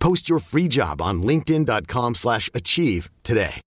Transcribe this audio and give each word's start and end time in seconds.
Post 0.00 0.28
your 0.28 0.40
free 0.40 0.68
job 0.78 1.00
on 1.00 1.20
linkedin.com/achieve 1.30 2.14
slash 2.14 2.50
achieve 2.54 3.02
today. 3.24 3.60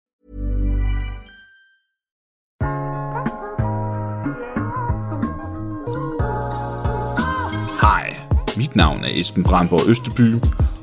Hej, 7.80 8.16
mit 8.56 8.76
navn 8.76 9.04
er 9.04 9.20
Esben 9.20 9.44
Brandborg 9.44 9.88
Østeby, 9.88 10.34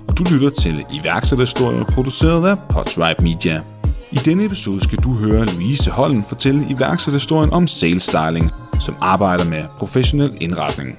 og 0.08 0.18
du 0.18 0.24
lytter 0.34 0.50
til 0.50 0.86
iværksætterhistorier 0.94 1.84
produceret 1.84 2.50
af 2.50 2.58
Podtribe 2.70 3.24
Media. 3.24 3.64
I 4.12 4.16
denne 4.16 4.46
episode 4.46 4.84
skal 4.84 4.98
du 4.98 5.14
høre 5.14 5.46
Louise 5.46 5.92
Holm 5.92 6.24
fortælle 6.24 6.68
iværksætterhistorien 6.70 7.54
om 7.54 7.68
sales 7.68 8.04
styling, 8.04 8.52
som 8.82 8.96
arbejder 9.02 9.50
med 9.50 9.66
professionel 9.78 10.38
indretning. 10.42 10.98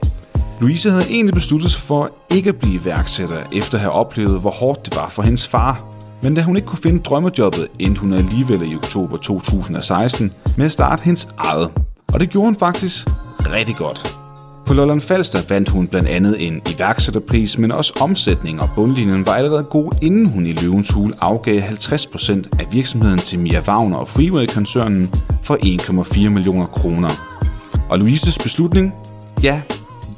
Louise 0.60 0.90
havde 0.90 1.04
egentlig 1.10 1.34
besluttet 1.34 1.70
sig 1.70 1.82
for 1.82 2.10
ikke 2.30 2.48
at 2.48 2.56
blive 2.56 2.74
iværksætter, 2.74 3.36
efter 3.52 3.74
at 3.74 3.80
have 3.80 3.92
oplevet, 3.92 4.40
hvor 4.40 4.50
hårdt 4.50 4.86
det 4.86 4.96
var 4.96 5.08
for 5.08 5.22
hendes 5.22 5.46
far. 5.46 5.84
Men 6.22 6.34
da 6.34 6.42
hun 6.42 6.56
ikke 6.56 6.68
kunne 6.68 6.78
finde 6.78 7.02
drømmejobbet, 7.02 7.68
endte 7.78 8.00
hun 8.00 8.12
alligevel 8.12 8.72
i 8.72 8.74
oktober 8.74 9.16
2016 9.16 10.32
med 10.56 10.66
at 10.66 10.72
starte 10.72 11.02
hendes 11.02 11.28
eget. 11.38 11.70
Og 12.12 12.20
det 12.20 12.30
gjorde 12.30 12.46
hun 12.46 12.56
faktisk 12.56 13.06
rigtig 13.40 13.76
godt. 13.76 14.16
På 14.66 14.74
Lolland 14.74 15.00
Falster 15.00 15.38
vandt 15.48 15.68
hun 15.68 15.86
blandt 15.86 16.08
andet 16.08 16.46
en 16.46 16.62
iværksætterpris, 16.74 17.58
men 17.58 17.72
også 17.72 17.92
omsætning 18.00 18.60
og 18.60 18.70
bundlinjen 18.76 19.26
var 19.26 19.32
allerede 19.32 19.64
god, 19.64 19.92
inden 20.02 20.26
hun 20.26 20.46
i 20.46 20.52
Løvens 20.52 20.90
Hule 20.90 21.14
afgav 21.20 21.60
50% 21.60 22.30
af 22.58 22.66
virksomheden 22.72 23.18
til 23.18 23.38
Mia 23.38 23.60
Wagner 23.60 23.96
og 23.96 24.08
Freeway-koncernen 24.08 25.14
for 25.42 25.54
1,4 26.24 26.28
millioner 26.28 26.66
kroner. 26.66 27.10
Og 27.88 27.98
Louises 27.98 28.38
beslutning? 28.38 28.94
Ja, 29.42 29.62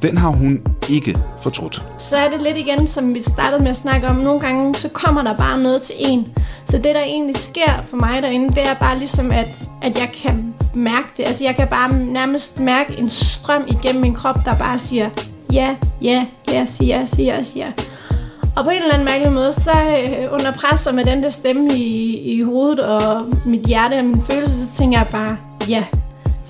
den 0.02 0.16
har 0.16 0.28
hun 0.28 0.60
ikke 0.88 1.18
fortrudt. 1.40 1.84
så 1.98 2.16
er 2.16 2.30
det 2.30 2.42
lidt 2.42 2.56
igen, 2.56 2.86
som 2.86 3.14
vi 3.14 3.22
startede 3.22 3.62
med 3.62 3.70
at 3.70 3.76
snakke 3.76 4.06
om. 4.06 4.16
Nogle 4.16 4.40
gange, 4.40 4.74
så 4.74 4.88
kommer 4.88 5.22
der 5.22 5.36
bare 5.36 5.58
noget 5.58 5.82
til 5.82 5.94
en. 5.98 6.26
Så 6.66 6.76
det, 6.76 6.94
der 6.94 7.00
egentlig 7.00 7.36
sker 7.36 7.82
for 7.84 7.96
mig 7.96 8.22
derinde, 8.22 8.48
det 8.48 8.62
er 8.66 8.74
bare 8.74 8.98
ligesom, 8.98 9.30
at, 9.30 9.62
at 9.82 10.00
jeg 10.00 10.10
kan 10.22 10.54
mærke 10.74 11.08
det. 11.16 11.22
Altså, 11.26 11.44
jeg 11.44 11.56
kan 11.56 11.68
bare 11.68 11.92
nærmest 11.92 12.60
mærke 12.60 12.98
en 12.98 13.10
strøm 13.10 13.64
igennem 13.68 14.02
min 14.02 14.14
krop, 14.14 14.44
der 14.44 14.54
bare 14.54 14.78
siger, 14.78 15.10
ja, 15.52 15.76
ja, 16.02 16.26
ja, 16.52 16.64
siger, 16.66 17.04
siger, 17.04 17.42
siger. 17.42 17.72
Og 18.56 18.64
på 18.64 18.70
en 18.70 18.82
eller 18.82 18.94
anden 18.94 19.04
mærkelig 19.04 19.32
måde, 19.32 19.52
så 19.52 19.70
øh, 19.70 20.32
under 20.32 20.52
pres 20.52 20.86
og 20.86 20.94
med 20.94 21.04
den 21.04 21.22
der 21.22 21.28
stemme 21.28 21.72
i, 21.74 22.16
i 22.18 22.42
hovedet 22.42 22.80
og 22.80 23.26
mit 23.44 23.66
hjerte 23.66 23.98
og 23.98 24.04
min 24.04 24.22
følelse, 24.22 24.66
så 24.66 24.76
tænker 24.76 24.98
jeg 24.98 25.06
bare, 25.12 25.36
ja, 25.68 25.84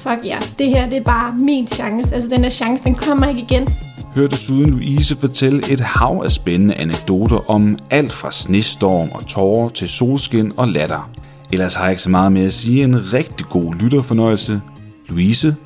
fuck 0.09 0.27
ja, 0.27 0.39
det 0.59 0.69
her 0.69 0.89
det 0.89 0.97
er 0.97 1.03
bare 1.03 1.35
min 1.39 1.67
chance. 1.67 2.15
Altså 2.15 2.31
den 2.31 2.43
der 2.43 2.49
chance, 2.49 2.85
den 2.85 2.95
kommer 2.95 3.29
ikke 3.29 3.41
igen. 3.41 3.69
Hør 4.15 4.27
desuden 4.27 4.71
Louise 4.71 5.17
fortælle 5.17 5.73
et 5.73 5.81
hav 5.81 6.23
af 6.25 6.33
spændende 6.33 6.75
anekdoter 6.75 7.51
om 7.51 7.79
alt 7.91 8.13
fra 8.13 8.33
snestorm 8.33 9.09
og 9.15 9.27
tårer 9.27 9.69
til 9.69 9.89
solskin 9.89 10.53
og 10.57 10.69
latter. 10.69 11.11
Ellers 11.53 11.75
har 11.75 11.85
jeg 11.85 11.93
ikke 11.93 12.03
så 12.03 12.11
meget 12.11 12.33
mere 12.33 12.45
at 12.45 12.53
sige. 12.53 12.85
En 12.85 13.13
rigtig 13.13 13.47
god 13.51 13.75
lytterfornøjelse. 13.75 14.61
Louise, 15.09 15.57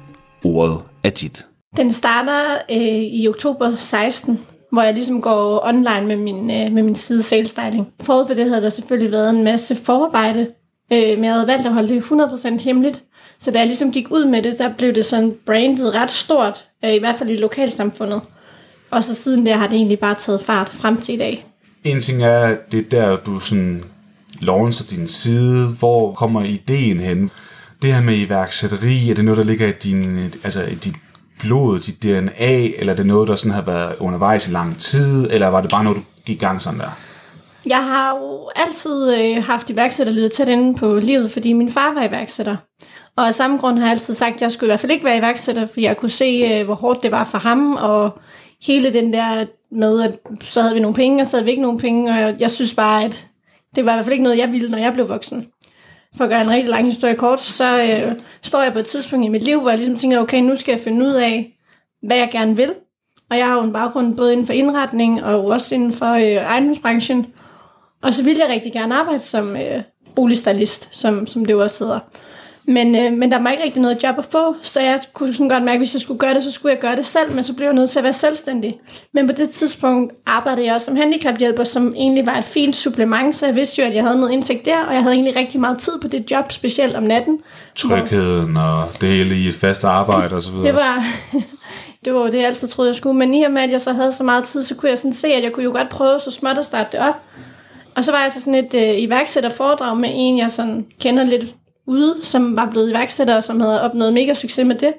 ordet 0.45 0.79
er 1.05 1.11
dit. 1.11 1.47
Den 1.77 1.93
starter 1.93 2.59
øh, 2.71 3.03
i 3.03 3.29
oktober 3.29 3.77
16, 3.77 4.41
hvor 4.73 4.83
jeg 4.83 4.95
ligesom 4.95 5.23
går 5.23 5.67
online 5.67 6.07
med 6.07 6.17
min, 6.17 6.51
øh, 6.51 6.73
med 6.73 6.83
min 6.83 6.95
side 6.95 7.23
Sales 7.23 7.49
Styling. 7.49 7.87
Forud 8.01 8.27
for 8.27 8.35
det 8.35 8.49
havde 8.49 8.63
der 8.63 8.69
selvfølgelig 8.69 9.13
været 9.13 9.31
en 9.31 9.45
masse 9.45 9.77
forarbejde, 9.77 10.47
øh, 10.93 11.17
men 11.17 11.25
jeg 11.25 11.33
havde 11.33 11.47
valgt 11.47 11.67
at 11.67 11.73
holde 11.73 11.89
det 11.89 12.03
100% 12.03 12.65
hemmeligt. 12.65 13.03
Så 13.43 13.51
da 13.51 13.59
jeg 13.59 13.67
ligesom 13.67 13.93
gik 13.93 14.11
ud 14.11 14.25
med 14.25 14.43
det, 14.43 14.59
der 14.59 14.73
blev 14.79 14.95
det 14.95 15.05
sådan 15.05 15.35
brandet 15.47 15.95
ret 15.95 16.11
stort, 16.11 16.65
øh, 16.85 16.95
i 16.95 16.99
hvert 16.99 17.17
fald 17.19 17.31
i 17.31 17.37
lokalsamfundet. 17.37 18.21
Og 18.91 19.05
så 19.05 19.15
siden 19.15 19.47
der 19.47 19.57
har 19.57 19.67
det 19.67 19.77
egentlig 19.77 19.99
bare 19.99 20.15
taget 20.15 20.41
fart 20.41 20.69
frem 20.69 21.01
til 21.01 21.15
i 21.15 21.19
dag. 21.19 21.47
En 21.85 22.01
ting 22.01 22.23
er, 22.23 22.57
det 22.73 22.79
er 22.79 22.89
der, 22.91 23.17
du 23.17 23.39
sådan 23.39 23.85
launcher 24.41 24.87
din 24.87 25.09
side. 25.09 25.69
Hvor 25.69 26.13
kommer 26.13 26.43
ideen 26.43 27.01
hen? 27.01 27.31
Det 27.83 27.95
her 27.95 28.03
med 28.03 28.17
iværksætteri, 28.17 29.11
er 29.11 29.15
det 29.15 29.25
noget, 29.25 29.39
der 29.39 29.45
ligger 29.45 29.69
i, 29.69 29.73
din, 29.73 30.35
altså 30.45 30.63
i 30.65 30.75
dit 30.75 30.95
blod, 31.41 31.81
dit 31.81 32.03
DNA, 32.03 32.79
eller 32.79 32.93
er 32.93 32.97
det 32.97 33.07
noget, 33.07 33.29
der 33.29 33.37
sådan 33.37 33.53
har 33.53 33.63
været 33.63 33.95
undervejs 33.99 34.49
i 34.49 34.51
lang 34.51 34.79
tid, 34.79 35.29
eller 35.31 35.49
var 35.49 35.61
det 35.61 35.71
bare 35.71 35.85
noget, 35.85 35.99
du 35.99 36.03
gik 36.25 36.37
i 36.37 36.45
gang 36.45 36.63
sådan 36.63 36.81
der? 36.81 36.99
Jeg 37.67 37.85
har 37.85 38.17
jo 38.17 38.51
altid 38.57 39.15
øh, 39.15 39.45
haft 39.45 39.71
iværksætterlivet 39.71 40.33
tæt 40.33 40.49
inde 40.49 40.75
på 40.75 40.99
livet, 41.03 41.31
fordi 41.31 41.53
min 41.53 41.71
far 41.71 41.95
var 41.95 42.09
iværksætter. 42.09 42.57
Og 43.17 43.27
af 43.27 43.35
samme 43.35 43.57
grund 43.57 43.79
har 43.79 43.87
jeg 43.87 43.93
altid 43.93 44.15
sagt, 44.15 44.35
at 44.35 44.43
jeg 44.43 44.53
skulle 44.53 44.69
i 44.69 44.71
hvert 44.71 44.81
fald 44.81 44.93
ikke 44.93 45.05
være 45.05 45.19
iværksætter, 45.19 45.67
fordi 45.67 45.83
jeg 45.83 45.97
kunne 45.97 46.11
se, 46.11 46.25
øh, 46.25 46.65
hvor 46.65 46.75
hårdt 46.75 47.03
det 47.03 47.11
var 47.11 47.25
for 47.25 47.39
ham, 47.39 47.73
og 47.73 48.19
hele 48.63 48.93
den 48.93 49.13
der 49.13 49.47
med, 49.71 50.03
at 50.03 50.19
så 50.45 50.63
havde 50.63 50.75
vi 50.75 50.81
nogle 50.81 50.95
penge, 50.95 51.23
og 51.23 51.27
så 51.27 51.37
havde 51.37 51.45
vi 51.45 51.51
ikke 51.51 51.63
nogen 51.63 51.79
penge, 51.79 52.11
og 52.11 52.19
jeg, 52.19 52.37
jeg 52.39 52.51
synes 52.51 52.75
bare, 52.75 53.05
at 53.05 53.27
det 53.77 53.85
var 53.85 53.93
i 53.93 53.95
hvert 53.95 54.05
fald 54.05 54.13
ikke 54.13 54.23
noget, 54.23 54.39
jeg 54.39 54.53
ville, 54.53 54.71
når 54.71 54.79
jeg 54.79 54.93
blev 54.93 55.09
voksen. 55.09 55.47
For 56.17 56.25
at 56.25 56.31
gøre 56.31 56.41
en 56.41 56.51
rigtig 56.51 56.69
lang 56.69 56.85
historie 56.85 57.15
kort, 57.15 57.43
så 57.43 57.83
øh, 57.83 58.13
står 58.43 58.63
jeg 58.63 58.73
på 58.73 58.79
et 58.79 58.87
tidspunkt 58.87 59.27
i 59.27 59.29
mit 59.29 59.43
liv, 59.43 59.61
hvor 59.61 59.71
jeg 59.71 59.79
ligesom 59.79 59.97
tænker, 59.97 60.21
okay, 60.21 60.41
nu 60.41 60.57
skal 60.57 60.73
jeg 60.73 60.81
finde 60.81 61.07
ud 61.07 61.13
af, 61.13 61.57
hvad 62.03 62.17
jeg 62.17 62.29
gerne 62.33 62.57
vil. 62.57 62.75
Og 63.31 63.39
jeg 63.39 63.47
har 63.47 63.57
jo 63.57 63.63
en 63.63 63.73
baggrund 63.73 64.17
både 64.17 64.33
inden 64.33 64.47
for 64.47 64.53
indretning, 64.53 65.25
og 65.25 65.45
også 65.45 65.75
inden 65.75 65.93
for 65.93 66.13
øh, 66.13 66.23
ejendomsbranchen. 66.23 67.27
Og 68.03 68.15
så 68.15 68.25
ville 68.25 68.43
jeg 68.43 68.51
rigtig 68.51 68.73
gerne 68.73 68.95
arbejde 68.95 69.19
som 69.19 69.57
øh, 69.57 69.83
boligstylist, 70.15 70.89
som, 70.99 71.27
som 71.27 71.45
det 71.45 71.53
jo 71.53 71.63
også 71.63 71.85
hedder. 71.85 71.99
Men, 72.65 72.97
øh, 72.97 73.13
men 73.13 73.33
der 73.33 73.43
var 73.43 73.51
ikke 73.51 73.65
rigtig 73.65 73.83
noget 73.83 74.03
job 74.03 74.19
at 74.19 74.25
få, 74.25 74.55
så 74.63 74.81
jeg 74.81 75.01
kunne 75.13 75.33
sådan 75.33 75.49
godt 75.49 75.63
mærke, 75.63 75.75
at 75.75 75.81
hvis 75.81 75.95
jeg 75.95 76.01
skulle 76.01 76.19
gøre 76.19 76.35
det, 76.35 76.43
så 76.43 76.51
skulle 76.51 76.73
jeg 76.73 76.81
gøre 76.81 76.97
det 76.97 77.05
selv, 77.05 77.33
men 77.35 77.45
så 77.45 77.55
blev 77.55 77.67
jeg 77.67 77.75
nødt 77.75 77.91
til 77.91 77.99
at 77.99 78.03
være 78.03 78.13
selvstændig. 78.13 78.81
Men 79.15 79.27
på 79.27 79.33
det 79.33 79.51
tidspunkt 79.51 80.13
arbejdede 80.27 80.67
jeg 80.67 80.75
også 80.75 80.85
som 80.85 80.97
handicaphjælper, 80.97 81.65
som 81.65 81.93
egentlig 81.97 82.27
var 82.27 82.39
et 82.39 82.45
fint 82.45 82.77
supplement, 82.77 83.37
så 83.37 83.47
jeg 83.47 83.57
vidste 83.57 83.83
jo, 83.83 83.89
at 83.89 83.95
jeg 83.95 84.03
havde 84.03 84.17
noget 84.17 84.33
indtægt 84.33 84.65
der, 84.65 84.85
og 84.85 84.95
jeg 84.95 85.03
havde 85.03 85.15
egentlig 85.15 85.37
rigtig 85.37 85.61
meget 85.61 85.79
tid 85.79 85.93
på 86.03 86.09
det 86.09 86.31
job, 86.31 86.53
specielt 86.53 86.97
om 86.97 87.03
natten. 87.03 87.41
Trygheden 87.75 88.57
og 88.57 88.89
det 89.01 89.09
hele 89.09 89.37
i 89.37 89.49
et 89.49 89.55
fast 89.55 89.85
arbejde 89.85 90.35
og 90.35 90.43
så 90.43 90.51
videre. 90.51 90.67
Det 90.67 90.75
var, 90.75 91.07
det 92.05 92.15
var 92.15 92.21
jo 92.21 92.27
det, 92.27 92.39
jeg 92.39 92.47
altid 92.47 92.69
troede, 92.69 92.89
jeg 92.89 92.97
skulle. 92.97 93.19
Men 93.19 93.35
i 93.35 93.43
og 93.43 93.53
med, 93.53 93.63
at 93.63 93.71
jeg 93.71 93.81
så 93.81 93.93
havde 93.93 94.13
så 94.13 94.25
meget 94.25 94.45
tid, 94.45 94.63
så 94.63 94.75
kunne 94.75 94.91
jeg 94.91 94.99
sådan 94.99 95.13
se, 95.13 95.29
at 95.29 95.43
jeg 95.43 95.53
kunne 95.53 95.65
jo 95.65 95.73
godt 95.73 95.89
prøve 95.89 96.21
så 96.21 96.31
småt 96.31 96.59
at 96.59 96.65
starte 96.65 96.89
det 96.93 97.01
op. 97.09 97.15
Og 97.97 98.05
så 98.05 98.13
var 98.13 98.23
jeg 98.23 98.33
til 98.33 98.41
sådan 98.41 98.55
et 98.55 98.75
øh, 98.75 99.03
iværksætterforedrag 99.03 99.97
med 99.97 100.09
en, 100.13 100.39
jeg 100.39 100.51
sådan 100.51 100.87
kender 101.01 101.25
lidt 101.25 101.45
ude, 101.87 102.15
som 102.23 102.57
var 102.57 102.71
blevet 102.71 102.91
iværksætter, 102.91 103.37
og 103.37 103.45
som 103.45 103.61
havde 103.61 103.83
opnået 103.83 104.13
mega 104.13 104.35
succes 104.35 104.67
med 104.67 104.77
det. 104.77 104.93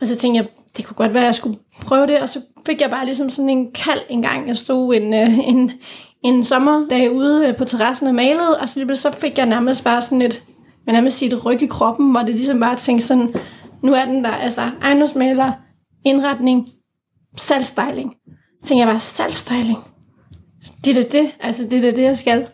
Og 0.00 0.06
så 0.06 0.16
tænkte 0.16 0.38
jeg, 0.40 0.48
det 0.76 0.84
kunne 0.84 0.94
godt 0.94 1.14
være, 1.14 1.22
at 1.22 1.26
jeg 1.26 1.34
skulle 1.34 1.58
prøve 1.82 2.06
det. 2.06 2.20
Og 2.20 2.28
så 2.28 2.40
fik 2.66 2.80
jeg 2.80 2.90
bare 2.90 3.04
ligesom 3.04 3.30
sådan 3.30 3.50
en 3.50 3.72
kald 3.72 4.00
en 4.08 4.22
gang. 4.22 4.48
Jeg 4.48 4.56
stod 4.56 4.94
en, 4.94 5.14
øh, 5.14 5.38
en, 5.48 5.70
en 6.24 6.44
sommerdag 6.44 7.12
ude 7.12 7.46
øh, 7.46 7.56
på 7.56 7.64
terrassen 7.64 8.08
og 8.08 8.14
malede, 8.14 8.58
og 8.60 8.68
så, 8.68 8.86
så 8.94 9.10
fik 9.10 9.38
jeg 9.38 9.46
nærmest 9.46 9.84
bare 9.84 10.02
sådan 10.02 10.22
et, 10.22 10.42
men 10.86 10.94
nærmest 10.94 11.18
sige 11.18 11.32
et 11.32 11.44
ryg 11.46 11.62
i 11.62 11.66
kroppen, 11.66 12.10
hvor 12.10 12.20
det 12.20 12.34
ligesom 12.34 12.60
bare 12.60 12.76
tænkte 12.76 13.06
sådan, 13.06 13.34
nu 13.82 13.92
er 13.92 14.04
den 14.04 14.24
der, 14.24 14.30
altså 14.30 14.70
ejendomsmaler, 14.82 15.52
indretning, 16.04 16.68
salgstyling. 17.36 18.14
Så 18.62 18.68
tænkte 18.68 18.80
jeg 18.80 18.88
bare, 18.88 19.00
salgstyling. 19.00 19.78
Det 20.84 20.98
er 20.98 21.08
det, 21.10 21.30
altså 21.40 21.66
det 21.70 21.84
er 21.84 21.90
det, 21.90 22.02
jeg 22.02 22.18
skal. 22.18 22.46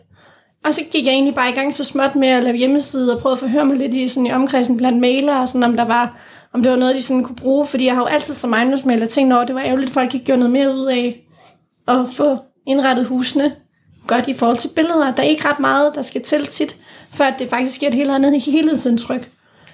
Og 0.65 0.73
så 0.73 0.81
gik 0.91 1.05
jeg 1.05 1.11
egentlig 1.11 1.35
bare 1.35 1.49
i 1.49 1.53
gang 1.53 1.73
så 1.73 1.83
småt 1.83 2.15
med 2.15 2.27
at 2.27 2.43
lave 2.43 2.57
hjemmeside 2.57 3.15
og 3.15 3.21
prøve 3.21 3.33
at 3.33 3.39
forhøre 3.39 3.65
mig 3.65 3.77
lidt 3.77 3.93
i, 3.93 4.07
sådan, 4.07 4.27
i 4.27 4.31
omkredsen 4.31 4.77
blandt 4.77 4.99
mailere, 4.99 5.41
og 5.41 5.47
sådan, 5.47 5.63
om 5.63 5.77
der 5.77 5.85
var 5.85 6.17
om 6.53 6.63
det 6.63 6.71
var 6.71 6.77
noget, 6.77 6.95
de 6.95 7.01
sådan 7.01 7.23
kunne 7.23 7.35
bruge, 7.35 7.67
fordi 7.67 7.85
jeg 7.85 7.93
har 7.93 8.01
jo 8.01 8.05
altid 8.05 8.33
som 8.33 8.53
ejendomsmaler 8.53 9.05
tænkt 9.05 9.33
over, 9.33 9.45
det 9.45 9.55
var 9.55 9.61
ærgerligt, 9.61 9.89
at 9.89 9.93
folk 9.93 10.13
ikke 10.13 10.25
gjorde 10.25 10.39
noget 10.39 10.51
mere 10.51 10.75
ud 10.75 10.85
af 10.85 11.21
at 11.87 12.05
få 12.13 12.37
indrettet 12.67 13.07
husene 13.07 13.51
godt 14.07 14.27
i 14.27 14.33
forhold 14.33 14.57
til 14.57 14.69
billeder. 14.75 15.15
Der 15.15 15.23
er 15.23 15.27
ikke 15.27 15.47
ret 15.47 15.59
meget, 15.59 15.91
der 15.95 16.01
skal 16.01 16.21
til 16.21 16.45
tit, 16.45 16.75
før 17.13 17.25
det 17.39 17.49
faktisk 17.49 17.79
giver 17.79 17.91
et 17.91 17.97
helt 17.97 18.11
andet 18.11 18.41
helhedsindtryk. 18.51 19.29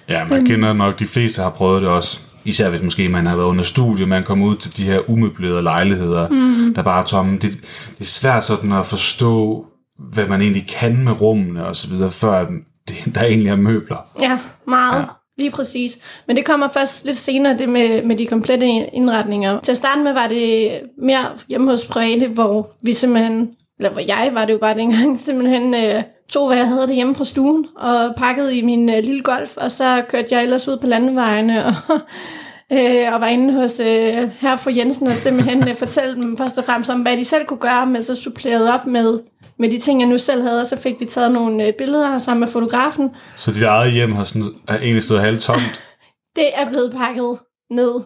Ja, 0.08 0.24
man 0.24 0.46
kender 0.46 0.72
nok, 0.72 0.98
de 0.98 1.06
fleste 1.06 1.42
har 1.42 1.50
prøvet 1.50 1.82
det 1.82 1.90
også. 1.90 2.20
Især 2.44 2.70
hvis 2.70 2.82
måske 2.82 3.08
man 3.08 3.26
har 3.26 3.36
været 3.36 3.48
under 3.48 3.64
studie, 3.64 4.06
man 4.06 4.24
kommer 4.24 4.46
ud 4.46 4.56
til 4.56 4.76
de 4.76 4.82
her 4.82 5.10
umøblerede 5.10 5.62
lejligheder, 5.62 6.28
mm. 6.28 6.74
der 6.74 6.82
bare 6.82 7.02
er 7.02 7.06
tomme. 7.06 7.32
Det, 7.32 7.50
det 7.98 8.00
er 8.00 8.04
svært 8.04 8.44
sådan 8.44 8.72
at 8.72 8.86
forstå, 8.86 9.66
hvad 10.12 10.26
man 10.28 10.42
egentlig 10.42 10.66
kan 10.68 11.04
med 11.04 11.20
rummene 11.20 11.66
og 11.66 11.76
så 11.76 11.88
videre, 11.88 12.10
før 12.10 12.46
det, 12.88 12.96
der 13.14 13.22
egentlig 13.22 13.50
er 13.50 13.56
møbler. 13.56 14.06
Ja, 14.20 14.38
meget. 14.66 15.00
Ja. 15.00 15.04
Lige 15.38 15.50
præcis. 15.50 15.98
Men 16.26 16.36
det 16.36 16.44
kommer 16.44 16.68
først 16.68 17.04
lidt 17.04 17.16
senere, 17.16 17.58
det 17.58 17.68
med, 17.68 18.02
med 18.02 18.16
de 18.16 18.26
komplette 18.26 18.66
indretninger. 18.66 19.60
Til 19.60 19.72
at 19.72 19.76
starte 19.76 20.00
med 20.00 20.12
var 20.12 20.26
det 20.26 20.70
mere 20.98 21.24
hjemme 21.48 21.70
hos 21.70 21.84
private, 21.84 22.28
hvor 22.28 22.70
vi 22.82 22.92
simpelthen, 22.92 23.50
eller 23.78 23.90
hvor 23.90 24.00
jeg 24.00 24.30
var 24.32 24.44
det 24.44 24.52
jo 24.52 24.58
bare 24.58 24.76
dengang, 24.78 25.18
simpelthen 25.18 25.74
øh, 25.74 26.02
tog, 26.28 26.46
hvad 26.46 26.56
jeg 26.56 26.68
havde 26.68 26.86
det 26.86 26.94
hjemme 26.94 27.14
fra 27.14 27.24
stuen, 27.24 27.66
og 27.76 28.14
pakkede 28.16 28.56
i 28.56 28.62
min 28.62 28.90
øh, 28.90 29.04
lille 29.04 29.22
golf, 29.22 29.56
og 29.56 29.70
så 29.70 30.02
kørte 30.08 30.28
jeg 30.30 30.42
ellers 30.42 30.68
ud 30.68 30.76
på 30.76 30.86
landevejene, 30.86 31.64
og, 31.66 31.74
øh, 32.78 33.14
og 33.14 33.20
var 33.20 33.26
inde 33.26 33.54
hos 33.54 33.80
øh, 33.80 34.30
her 34.40 34.56
for 34.56 34.70
Jensen, 34.70 35.06
og 35.06 35.14
simpelthen 35.14 35.68
øh, 35.68 35.76
fortalte 35.76 36.20
dem 36.20 36.36
først 36.36 36.58
og 36.58 36.64
fremmest 36.64 36.90
om, 36.90 37.00
hvad 37.00 37.16
de 37.16 37.24
selv 37.24 37.44
kunne 37.44 37.60
gøre, 37.60 37.86
men 37.86 38.02
så 38.02 38.14
supplerede 38.14 38.74
op 38.74 38.86
med 38.86 39.20
med 39.62 39.70
de 39.70 39.78
ting, 39.78 40.00
jeg 40.00 40.08
nu 40.08 40.18
selv 40.18 40.42
havde, 40.42 40.60
og 40.60 40.66
så 40.66 40.76
fik 40.76 41.00
vi 41.00 41.04
taget 41.04 41.32
nogle 41.32 41.66
øh, 41.66 41.72
billeder 41.78 42.18
sammen 42.18 42.40
med 42.40 42.48
fotografen. 42.48 43.10
Så 43.36 43.52
dit 43.52 43.62
eget 43.62 43.92
hjem 43.92 44.12
har 44.12 44.24
sådan, 44.24 44.48
er 44.68 44.78
egentlig 44.78 45.02
stået 45.02 45.20
halvt 45.20 45.42
tomt? 45.42 45.84
det 46.36 46.48
er 46.54 46.68
blevet 46.68 46.92
pakket 46.92 47.38
ned. 47.70 48.00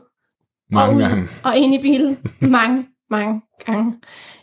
Mange 0.71 1.05
og 1.05 1.11
gange. 1.11 1.29
Og 1.45 1.57
ind 1.57 1.75
i 1.75 1.83
bilen. 1.83 2.19
mange, 2.59 2.87
mange 3.11 3.41
gange. 3.67 3.95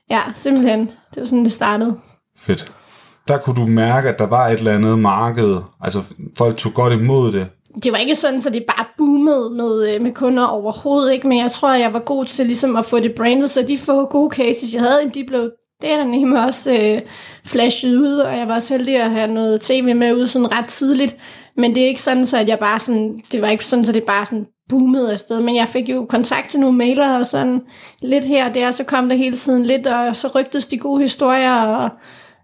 Ja, 0.10 0.22
simpelthen. 0.34 0.80
Det 0.80 1.18
var 1.18 1.26
sådan, 1.26 1.44
det 1.44 1.52
startede. 1.52 1.98
Fedt. 2.38 2.74
Der 3.28 3.38
kunne 3.38 3.56
du 3.56 3.68
mærke, 3.68 4.10
at 4.10 4.20
der 4.20 4.28
var 4.28 4.48
et 4.48 4.60
eller 4.60 4.76
andet 4.76 5.00
marked. 5.00 5.58
Altså, 5.82 6.14
folk 6.38 6.58
tog 6.58 6.74
godt 6.74 6.94
imod 6.94 7.32
det. 7.32 7.48
Det 7.84 7.92
var 7.92 7.98
ikke 7.98 8.16
sådan, 8.16 8.42
så 8.42 8.50
det 8.50 8.66
bare 8.78 8.86
boomede 8.98 9.50
med, 9.50 9.96
øh, 9.96 10.02
med 10.02 10.14
kunder 10.14 10.46
overhovedet, 10.46 11.14
ikke? 11.14 11.28
men 11.28 11.38
jeg 11.38 11.52
tror, 11.52 11.74
jeg 11.74 11.94
var 11.94 12.00
god 12.00 12.26
til 12.26 12.46
ligesom 12.46 12.76
at 12.76 12.86
få 12.86 13.00
det 13.00 13.16
brandet, 13.16 13.50
så 13.50 13.66
de 13.68 13.78
få 13.78 14.06
gode 14.06 14.36
cases, 14.36 14.74
jeg 14.74 14.82
havde, 14.82 15.12
de 15.14 15.24
blev 15.28 15.52
det 15.84 15.92
er 15.92 15.98
der 15.98 16.04
nemlig 16.04 16.46
også 16.46 16.74
øh, 16.74 17.02
flashet 17.46 17.96
ud, 17.96 18.18
og 18.18 18.38
jeg 18.38 18.48
var 18.48 18.54
også 18.54 18.74
heldig 18.78 19.02
at 19.02 19.12
have 19.12 19.34
noget 19.34 19.62
tv 19.62 19.96
med 19.96 20.14
ud 20.14 20.28
sådan 20.28 20.52
ret 20.52 20.66
tidligt. 20.66 21.16
Men 21.58 21.76
det 21.76 21.84
er 21.84 21.88
ikke 21.88 22.02
sådan, 22.02 22.26
så 22.26 22.38
at 22.38 22.50
jeg 22.50 22.60
bare 22.60 22.80
sådan, 22.80 23.22
det 23.32 23.42
var 23.42 23.48
ikke 23.48 23.66
sådan, 23.66 23.86
så 23.86 23.92
det 23.92 24.04
bare 24.04 24.26
sådan 24.26 24.46
boomede 24.70 25.12
afsted, 25.12 25.42
men 25.42 25.56
jeg 25.56 25.68
fik 25.68 25.90
jo 25.90 26.06
kontakt 26.06 26.50
til 26.50 26.60
nogle 26.60 26.78
mailer 26.78 27.18
og 27.18 27.26
sådan 27.26 27.62
lidt 28.02 28.26
her 28.26 28.50
og 28.50 28.56
der, 28.56 28.72
så 28.72 28.84
kom 28.84 29.10
der 29.10 29.16
hele 29.16 29.36
tiden 29.36 29.66
lidt, 29.66 29.88
og 29.88 30.16
så 30.16 30.28
rygtes 30.28 30.66
de 30.66 30.78
gode 30.78 31.02
historier, 31.02 31.62
og 31.62 31.90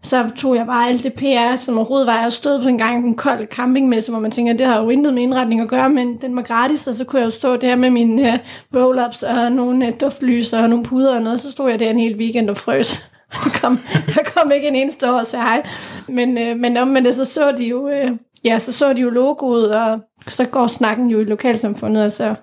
så 0.04 0.30
tog 0.36 0.56
jeg 0.56 0.66
bare 0.66 0.90
alt 0.90 1.04
det 1.04 1.14
PR, 1.14 1.58
som 1.58 1.78
overhovedet 1.78 2.08
var. 2.08 2.22
Jeg 2.22 2.34
stod 2.34 2.62
på 2.62 2.68
en 2.68 2.78
gang 2.78 3.08
en 3.08 3.16
kold 3.16 3.48
campingmesse, 3.48 4.12
hvor 4.12 4.20
man 4.20 4.32
tænker, 4.32 4.54
det 4.54 4.66
har 4.66 4.84
jo 4.84 4.90
intet 4.90 5.14
med 5.14 5.24
indretning 5.24 5.62
at 5.62 5.68
gøre, 5.68 5.90
men 5.90 6.18
den 6.22 6.36
var 6.36 6.42
gratis, 6.42 6.88
og 6.88 6.96
så 6.96 7.04
kunne 7.04 7.20
jeg 7.20 7.26
jo 7.26 7.32
stå 7.32 7.56
der 7.56 7.76
med 7.76 7.90
mine 7.90 8.22
uh, 8.22 8.80
roll-ups 8.80 9.24
og 9.24 9.52
nogle 9.52 9.88
uh, 9.88 9.94
duftlys 10.02 10.54
og 10.54 10.70
nogle 10.70 10.86
puder 10.86 11.16
og 11.16 11.22
noget, 11.22 11.42
så 11.42 11.52
stod 11.52 11.70
jeg 11.70 11.80
der 11.80 11.90
en 11.90 12.00
hel 12.00 12.16
weekend 12.16 12.50
og 12.50 12.58
frøs. 12.58 13.10
Der 13.34 13.50
kom, 13.62 13.80
der 14.08 14.22
kom 14.36 14.52
ikke 14.52 14.68
en 14.68 14.76
eneste 14.76 15.12
år 15.12 15.20
og 15.20 15.26
sagde 15.26 15.46
hej. 15.46 15.68
Men, 16.08 16.38
øh, 16.38 16.58
men 16.58 16.78
omvendt 16.78 17.16
så 17.16 17.26
så 17.26 17.52
de 17.52 17.68
jo, 17.68 17.90
øh, 17.90 18.12
ja, 18.44 18.60
så 18.60 18.74
så 18.74 18.94
de 18.94 19.02
jo 19.02 19.10
logoet, 19.10 19.76
og 19.76 20.00
så 20.28 20.46
går 20.46 20.68
snakken 20.68 21.10
jo 21.10 21.20
i 21.20 21.24
lokalsamfundet, 21.24 22.04
og 22.04 22.12
så... 22.12 22.36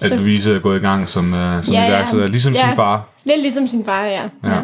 At 0.00 0.08
så, 0.08 0.16
Louise 0.16 0.54
er 0.54 0.58
gået 0.58 0.78
i 0.78 0.82
gang 0.82 1.08
som, 1.08 1.34
øh, 1.34 1.62
som 1.62 1.74
ja, 1.74 1.88
iværksætter, 1.88 2.26
ligesom 2.26 2.52
ja, 2.52 2.60
sin 2.60 2.76
far. 2.76 3.08
Lidt 3.24 3.40
ligesom 3.40 3.68
sin 3.68 3.84
far, 3.84 4.04
ja. 4.04 4.22
ja. 4.44 4.50
ja. 4.50 4.60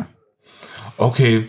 Okay, 0.98 1.42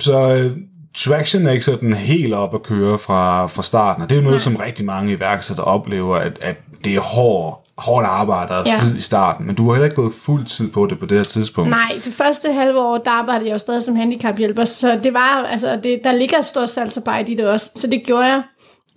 så 0.00 0.34
øh, 0.34 0.56
traction 0.94 1.46
er 1.46 1.50
ikke 1.50 1.64
sådan 1.64 1.92
helt 1.92 2.34
op 2.34 2.54
at 2.54 2.62
køre 2.62 2.98
fra, 2.98 3.46
fra 3.46 3.62
starten, 3.62 4.02
og 4.02 4.10
det 4.10 4.16
er 4.16 4.20
jo 4.20 4.24
noget, 4.24 4.36
Nej. 4.36 4.42
som 4.42 4.56
rigtig 4.56 4.84
mange 4.86 5.12
iværksættere 5.12 5.66
oplever, 5.66 6.16
at, 6.16 6.38
at 6.40 6.56
det 6.84 6.94
er 6.94 7.00
hårdt 7.00 7.69
hårdt 7.80 8.06
arbejde 8.06 8.58
og 8.58 8.66
ja. 8.66 8.80
i 8.98 9.00
starten, 9.00 9.46
men 9.46 9.54
du 9.54 9.64
har 9.64 9.72
heller 9.72 9.84
ikke 9.84 9.96
gået 9.96 10.14
fuld 10.14 10.44
tid 10.44 10.70
på 10.70 10.86
det 10.86 10.98
på 10.98 11.06
det 11.06 11.16
her 11.16 11.24
tidspunkt. 11.24 11.70
Nej, 11.70 12.00
det 12.04 12.12
første 12.12 12.52
halve 12.52 12.80
år, 12.80 12.98
der 12.98 13.10
arbejdede 13.10 13.46
jeg 13.46 13.52
jo 13.52 13.58
stadig 13.58 13.82
som 13.82 13.96
handicaphjælper, 13.96 14.64
så 14.64 15.00
det 15.02 15.14
var, 15.14 15.46
altså, 15.50 15.80
det, 15.82 16.00
der 16.04 16.12
ligger 16.12 16.38
et 16.38 16.44
stort 16.44 16.70
salgsarbejde 16.70 17.32
i 17.32 17.34
det 17.34 17.48
også, 17.48 17.70
så 17.76 17.86
det 17.86 18.02
gjorde 18.06 18.24
jeg 18.24 18.42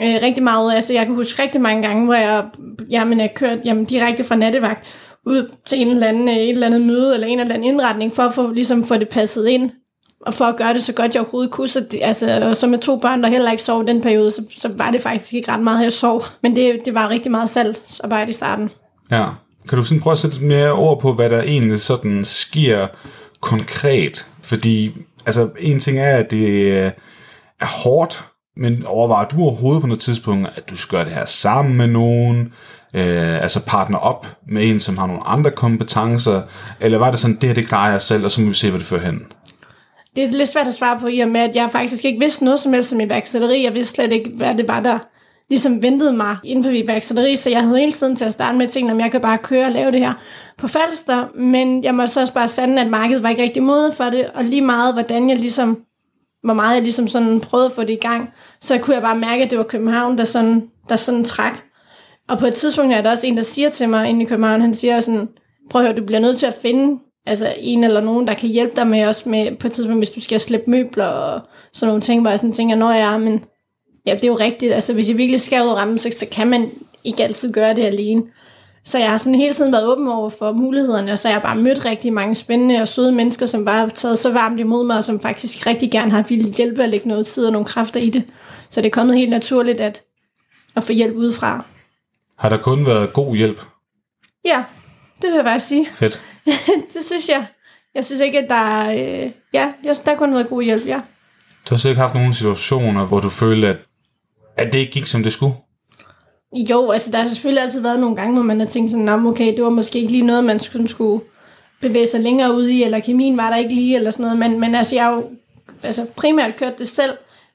øh, 0.01 0.15
rigtig 0.23 0.43
meget. 0.43 0.73
Altså, 0.73 0.93
jeg 0.93 1.05
kan 1.05 1.15
huske 1.15 1.41
rigtig 1.43 1.61
mange 1.61 1.87
gange, 1.87 2.05
hvor 2.05 2.13
jeg, 2.13 2.45
jamen, 2.89 3.19
jeg 3.19 3.33
kørte 3.35 3.61
jamen, 3.65 3.85
direkte 3.85 4.23
fra 4.23 4.35
nattevagt 4.35 4.87
ud 5.25 5.51
til 5.65 5.81
en 5.81 5.87
eller 5.87 6.07
anden, 6.07 6.27
et 6.27 6.49
eller 6.49 6.67
andet 6.67 6.81
møde, 6.81 7.13
eller 7.13 7.27
en 7.27 7.39
eller 7.39 7.53
anden 7.53 7.73
indretning, 7.73 8.13
for 8.13 8.23
at 8.23 8.33
få, 8.33 8.51
ligesom, 8.51 8.83
få 8.83 8.97
det 8.97 9.09
passet 9.09 9.47
ind 9.47 9.71
og 10.25 10.33
for 10.33 10.45
at 10.45 10.57
gøre 10.57 10.73
det 10.73 10.83
så 10.83 10.93
godt 10.93 11.13
jeg 11.13 11.21
overhovedet 11.21 11.51
kunne, 11.51 11.67
så, 11.67 11.85
det, 11.91 11.99
altså, 12.03 12.53
så 12.53 12.67
med 12.67 12.79
to 12.79 12.97
børn, 12.97 13.23
der 13.23 13.29
heller 13.29 13.51
ikke 13.51 13.63
sov 13.63 13.87
den 13.87 14.01
periode, 14.01 14.31
så, 14.31 14.43
så 14.57 14.71
var 14.77 14.91
det 14.91 15.01
faktisk 15.01 15.33
ikke 15.33 15.51
ret 15.51 15.59
meget, 15.59 15.77
at 15.77 15.83
jeg 15.83 15.93
sov. 15.93 16.23
Men 16.43 16.55
det, 16.55 16.81
det 16.85 16.93
var 16.93 17.09
rigtig 17.09 17.31
meget 17.31 17.49
salgsarbejde 17.49 18.29
i 18.29 18.33
starten. 18.33 18.69
Ja. 19.11 19.25
Kan 19.69 19.77
du 19.77 19.83
sådan 19.83 20.01
prøve 20.01 20.11
at 20.11 20.19
sætte 20.19 20.43
mere 20.43 20.71
ord 20.71 21.01
på, 21.01 21.13
hvad 21.13 21.29
der 21.29 21.41
egentlig 21.41 21.81
sådan 21.81 22.25
sker 22.25 22.87
konkret? 23.41 24.27
Fordi, 24.41 24.93
altså, 25.25 25.49
en 25.59 25.79
ting 25.79 25.99
er, 25.99 26.17
at 26.17 26.31
det 26.31 26.73
er 26.79 26.91
hårdt, 27.83 28.25
men 28.57 28.85
overvejer 28.85 29.27
du 29.27 29.41
overhovedet 29.41 29.81
på 29.81 29.87
noget 29.87 30.01
tidspunkt, 30.01 30.49
at 30.55 30.69
du 30.69 30.75
skal 30.75 30.97
gøre 30.97 31.05
det 31.05 31.13
her 31.13 31.25
sammen 31.25 31.77
med 31.77 31.87
nogen, 31.87 32.53
øh, 32.93 33.41
altså 33.41 33.65
partner 33.65 33.97
op 33.97 34.27
med 34.47 34.69
en, 34.69 34.79
som 34.79 34.97
har 34.97 35.07
nogle 35.07 35.27
andre 35.27 35.51
kompetencer, 35.51 36.41
eller 36.79 36.97
var 36.97 37.11
det 37.11 37.19
sådan, 37.19 37.35
det 37.35 37.49
her, 37.49 37.53
det 37.53 37.67
klarer 37.67 37.91
jeg 37.91 38.01
selv, 38.01 38.25
og 38.25 38.31
så 38.31 38.41
må 38.41 38.47
vi 38.47 38.53
se, 38.53 38.69
hvad 38.69 38.79
det 38.79 38.87
fører 38.87 39.05
hen? 39.05 39.21
Det 40.15 40.23
er 40.23 40.27
lidt 40.27 40.49
svært 40.49 40.67
at 40.67 40.73
svare 40.73 40.99
på, 40.99 41.07
i 41.07 41.19
og 41.19 41.29
med, 41.29 41.41
at 41.41 41.55
jeg 41.55 41.69
faktisk 41.71 42.05
ikke 42.05 42.19
vidste 42.19 42.45
noget 42.45 42.59
som 42.59 42.73
helst 42.73 42.93
om 42.93 42.99
iværksætteri. 42.99 43.63
Jeg 43.63 43.75
vidste 43.75 43.95
slet 43.95 44.11
ikke, 44.11 44.29
hvad 44.29 44.55
det 44.55 44.67
var, 44.67 44.79
der 44.79 44.99
ligesom 45.49 45.81
ventede 45.81 46.13
mig 46.13 46.37
inden 46.43 46.63
for 46.63 46.71
iværksætteri, 46.71 47.35
så 47.35 47.49
jeg 47.49 47.63
havde 47.63 47.79
hele 47.79 47.91
tiden 47.91 48.15
til 48.15 48.25
at 48.25 48.33
starte 48.33 48.57
med 48.57 48.67
ting, 48.67 48.91
om 48.91 48.99
jeg 48.99 49.11
kan 49.11 49.21
bare 49.21 49.37
køre 49.37 49.65
og 49.65 49.71
lave 49.71 49.91
det 49.91 49.99
her 49.99 50.13
på 50.57 50.67
Falster, 50.67 51.27
men 51.35 51.83
jeg 51.83 51.95
må 51.95 52.07
så 52.07 52.19
også 52.21 52.33
bare 52.33 52.47
sande, 52.47 52.81
at 52.81 52.89
markedet 52.89 53.23
var 53.23 53.29
ikke 53.29 53.43
rigtig 53.43 53.63
modet 53.63 53.93
for 53.93 54.03
det, 54.03 54.25
og 54.33 54.43
lige 54.43 54.61
meget, 54.61 54.93
hvordan 54.93 55.29
jeg 55.29 55.37
ligesom, 55.37 55.81
hvor 56.43 56.53
meget 56.53 56.75
jeg 56.75 56.81
ligesom 56.83 57.07
sådan 57.07 57.39
prøvede 57.39 57.65
at 57.65 57.71
få 57.71 57.81
det 57.81 57.89
i 57.89 57.95
gang, 58.01 58.33
så 58.61 58.77
kunne 58.77 58.93
jeg 58.93 59.01
bare 59.01 59.17
mærke, 59.17 59.43
at 59.43 59.49
det 59.51 59.57
var 59.57 59.63
København, 59.63 60.17
der 60.17 60.25
sådan, 60.25 60.63
der 60.89 60.95
sådan 60.95 61.23
træk. 61.23 61.63
Og 62.29 62.39
på 62.39 62.45
et 62.45 62.53
tidspunkt 62.53 62.93
er 62.93 63.01
der 63.01 63.11
også 63.11 63.27
en, 63.27 63.37
der 63.37 63.43
siger 63.43 63.69
til 63.69 63.89
mig 63.89 64.09
inde 64.09 64.21
i 64.21 64.25
København, 64.25 64.61
han 64.61 64.73
siger 64.73 64.99
sådan, 64.99 65.27
prøv 65.69 65.81
at 65.81 65.87
høre, 65.87 65.97
du 65.97 66.05
bliver 66.05 66.19
nødt 66.19 66.37
til 66.37 66.45
at 66.45 66.55
finde 66.61 66.99
altså 67.25 67.53
en 67.57 67.83
eller 67.83 68.01
nogen, 68.01 68.27
der 68.27 68.33
kan 68.33 68.49
hjælpe 68.49 68.75
dig 68.75 68.87
med 68.87 69.07
også 69.07 69.29
med, 69.29 69.55
på 69.55 69.67
et 69.67 69.73
tidspunkt, 69.73 69.99
hvis 69.99 70.09
du 70.09 70.21
skal 70.21 70.39
slippe 70.39 70.71
møbler 70.71 71.05
og 71.05 71.41
sådan 71.73 71.87
nogle 71.87 72.01
ting, 72.01 72.21
hvor 72.21 72.29
jeg 72.29 72.39
sådan 72.39 72.53
tænker, 72.53 72.75
når 72.75 72.91
jeg 72.91 73.13
er, 73.13 73.17
men 73.17 73.45
ja, 74.05 74.15
det 74.15 74.23
er 74.23 74.27
jo 74.27 74.35
rigtigt, 74.35 74.73
altså 74.73 74.93
hvis 74.93 75.09
jeg 75.09 75.17
virkelig 75.17 75.41
skal 75.41 75.63
ud 75.63 75.67
og 75.67 75.77
ramme, 75.77 75.99
så, 75.99 76.09
så 76.11 76.25
kan 76.31 76.47
man 76.47 76.71
ikke 77.03 77.23
altid 77.23 77.53
gøre 77.53 77.75
det 77.75 77.83
alene. 77.83 78.23
Så 78.85 78.99
jeg 78.99 79.09
har 79.09 79.17
sådan 79.17 79.35
hele 79.35 79.53
tiden 79.53 79.71
været 79.71 79.87
åben 79.87 80.07
over 80.07 80.29
for 80.29 80.51
mulighederne, 80.51 81.11
og 81.11 81.19
så 81.19 81.27
har 81.27 81.35
jeg 81.35 81.41
bare 81.41 81.55
mødt 81.55 81.85
rigtig 81.85 82.13
mange 82.13 82.35
spændende 82.35 82.81
og 82.81 82.87
søde 82.87 83.11
mennesker, 83.11 83.45
som 83.45 83.65
bare 83.65 83.79
har 83.79 83.87
taget 83.87 84.19
så 84.19 84.31
varmt 84.33 84.59
imod 84.59 84.85
mig, 84.85 84.97
og 84.97 85.03
som 85.03 85.19
faktisk 85.19 85.67
rigtig 85.67 85.91
gerne 85.91 86.11
har 86.11 86.25
ville 86.29 86.53
hjælpe 86.53 86.83
at 86.83 86.89
lægge 86.89 87.07
noget 87.07 87.27
tid 87.27 87.45
og 87.45 87.51
nogle 87.51 87.65
kræfter 87.65 87.99
i 87.99 88.09
det. 88.09 88.23
Så 88.69 88.81
det 88.81 88.87
er 88.87 88.91
kommet 88.91 89.17
helt 89.17 89.29
naturligt 89.29 89.79
at, 89.79 90.01
at 90.75 90.83
få 90.83 90.91
hjælp 90.91 91.15
udefra. 91.15 91.65
Har 92.37 92.49
der 92.49 92.57
kun 92.57 92.85
været 92.85 93.13
god 93.13 93.35
hjælp? 93.35 93.61
Ja, 94.45 94.63
det 95.23 95.31
vil 95.31 95.35
jeg 95.35 95.45
bare 95.45 95.59
sige. 95.59 95.87
Fedt. 96.01 96.21
det 96.93 97.03
synes 97.05 97.29
jeg. 97.29 97.45
Jeg 97.95 98.05
synes 98.05 98.21
ikke, 98.21 98.39
at 98.39 98.49
der 98.49 98.55
er... 98.55 98.91
Øh, 98.91 99.31
ja, 99.53 99.73
der 99.83 100.09
har 100.11 100.15
kun 100.15 100.33
været 100.33 100.49
god 100.49 100.63
hjælp, 100.63 100.87
ja. 100.87 101.01
Du 101.69 101.75
har 101.75 101.77
sikkert 101.77 101.97
haft 101.97 102.13
nogle 102.13 102.33
situationer, 102.33 103.05
hvor 103.05 103.19
du 103.19 103.29
følte, 103.29 103.67
at, 103.67 103.77
at 104.57 104.73
det 104.73 104.79
ikke 104.79 104.91
gik, 104.91 105.05
som 105.05 105.23
det 105.23 105.33
skulle? 105.33 105.53
Jo, 106.69 106.91
altså 106.91 107.11
der 107.11 107.17
har 107.17 107.25
selvfølgelig 107.25 107.63
altid 107.63 107.81
været 107.81 107.99
nogle 107.99 108.15
gange, 108.15 108.33
hvor 108.33 108.43
man 108.43 108.59
har 108.59 108.67
tænkt 108.67 108.91
sådan, 108.91 109.09
okay, 109.09 109.55
det 109.55 109.63
var 109.63 109.69
måske 109.69 109.99
ikke 109.99 110.11
lige 110.11 110.25
noget, 110.25 110.43
man 110.43 110.59
skulle, 110.59 110.87
skulle 110.87 111.23
bevæge 111.81 112.07
sig 112.07 112.21
længere 112.21 112.55
ud 112.55 112.67
i, 112.67 112.83
eller 112.83 112.99
kemien 112.99 113.37
var 113.37 113.49
der 113.49 113.57
ikke 113.57 113.75
lige, 113.75 113.95
eller 113.95 114.11
sådan 114.11 114.23
noget. 114.23 114.37
Men, 114.39 114.59
men 114.59 114.75
altså, 114.75 114.95
jeg 114.95 115.03
har 115.03 115.11
jo 115.11 115.29
altså, 115.83 116.05
primært 116.15 116.55
kørt 116.55 116.79
det 116.79 116.87
selv, 116.87 117.11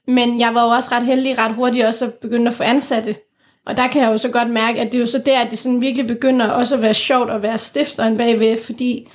men 0.07 0.39
jeg 0.39 0.55
var 0.55 0.63
jo 0.63 0.69
også 0.69 0.89
ret 0.91 1.05
heldig 1.05 1.37
ret 1.37 1.55
hurtigt 1.55 1.85
også 1.85 2.05
at 2.05 2.13
begynde 2.13 2.47
at 2.47 2.53
få 2.53 2.63
ansatte. 2.63 3.15
Og 3.69 3.77
der 3.77 3.87
kan 3.87 4.01
jeg 4.01 4.11
jo 4.11 4.17
så 4.17 4.29
godt 4.29 4.49
mærke, 4.49 4.79
at 4.79 4.91
det 4.91 4.95
er 4.95 4.99
jo 4.99 5.05
så 5.05 5.21
der, 5.25 5.39
at 5.39 5.51
det 5.51 5.59
sådan 5.59 5.81
virkelig 5.81 6.07
begynder 6.07 6.47
også 6.47 6.75
at 6.75 6.81
være 6.81 6.93
sjovt 6.93 7.29
at 7.29 7.41
være 7.41 7.57
stifteren 7.57 8.17
bagved, 8.17 8.63
fordi 8.63 9.07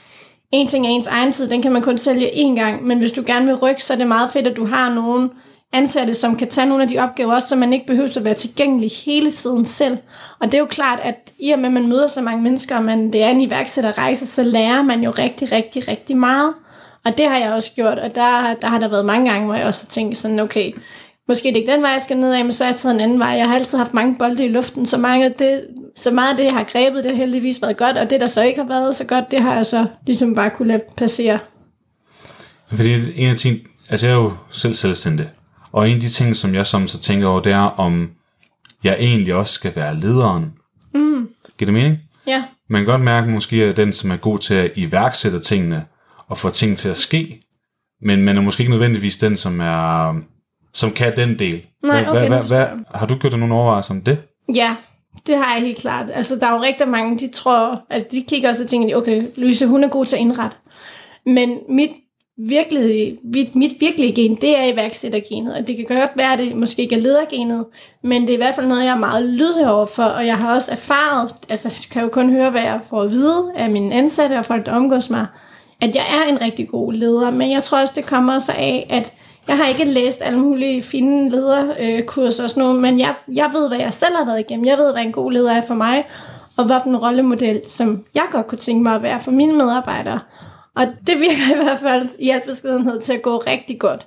en 0.52 0.66
ting 0.66 0.86
er 0.86 0.90
ens 0.90 1.06
egen 1.06 1.32
tid, 1.32 1.48
den 1.48 1.62
kan 1.62 1.72
man 1.72 1.82
kun 1.82 1.98
sælge 1.98 2.30
én 2.30 2.54
gang, 2.54 2.86
men 2.86 2.98
hvis 2.98 3.12
du 3.12 3.22
gerne 3.26 3.46
vil 3.46 3.54
rykke, 3.54 3.82
så 3.82 3.92
er 3.92 3.96
det 3.96 4.06
meget 4.06 4.30
fedt, 4.30 4.46
at 4.46 4.56
du 4.56 4.66
har 4.66 4.94
nogen 4.94 5.30
ansatte, 5.72 6.14
som 6.14 6.36
kan 6.36 6.48
tage 6.48 6.66
nogle 6.66 6.82
af 6.82 6.88
de 6.88 6.98
opgaver 6.98 7.34
også, 7.34 7.48
så 7.48 7.56
man 7.56 7.72
ikke 7.72 7.86
behøver 7.86 8.08
at 8.16 8.24
være 8.24 8.34
tilgængelig 8.34 8.90
hele 9.04 9.30
tiden 9.30 9.64
selv. 9.64 9.98
Og 10.40 10.46
det 10.46 10.54
er 10.54 10.58
jo 10.58 10.66
klart, 10.66 11.00
at 11.02 11.32
i 11.38 11.50
og 11.50 11.58
med, 11.58 11.66
at 11.66 11.72
man 11.72 11.88
møder 11.88 12.06
så 12.06 12.22
mange 12.22 12.42
mennesker, 12.42 12.76
og 12.76 12.84
man, 12.84 13.12
det 13.12 13.22
er 13.22 13.28
en 13.28 13.40
iværksætterrejse, 13.40 14.26
så 14.26 14.42
lærer 14.42 14.82
man 14.82 15.02
jo 15.02 15.10
rigtig, 15.10 15.52
rigtig, 15.52 15.88
rigtig 15.88 16.16
meget. 16.16 16.54
Og 17.04 17.18
det 17.18 17.28
har 17.28 17.38
jeg 17.38 17.52
også 17.52 17.70
gjort, 17.74 17.98
og 17.98 18.14
der, 18.14 18.54
der 18.54 18.66
har 18.66 18.78
der 18.78 18.88
været 18.88 19.04
mange 19.04 19.30
gange, 19.30 19.46
hvor 19.46 19.54
jeg 19.54 19.66
også 19.66 19.84
har 19.84 19.90
tænkt 19.90 20.18
sådan, 20.18 20.40
okay, 20.40 20.72
måske 21.28 21.48
det 21.48 21.56
er 21.56 21.60
ikke 21.60 21.72
den 21.72 21.82
vej, 21.82 21.90
jeg 21.90 22.02
skal 22.02 22.16
ned 22.16 22.32
af, 22.32 22.44
men 22.44 22.52
så 22.52 22.64
har 22.64 22.70
jeg 22.70 22.78
taget 22.78 22.94
en 22.94 23.00
anden 23.00 23.18
vej. 23.18 23.28
Jeg 23.28 23.46
har 23.46 23.54
altid 23.54 23.78
haft 23.78 23.94
mange 23.94 24.16
bolde 24.18 24.44
i 24.44 24.48
luften, 24.48 24.86
så, 24.86 24.98
mange 24.98 25.28
det, 25.38 25.66
så 25.96 26.10
meget 26.10 26.30
af 26.30 26.36
det, 26.36 26.44
jeg 26.44 26.52
har 26.52 26.64
grebet, 26.64 27.04
det 27.04 27.10
har 27.10 27.18
heldigvis 27.18 27.62
været 27.62 27.76
godt, 27.76 27.96
og 27.96 28.10
det, 28.10 28.20
der 28.20 28.26
så 28.26 28.42
ikke 28.42 28.60
har 28.60 28.68
været 28.68 28.94
så 28.94 29.04
godt, 29.04 29.30
det 29.30 29.42
har 29.42 29.54
jeg 29.54 29.66
så 29.66 29.86
ligesom 30.06 30.34
bare 30.34 30.50
kunne 30.50 30.68
lade 30.68 30.82
passere. 30.96 31.38
Fordi 32.72 33.20
en 33.22 33.30
af 33.30 33.36
ting, 33.36 33.58
altså 33.90 34.06
jeg 34.06 34.14
er 34.14 34.18
jo 34.18 34.32
selv 34.50 34.74
selvstændig, 34.74 35.30
og 35.72 35.88
en 35.88 35.94
af 35.94 36.00
de 36.00 36.08
ting, 36.08 36.36
som 36.36 36.54
jeg 36.54 36.66
som 36.66 36.88
så 36.88 37.00
tænker 37.00 37.28
over, 37.28 37.40
det 37.40 37.52
er, 37.52 37.80
om 37.80 38.10
jeg 38.84 38.96
egentlig 38.98 39.34
også 39.34 39.54
skal 39.54 39.72
være 39.76 40.00
lederen. 40.00 40.52
Mm. 40.94 41.28
Giver 41.58 41.66
det 41.66 41.74
mening? 41.74 41.98
Ja. 42.26 42.44
Man 42.68 42.80
kan 42.80 42.86
godt 42.86 43.02
mærke, 43.02 43.26
at 43.26 43.32
måske 43.32 43.64
er 43.64 43.72
den, 43.72 43.92
som 43.92 44.10
er 44.10 44.16
god 44.16 44.38
til 44.38 44.54
at 44.54 44.70
iværksætte 44.74 45.40
tingene, 45.40 45.84
og 46.28 46.38
få 46.38 46.50
ting 46.50 46.78
til 46.78 46.88
at 46.88 46.96
ske, 46.96 47.40
men 48.02 48.22
man 48.22 48.36
er 48.36 48.40
måske 48.40 48.60
ikke 48.60 48.70
nødvendigvis 48.70 49.16
den, 49.16 49.36
som 49.36 49.60
er 49.60 50.14
som 50.74 50.90
kan 50.90 51.16
den 51.16 51.38
del. 51.38 51.62
Nej, 51.82 52.04
okay, 52.08 52.28
hvad, 52.28 52.42
hvad, 52.42 52.66
har 52.94 53.06
du 53.06 53.14
gjort 53.14 53.32
dig 53.32 53.40
nogle 53.40 53.54
overvejelser 53.54 53.94
om 53.94 54.00
det? 54.00 54.18
Ja, 54.54 54.76
det 55.26 55.36
har 55.36 55.54
jeg 55.54 55.62
helt 55.62 55.78
klart. 55.78 56.06
Altså, 56.14 56.36
der 56.36 56.46
er 56.46 56.52
jo 56.52 56.62
rigtig 56.62 56.88
mange, 56.88 57.18
de 57.18 57.28
tror, 57.32 57.82
altså 57.90 58.08
de 58.12 58.24
kigger 58.28 58.48
også 58.48 58.62
og 58.62 58.68
tænker, 58.68 58.96
okay, 58.96 59.26
Louise, 59.36 59.66
hun 59.66 59.84
er 59.84 59.88
god 59.88 60.06
til 60.06 60.16
at 60.16 60.22
indrette. 60.22 60.56
Men 61.26 61.58
mit 61.68 61.90
virkelige, 62.38 63.18
mit, 63.24 63.54
mit 63.54 63.72
virkelige 63.80 64.14
gen, 64.14 64.34
det 64.34 64.58
er 64.58 64.64
iværksættergenet, 64.64 65.56
og 65.56 65.66
det 65.66 65.76
kan 65.76 65.84
godt 65.84 66.10
være, 66.16 66.32
at 66.32 66.38
det 66.38 66.56
måske 66.56 66.82
ikke 66.82 66.94
er 66.94 67.00
ledergenet, 67.00 67.66
men 68.02 68.22
det 68.22 68.30
er 68.30 68.34
i 68.34 68.36
hvert 68.36 68.54
fald 68.54 68.66
noget, 68.66 68.84
jeg 68.84 68.92
er 68.92 68.98
meget 68.98 69.24
lydhør 69.24 69.68
over 69.68 69.86
for, 69.86 70.02
og 70.02 70.26
jeg 70.26 70.38
har 70.38 70.54
også 70.54 70.72
erfaret, 70.72 71.34
altså 71.48 71.68
jeg 71.68 71.90
kan 71.90 72.02
jo 72.02 72.08
kun 72.08 72.30
høre, 72.30 72.50
hvad 72.50 72.62
jeg 72.62 72.80
får 72.88 73.02
at 73.02 73.10
vide 73.10 73.52
af 73.56 73.70
mine 73.70 73.94
ansatte 73.94 74.38
og 74.38 74.44
folk, 74.44 74.66
der 74.66 74.72
omgås 74.72 75.10
mig, 75.10 75.26
at 75.80 75.96
jeg 75.96 76.04
er 76.10 76.32
en 76.32 76.40
rigtig 76.40 76.68
god 76.68 76.92
leder, 76.92 77.30
men 77.30 77.50
jeg 77.50 77.62
tror 77.62 77.80
også, 77.80 77.92
det 77.96 78.06
kommer 78.06 78.38
så 78.38 78.52
af, 78.52 78.86
at 78.90 79.12
jeg 79.48 79.56
har 79.56 79.66
ikke 79.66 79.84
læst 79.84 80.22
alle 80.22 80.38
mulige 80.38 80.82
fine 80.82 81.30
lederkurser 81.30 82.44
og 82.44 82.50
sådan 82.50 82.62
noget, 82.62 82.80
men 82.80 82.98
jeg, 82.98 83.14
jeg 83.32 83.50
ved, 83.52 83.68
hvad 83.68 83.78
jeg 83.78 83.92
selv 83.92 84.16
har 84.16 84.24
været 84.24 84.40
igennem. 84.40 84.66
Jeg 84.66 84.78
ved, 84.78 84.92
hvad 84.92 85.02
en 85.02 85.12
god 85.12 85.32
leder 85.32 85.52
er 85.52 85.66
for 85.66 85.74
mig, 85.74 86.04
og 86.56 86.66
hvad 86.66 86.80
en 86.86 86.96
rollemodel, 86.96 87.60
som 87.68 88.04
jeg 88.14 88.24
godt 88.30 88.46
kunne 88.46 88.58
tænke 88.58 88.82
mig 88.82 88.94
at 88.94 89.02
være 89.02 89.20
for 89.20 89.30
mine 89.30 89.52
medarbejdere. 89.52 90.20
Og 90.76 90.86
det 91.06 91.14
virker 91.16 91.52
i 91.60 91.64
hvert 91.64 91.78
fald 91.80 92.08
i 92.18 92.30
al 92.30 92.42
beskedenhed 92.46 93.00
til 93.00 93.12
at 93.12 93.22
gå 93.22 93.38
rigtig 93.46 93.80
godt. 93.80 94.06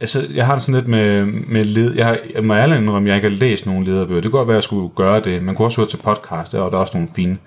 Altså, 0.00 0.26
jeg 0.34 0.46
har 0.46 0.54
det 0.54 0.62
sådan 0.62 0.74
lidt 0.74 0.88
med, 0.88 1.24
med 1.24 1.64
led. 1.64 1.94
Jeg, 1.94 2.06
har, 2.06 2.18
jeg 2.34 2.44
må 2.44 2.54
ærligt 2.54 2.80
indrømme, 2.80 3.08
at 3.08 3.16
jeg 3.16 3.16
ikke 3.24 3.36
har 3.36 3.48
læst 3.48 3.66
nogen 3.66 3.84
lederbøger. 3.84 4.20
Det 4.20 4.30
kunne 4.30 4.38
godt 4.38 4.48
være, 4.48 4.54
at 4.54 4.58
jeg 4.58 4.64
skulle 4.64 4.88
gøre 4.96 5.20
det. 5.20 5.42
Man 5.42 5.54
kunne 5.54 5.66
også 5.66 5.80
høre 5.80 5.88
til 5.88 5.96
podcast, 5.96 6.54
og 6.54 6.70
der 6.70 6.76
er 6.76 6.80
også 6.80 6.96
nogle 6.96 7.08
fine. 7.16 7.38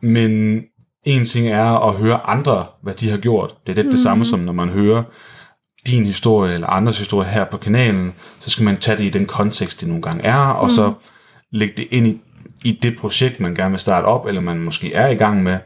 Men 0.00 0.60
en 1.04 1.24
ting 1.24 1.48
er 1.48 1.88
at 1.88 1.94
høre 1.94 2.26
andre, 2.26 2.64
hvad 2.82 2.94
de 2.94 3.10
har 3.10 3.16
gjort. 3.16 3.54
Det 3.66 3.72
er 3.72 3.76
lidt 3.76 3.86
mm. 3.86 3.92
det 3.92 4.00
samme 4.00 4.22
mhm. 4.22 4.24
som 4.24 4.40
når 4.40 4.52
man 4.52 4.68
hører 4.68 5.02
din 5.86 6.06
historie 6.06 6.54
eller 6.54 6.66
andres 6.66 6.98
historie 6.98 7.28
her 7.28 7.44
på 7.44 7.56
kanalen, 7.56 8.12
så 8.40 8.50
skal 8.50 8.64
man 8.64 8.76
tage 8.76 8.96
det 8.98 9.04
i 9.04 9.10
den 9.10 9.26
kontekst, 9.26 9.80
det 9.80 9.88
nogle 9.88 10.02
gange 10.02 10.24
er, 10.24 10.36
og 10.36 10.64
mm. 10.64 10.70
så 10.70 10.92
lægge 11.50 11.74
det 11.76 11.88
ind 11.90 12.06
i, 12.06 12.20
i 12.64 12.72
det 12.72 12.98
projekt, 12.98 13.40
man 13.40 13.54
gerne 13.54 13.70
vil 13.70 13.80
starte 13.80 14.04
op, 14.04 14.26
eller 14.26 14.40
man 14.40 14.58
måske 14.58 14.94
er 14.94 15.08
i 15.08 15.14
gang 15.14 15.42
med, 15.42 15.58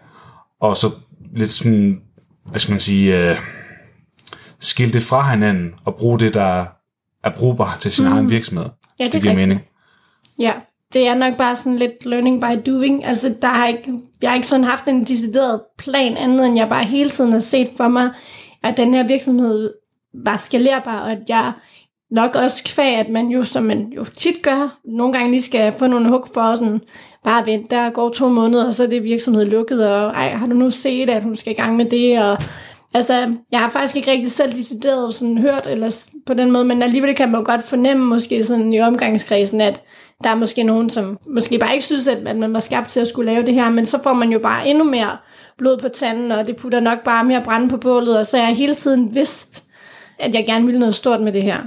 og 0.60 0.76
så 0.76 0.90
lidt 1.37 1.50
sådan, 1.50 2.00
hvad 2.46 2.60
skal 2.60 2.72
man 2.72 2.80
sige, 2.80 3.30
uh, 3.30 3.37
skille 4.60 4.92
det 4.92 5.02
fra 5.02 5.30
hinanden, 5.30 5.75
og 5.84 5.94
bruge 5.94 6.18
det, 6.18 6.34
der 6.34 6.64
er 7.25 7.30
brugbart 7.37 7.78
til 7.78 7.92
sin 7.92 8.06
mm. 8.06 8.12
egen 8.12 8.30
virksomhed. 8.30 8.66
Ja, 8.98 9.04
det, 9.04 9.12
det 9.12 9.22
giver 9.22 9.34
mening. 9.34 9.60
Ja, 10.38 10.52
det 10.92 11.08
er 11.08 11.14
nok 11.14 11.37
bare 11.37 11.56
sådan 11.56 11.76
lidt 11.76 12.06
learning 12.06 12.40
by 12.40 12.70
doing. 12.70 13.04
Altså, 13.04 13.34
der 13.42 13.48
har 13.48 13.66
ikke, 13.66 14.00
jeg 14.22 14.30
har 14.30 14.34
ikke 14.34 14.48
sådan 14.48 14.64
haft 14.64 14.88
en 14.88 15.04
decideret 15.04 15.60
plan 15.78 16.16
andet, 16.16 16.46
end 16.46 16.56
jeg 16.56 16.68
bare 16.68 16.84
hele 16.84 17.10
tiden 17.10 17.32
har 17.32 17.38
set 17.38 17.68
for 17.76 17.88
mig, 17.88 18.10
at 18.62 18.76
den 18.76 18.94
her 18.94 19.06
virksomhed 19.06 19.75
var 20.25 20.37
skalerbar, 20.37 21.00
og 21.00 21.12
at 21.12 21.18
jeg 21.28 21.52
nok 22.10 22.34
også 22.34 22.64
kvæg, 22.64 22.94
at 22.96 23.08
man 23.08 23.26
jo, 23.28 23.44
som 23.44 23.64
man 23.64 23.92
jo 23.96 24.04
tit 24.04 24.42
gør, 24.42 24.78
nogle 24.84 25.12
gange 25.12 25.30
lige 25.30 25.42
skal 25.42 25.75
få 25.78 25.87
nogle 25.87 26.08
hug 26.08 26.26
for 26.34 26.54
sådan, 26.54 26.80
bare 27.25 27.46
vent, 27.46 27.70
der 27.70 27.90
går 27.90 28.10
to 28.10 28.28
måneder, 28.28 28.66
og 28.66 28.75
så 28.75 28.82
er 28.82 28.87
det 28.87 29.04
virksomhed 29.04 29.46
lukket, 29.46 29.88
og 29.92 30.10
ej, 30.10 30.28
har 30.28 30.46
du 30.46 30.54
nu 30.54 30.70
set, 30.70 31.10
at 31.10 31.22
hun 31.22 31.37
skal 31.37 31.52
i 31.52 31.56
gang 31.56 31.76
med 31.76 31.84
det, 31.84 32.22
og 32.22 32.38
altså, 32.94 33.34
jeg 33.52 33.60
har 33.60 33.70
faktisk 33.70 33.96
ikke 33.96 34.10
rigtig 34.10 34.32
selv 34.32 34.52
decideret 34.52 35.14
sådan 35.14 35.38
hørt, 35.38 35.66
eller 35.66 36.06
på 36.26 36.34
den 36.34 36.50
måde, 36.50 36.64
men 36.64 36.82
alligevel 36.82 37.14
kan 37.14 37.30
man 37.30 37.40
jo 37.40 37.46
godt 37.46 37.62
fornemme 37.62 38.04
måske 38.04 38.44
sådan 38.44 38.75
i 38.75 38.80
omgangskredsen, 38.80 39.60
at 39.60 39.82
der 40.25 40.30
er 40.30 40.34
måske 40.34 40.62
nogen, 40.62 40.90
som 40.90 41.18
måske 41.34 41.58
bare 41.58 41.72
ikke 41.72 41.84
synes, 41.84 42.08
at 42.08 42.37
man 42.37 42.52
var 42.52 42.60
skabt 42.60 42.90
til 42.90 43.00
at 43.00 43.08
skulle 43.08 43.32
lave 43.32 43.46
det 43.46 43.54
her, 43.54 43.70
men 43.70 43.87
så 43.87 44.02
får 44.02 44.12
man 44.12 44.32
jo 44.32 44.38
bare 44.38 44.68
endnu 44.68 44.84
mere 44.84 45.16
blod 45.58 45.78
på 45.78 45.88
tanden, 45.88 46.32
og 46.32 46.46
det 46.46 46.56
putter 46.56 46.80
nok 46.80 47.04
bare 47.04 47.25
mere 47.25 47.42
brænde 47.44 47.68
på 47.68 47.76
bålet, 47.76 48.18
og 48.18 48.26
så 48.26 48.37
er 48.37 48.46
jeg 48.46 48.56
hele 48.56 48.75
tiden 48.75 49.14
vidst, 49.14 49.67
at 50.18 50.34
jeg 50.34 50.46
gerne 50.46 50.64
ville 50.64 50.80
noget 50.80 50.94
stort 50.94 51.20
med 51.20 51.32
det 51.32 51.42
her. 51.42 51.58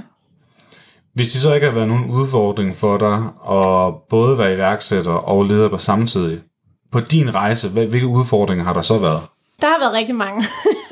Hvis 1.14 1.32
det 1.32 1.40
så 1.40 1.54
ikke 1.54 1.66
har 1.66 1.74
været 1.74 1.88
nogen 1.88 2.10
udfordring 2.10 2.76
for 2.76 2.98
dig 2.98 3.24
at 3.50 3.94
både 4.10 4.38
være 4.38 4.54
iværksætter 4.54 5.12
og 5.12 5.44
leder 5.44 5.68
på 5.68 5.76
samtidig, 5.76 6.40
på 6.92 7.00
din 7.00 7.34
rejse, 7.34 7.68
hvilke 7.68 8.06
udfordringer 8.06 8.64
har 8.64 8.72
der 8.72 8.80
så 8.80 8.98
været? 8.98 9.20
Der 9.60 9.66
har 9.66 9.78
været 9.80 9.92
rigtig 9.92 10.14
mange. 10.14 10.44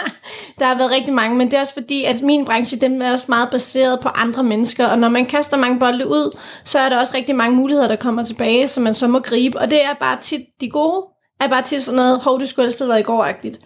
der 0.59 0.67
har 0.67 0.79
været 0.79 0.91
rigtig 0.91 1.15
mange, 1.15 1.37
men 1.37 1.51
det 1.51 1.57
er 1.57 1.61
også 1.61 1.75
fordi, 1.75 2.05
at 2.05 2.23
min 2.23 2.45
branche 2.45 2.81
den 2.81 3.03
er 3.03 3.13
også 3.13 3.27
meget 3.29 3.49
baseret 3.51 4.01
på 4.01 4.09
andre 4.09 4.43
mennesker, 4.43 4.87
og 4.87 4.99
når 4.99 5.09
man 5.09 5.27
kaster 5.27 5.57
mange 5.57 5.79
bolde 5.79 6.09
ud, 6.09 6.39
så 6.65 6.79
er 6.79 6.89
der 6.89 7.01
også 7.01 7.17
rigtig 7.17 7.37
mange 7.37 7.57
muligheder, 7.57 7.89
der 7.89 7.97
kommer 7.97 8.25
tilbage, 8.25 8.69
som 8.69 8.83
man 8.83 8.95
så 8.95 9.09
må 9.09 9.19
gribe, 9.19 9.59
og 9.59 9.71
det 9.71 9.85
er 9.85 9.95
bare 10.01 10.19
tit 10.21 10.41
de 10.61 10.71
gode, 10.71 11.07
er 11.41 11.49
bare 11.49 11.63
tit 11.63 11.83
sådan 11.83 11.97
noget, 11.97 12.21
hov, 12.21 12.41
du 12.41 12.47
skulle 12.47 12.71
have 12.79 12.89
været 12.89 13.01
i 13.01 13.03
går-agtigt. 13.03 13.61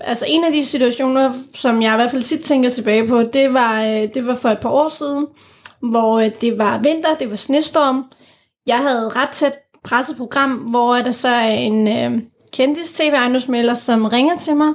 Altså 0.00 0.24
en 0.28 0.44
af 0.44 0.52
de 0.52 0.64
situationer, 0.64 1.32
som 1.54 1.82
jeg 1.82 1.92
i 1.92 1.96
hvert 1.96 2.10
fald 2.10 2.22
tit 2.22 2.40
tænker 2.40 2.70
tilbage 2.70 3.08
på, 3.08 3.22
det 3.22 3.54
var, 3.54 3.82
øh, 3.82 4.08
det 4.14 4.26
var 4.26 4.34
for 4.34 4.48
et 4.48 4.58
par 4.58 4.70
år 4.70 4.88
siden, 4.88 5.26
hvor 5.80 6.18
øh, 6.18 6.30
det 6.40 6.58
var 6.58 6.78
vinter, 6.78 7.14
det 7.14 7.30
var 7.30 7.36
snestorm. 7.36 8.04
Jeg 8.66 8.78
havde 8.78 9.08
ret 9.08 9.28
tæt 9.28 9.52
presset 9.84 10.16
program, 10.16 10.50
hvor 10.50 10.94
der 10.94 11.10
så 11.10 11.28
er 11.28 11.48
en 11.48 11.88
øh, 11.88 12.22
kendtis 12.52 12.92
tv 12.92 13.14
som 13.74 14.04
ringer 14.04 14.38
til 14.38 14.56
mig 14.56 14.72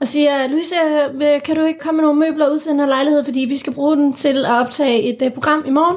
og 0.00 0.08
siger, 0.08 0.46
Louise, 0.46 0.74
øh, 1.22 1.42
kan 1.42 1.56
du 1.56 1.62
ikke 1.62 1.80
komme 1.80 1.96
med 1.96 2.04
nogle 2.04 2.20
møbler 2.20 2.48
ud 2.48 2.58
til 2.58 2.70
den 2.70 2.80
her 2.80 2.86
lejlighed, 2.86 3.24
fordi 3.24 3.40
vi 3.40 3.56
skal 3.56 3.74
bruge 3.74 3.96
den 3.96 4.12
til 4.12 4.44
at 4.44 4.50
optage 4.52 5.02
et 5.02 5.22
øh, 5.22 5.30
program 5.30 5.64
i 5.66 5.70
morgen. 5.70 5.96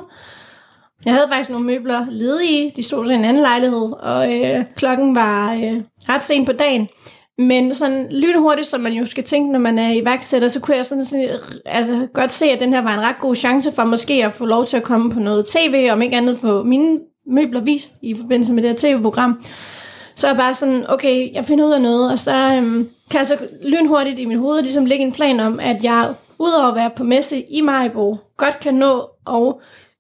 Jeg 1.06 1.14
havde 1.14 1.28
faktisk 1.30 1.50
nogle 1.50 1.66
møbler 1.66 2.06
ledige, 2.10 2.72
de 2.76 2.84
stod 2.84 3.06
til 3.06 3.16
en 3.16 3.26
anden 3.26 3.42
lejlighed, 3.42 3.92
og 4.00 4.34
øh, 4.34 4.66
klokken 4.76 5.16
var 5.16 5.54
øh, 5.54 5.82
ret 6.10 6.24
sent 6.24 6.46
på 6.46 6.52
dagen. 6.52 6.90
Men 7.38 7.74
sådan 7.74 8.08
lynhurtigt, 8.12 8.68
som 8.68 8.82
man 8.82 8.94
jo 8.94 9.06
skal 9.06 9.24
tænke, 9.24 9.52
når 9.52 9.60
man 9.60 9.80
er 9.80 9.94
iværksætter, 9.94 10.48
så 10.48 10.60
kunne 10.60 10.78
jeg 10.78 10.86
sådan, 10.86 11.06
sådan 11.06 11.30
altså, 11.66 12.08
godt 12.14 12.32
se, 12.32 12.46
at 12.46 12.60
den 12.60 12.74
her 12.74 12.82
var 12.82 12.94
en 12.94 13.02
ret 13.02 13.20
god 13.20 13.36
chance 13.36 13.72
for 13.72 13.84
måske 13.84 14.26
at 14.26 14.34
få 14.34 14.46
lov 14.46 14.66
til 14.66 14.78
at 14.78 14.84
komme 14.84 15.12
på 15.12 15.20
noget 15.20 15.46
tv, 15.46 15.90
om 15.92 16.02
ikke 16.02 16.18
andet 16.18 16.40
få 16.40 16.64
mine 16.64 17.00
møbler 17.28 17.62
vist 17.62 17.94
i 18.02 18.16
forbindelse 18.16 18.54
med 18.54 18.64
det 18.64 18.70
her 18.70 18.78
tv-program. 18.78 19.44
Så 20.16 20.28
er 20.28 20.32
jeg 20.32 20.38
bare 20.38 20.54
sådan, 20.54 20.86
okay, 20.90 21.34
jeg 21.34 21.46
finder 21.46 21.66
ud 21.66 21.72
af 21.72 21.82
noget, 21.82 22.12
og 22.12 22.20
så 22.20 22.56
øhm, 22.58 22.90
kan 23.12 23.18
jeg 23.20 23.28
så 23.28 23.38
lynhurtigt 23.64 24.20
i 24.20 24.26
mit 24.26 24.40
hoved 24.40 24.62
ligesom 24.62 24.86
lægge 24.86 25.06
en 25.06 25.12
plan 25.12 25.40
om, 25.40 25.60
at 25.60 25.84
jeg 25.84 26.14
udover 26.40 26.68
at 26.68 26.76
være 26.76 26.90
på 26.96 27.04
messe 27.04 27.42
i 27.42 27.62
Majbo, 27.62 28.18
godt 28.38 28.60
kan 28.60 28.74
nå 28.74 29.10
at 29.28 29.54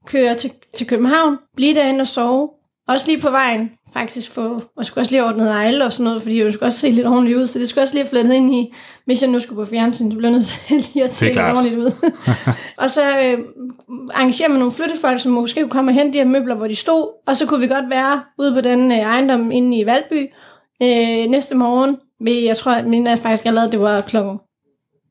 køre 0.06 0.36
til, 0.36 0.52
til 0.76 0.88
København, 0.88 1.38
blive 1.56 1.76
derinde 1.76 2.02
og 2.02 2.08
sove, 2.08 2.50
også 2.88 3.08
lige 3.08 3.22
på 3.22 3.30
vejen, 3.30 3.72
faktisk 3.98 4.32
få, 4.32 4.62
og 4.78 4.86
skulle 4.86 5.02
også 5.02 5.12
lige 5.12 5.24
ordnet 5.24 5.50
ejle 5.50 5.86
og 5.86 5.94
sådan 5.94 6.04
noget, 6.04 6.22
fordi 6.22 6.40
det 6.40 6.54
skulle 6.54 6.68
også 6.68 6.80
se 6.80 6.92
lidt 6.92 7.08
ordentligt 7.08 7.38
ud, 7.38 7.48
så 7.48 7.60
det 7.60 7.70
skulle 7.70 7.84
også 7.84 7.94
lige 7.94 8.04
have 8.04 8.10
flettet 8.10 8.34
ind 8.34 8.56
i, 8.56 8.74
hvis 9.06 9.22
jeg 9.22 9.30
nu 9.30 9.40
skulle 9.40 9.66
på 9.66 9.70
fjernsyn, 9.70 10.12
så 10.12 10.18
blev 10.18 10.32
nødt 10.32 10.46
til 10.46 10.76
lige 10.94 11.04
at 11.04 11.14
se 11.14 11.26
lidt 11.26 11.38
ordentligt 11.38 11.76
ud. 11.76 11.92
og 12.84 12.90
så 12.90 13.02
øh, 13.02 13.40
arrangerer 14.14 14.50
man 14.50 14.60
nogle 14.60 14.72
flyttefolk, 14.72 15.20
som 15.20 15.32
måske 15.32 15.62
kunne 15.62 15.70
komme 15.70 15.92
og 15.92 15.96
hente 15.96 16.14
de 16.14 16.18
her 16.18 16.26
møbler, 16.26 16.56
hvor 16.56 16.68
de 16.68 16.76
stod, 16.76 17.24
og 17.28 17.38
så 17.38 17.46
kunne 17.46 17.60
vi 17.60 17.68
godt 17.68 17.90
være 17.90 18.24
ude 18.40 18.54
på 18.54 18.62
den 18.62 18.92
øh, 18.92 18.98
ejendom 18.98 19.52
inde 19.52 19.78
i 19.78 19.86
Valby 19.86 20.28
øh, 20.84 21.32
næste 21.32 21.56
morgen, 21.56 21.98
ved, 22.22 22.34
jeg 22.34 22.58
tror, 22.58 22.72
at 22.72 22.88
min 22.88 23.08
er 23.08 23.16
faktisk 23.16 23.46
allerede, 23.46 23.72
det 23.72 23.80
var 23.80 24.02
klokken 24.02 24.40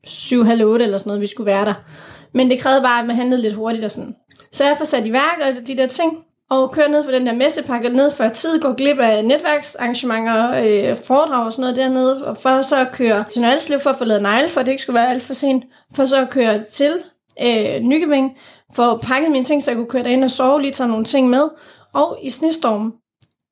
7, 0.03 0.43
halv 0.43 0.65
8 0.65 0.85
eller 0.85 0.97
sådan 0.97 1.09
noget, 1.09 1.21
vi 1.21 1.27
skulle 1.27 1.47
være 1.47 1.65
der. 1.65 1.73
Men 2.33 2.49
det 2.49 2.59
krævede 2.59 2.81
bare, 2.81 2.99
at 2.99 3.07
man 3.07 3.15
handlede 3.15 3.41
lidt 3.41 3.53
hurtigt 3.53 3.85
og 3.85 3.91
sådan. 3.91 4.15
Så 4.51 4.63
jeg 4.63 4.75
får 4.77 4.85
sat 4.85 5.07
i 5.07 5.11
værk 5.11 5.39
og 5.41 5.67
de 5.67 5.77
der 5.77 5.87
ting, 5.87 6.24
og 6.49 6.71
kører 6.71 6.87
ned 6.87 7.03
for 7.03 7.11
den 7.11 7.27
der 7.27 7.33
messepakke 7.33 7.89
ned 7.89 8.11
før 8.11 8.29
tid, 8.29 8.61
går 8.61 8.73
glip 8.73 8.99
af 8.99 9.25
netværksarrangementer, 9.25 10.49
øh, 10.49 10.97
foredrag 11.03 11.45
og 11.45 11.51
sådan 11.51 11.61
noget 11.61 11.75
dernede, 11.75 12.25
og 12.25 12.37
for 12.37 12.61
så 12.61 12.75
at 12.75 12.91
køre 12.91 13.25
til 13.29 13.41
Nørreslev 13.41 13.79
for 13.79 13.89
at 13.89 13.95
få 13.95 14.05
lavet 14.05 14.21
negle, 14.21 14.49
for 14.49 14.59
at 14.59 14.65
det 14.65 14.71
ikke 14.71 14.83
skulle 14.83 14.99
være 14.99 15.09
alt 15.09 15.23
for 15.23 15.33
sent, 15.33 15.63
for 15.95 16.05
så 16.05 16.21
at 16.21 16.29
køre 16.29 16.63
til 16.63 16.91
øh, 17.41 17.79
Nykøbing, 17.81 18.37
for 18.73 18.83
at 18.83 19.01
pakke 19.01 19.29
mine 19.29 19.43
ting, 19.43 19.63
så 19.63 19.71
jeg 19.71 19.77
kunne 19.77 19.89
køre 19.89 20.03
derind 20.03 20.23
og 20.23 20.29
sove, 20.29 20.61
lige 20.61 20.71
tage 20.71 20.89
nogle 20.89 21.05
ting 21.05 21.29
med, 21.29 21.49
og 21.93 22.19
i 22.21 22.29
snestorm, 22.29 22.93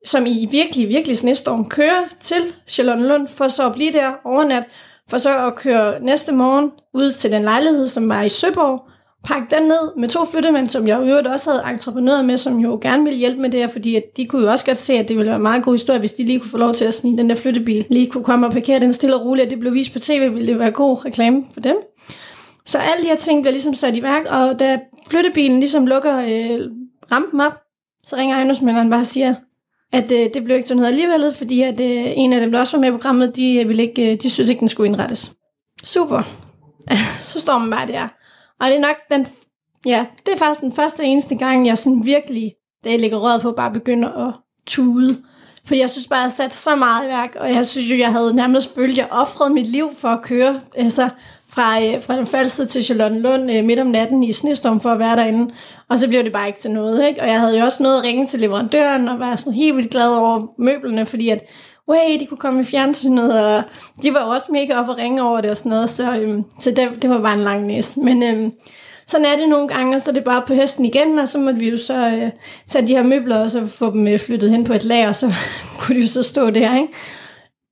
som 0.06 0.26
i 0.26 0.48
virkelig, 0.52 0.90
virkelig 0.90 1.18
snestorm, 1.18 1.70
køre 1.70 2.06
til 2.22 2.54
Charlottenlund, 2.68 3.28
for 3.28 3.48
så 3.48 3.66
at 3.66 3.74
blive 3.74 3.94
der 3.94 4.12
overnat, 4.26 4.64
for 5.10 5.18
så 5.18 5.48
at 5.48 5.56
køre 5.56 6.00
næste 6.00 6.32
morgen 6.32 6.72
ud 6.94 7.12
til 7.12 7.32
den 7.32 7.44
lejlighed, 7.44 7.88
som 7.88 8.10
var 8.10 8.22
i 8.22 8.30
Søborg, 8.30 8.82
pakke 9.24 9.56
den 9.56 9.64
ned 9.64 9.96
med 9.98 10.10
to 10.10 10.26
flyttemænd, 10.26 10.68
som 10.68 10.88
jeg 10.88 11.06
i 11.06 11.10
øvrigt 11.10 11.28
også 11.28 11.52
havde 11.52 11.64
entreprenører 11.74 12.22
med, 12.22 12.38
som 12.38 12.60
jo 12.60 12.80
gerne 12.82 13.04
ville 13.04 13.20
hjælpe 13.20 13.42
med 13.42 13.50
det 13.50 13.60
her, 13.60 13.68
fordi 13.68 13.96
at 13.96 14.04
de 14.18 14.26
kunne 14.26 14.46
jo 14.46 14.52
også 14.52 14.66
godt 14.66 14.78
se, 14.78 14.94
at 14.94 15.08
det 15.08 15.18
ville 15.18 15.30
være 15.30 15.36
en 15.36 15.42
meget 15.44 15.64
god 15.64 15.74
historie, 15.74 16.00
hvis 16.00 16.14
de 16.14 16.24
lige 16.24 16.40
kunne 16.40 16.50
få 16.50 16.58
lov 16.58 16.74
til 16.74 16.86
at 16.86 16.94
snige 16.94 17.18
den 17.18 17.30
der 17.30 17.36
flyttebil, 17.36 17.86
lige 17.90 18.10
kunne 18.10 18.24
komme 18.24 18.48
og 18.48 18.54
parkere 18.54 18.80
den 18.80 18.94
stille 18.94 19.16
og 19.16 19.26
roligt, 19.26 19.46
at 19.46 19.52
det 19.52 19.60
blev 19.60 19.74
vist 19.74 19.94
på 19.94 20.00
tv, 20.00 20.34
ville 20.34 20.48
det 20.48 20.60
være 20.60 20.72
god 20.72 21.06
reklame 21.06 21.44
for 21.54 21.62
dem. 21.62 21.76
Så 22.66 22.78
alle 22.78 23.04
de 23.04 23.10
her 23.10 23.16
ting 23.16 23.42
bliver 23.42 23.52
ligesom 23.52 23.74
sat 23.74 23.96
i 23.96 24.02
værk, 24.02 24.26
og 24.30 24.60
da 24.60 24.80
flyttebilen 25.10 25.60
ligesom 25.60 25.88
lukker 25.88 26.18
øh, 26.18 26.60
rampen 27.12 27.42
op, 27.42 27.54
så 28.04 28.16
ringer 28.16 28.36
ejendomsmænderen 28.36 28.90
bare 28.90 29.00
og 29.00 29.06
siger, 29.06 29.36
at 29.94 30.12
øh, 30.12 30.30
det 30.34 30.44
blev 30.44 30.58
ikke 30.58 30.68
til 30.68 30.76
noget 30.76 30.90
alligevel, 30.90 31.34
fordi 31.34 31.62
at 31.62 31.80
øh, 31.80 32.12
en 32.16 32.34
af 32.34 32.42
dem, 32.42 32.52
der 32.52 32.60
også 32.60 32.78
var 32.78 32.82
med 32.82 32.90
i 32.90 32.92
programmet, 32.92 33.36
de, 33.36 33.56
øh, 33.56 33.68
ville 33.68 33.84
ikke, 33.84 34.12
øh, 34.12 34.18
de 34.22 34.30
synes 34.30 34.50
ikke, 34.50 34.60
den 34.60 34.70
skulle 34.70 34.88
indrettes. 34.88 35.32
Super. 35.84 36.22
så 37.20 37.40
står 37.40 37.58
man 37.58 37.70
bare 37.70 37.88
der. 37.88 38.08
Og 38.64 38.70
det 38.70 38.76
er 38.76 38.82
nok 38.82 38.96
den, 39.12 39.28
ja, 39.86 40.06
det 40.26 40.34
er 40.34 40.38
faktisk 40.38 40.62
den 40.62 40.74
første 40.74 41.04
eneste 41.04 41.36
gang, 41.36 41.68
jeg 41.68 41.78
sådan 41.78 42.06
virkelig, 42.06 42.54
da 42.84 42.90
jeg 42.90 43.00
ligger 43.00 43.18
røret 43.18 43.42
på, 43.42 43.52
bare 43.52 43.72
begynder 43.72 44.28
at 44.28 44.34
tude. 44.68 45.24
For 45.66 45.76
jeg 45.76 45.90
synes 45.90 46.08
bare, 46.08 46.20
jeg 46.20 46.26
har 46.26 46.30
sat 46.30 46.56
så 46.56 46.76
meget 46.76 47.06
i 47.06 47.08
værk, 47.08 47.36
og 47.40 47.54
jeg 47.54 47.66
synes 47.66 47.92
jo, 47.92 47.98
jeg 47.98 48.12
havde 48.12 48.36
nærmest 48.36 48.76
følt, 48.76 48.92
at 48.92 48.98
jeg 48.98 49.08
offrede 49.12 49.54
mit 49.54 49.68
liv 49.68 49.90
for 49.98 50.08
at 50.08 50.22
køre. 50.22 50.62
Altså, 50.76 51.10
fra, 51.48 51.84
øh, 51.84 52.02
fra 52.02 52.18
den 52.18 52.26
falske 52.26 52.66
til 52.66 52.84
Charlottenlund 52.84 53.52
øh, 53.52 53.66
midt 53.66 53.80
om 53.80 53.88
natten 53.88 54.24
i 54.24 54.34
snestorm 54.34 54.80
for 54.80 54.90
at 54.90 55.00
være 55.00 55.16
derinde. 55.16 55.54
Og 55.90 56.00
så 56.00 56.08
blev 56.08 56.24
det 56.24 56.34
bare 56.34 56.48
ikke 56.48 56.60
til 56.60 56.72
noget. 56.72 57.08
Ikke? 57.08 57.22
Og 57.22 57.28
jeg 57.28 57.40
havde 57.40 57.60
jo 57.60 57.66
også 57.66 57.84
noget 57.84 57.98
at 57.98 58.04
ringe 58.04 58.28
til 58.28 58.40
leverandøren 58.40 59.08
og 59.08 59.20
var 59.20 59.36
sådan 59.36 59.54
helt 59.54 59.78
vildt 59.78 59.92
glad 59.92 60.16
over 60.16 60.48
møblerne, 60.58 61.06
fordi 61.06 61.30
at, 61.30 61.46
way, 61.90 62.20
de 62.20 62.26
kunne 62.26 62.38
komme 62.38 62.62
i 62.62 62.64
fjernsynet, 62.64 63.46
og 63.46 63.64
de 64.04 64.14
var 64.14 64.26
jo 64.26 64.30
også 64.30 64.52
mega 64.52 64.80
op 64.80 64.90
og 64.90 64.98
ringe 64.98 65.24
over 65.24 65.42
det 65.42 65.50
og 65.50 65.58
sådan 65.58 65.70
noget. 65.70 65.90
Så, 65.90 66.18
øhm, 66.18 66.44
så 66.60 66.72
det, 66.72 67.02
det 67.02 67.10
var 67.10 67.22
bare 67.22 67.34
en 67.34 67.44
lang 67.44 67.66
næs. 67.66 67.98
Men 67.98 68.24
øhm, 68.24 68.52
sådan 69.08 69.26
er 69.26 69.36
det 69.36 69.50
nogle 69.50 69.68
gange, 69.68 69.96
og 69.96 70.02
så 70.02 70.10
er 70.10 70.14
det 70.14 70.24
bare 70.24 70.44
på 70.48 70.54
hesten 70.54 70.86
igen, 70.86 71.20
og 71.20 71.30
så 71.30 71.40
måtte 71.40 71.60
vi 71.60 71.70
jo 71.70 71.78
så 71.78 72.08
øh, 72.08 72.32
tage 72.68 72.88
de 72.88 72.96
her 72.96 73.04
møbler 73.04 73.38
og 73.38 73.52
så 73.52 73.68
få 73.68 73.92
dem 73.92 74.08
øh, 74.08 74.20
flyttet 74.20 74.50
hen 74.50 74.64
på 74.64 74.74
et 74.74 74.84
lager, 74.84 75.08
og 75.08 75.16
så 75.16 75.34
kunne 75.80 75.96
de 75.96 76.02
jo 76.02 76.08
så 76.08 76.24
stå 76.24 76.50
der, 76.50 76.78
ikke? 76.78 76.94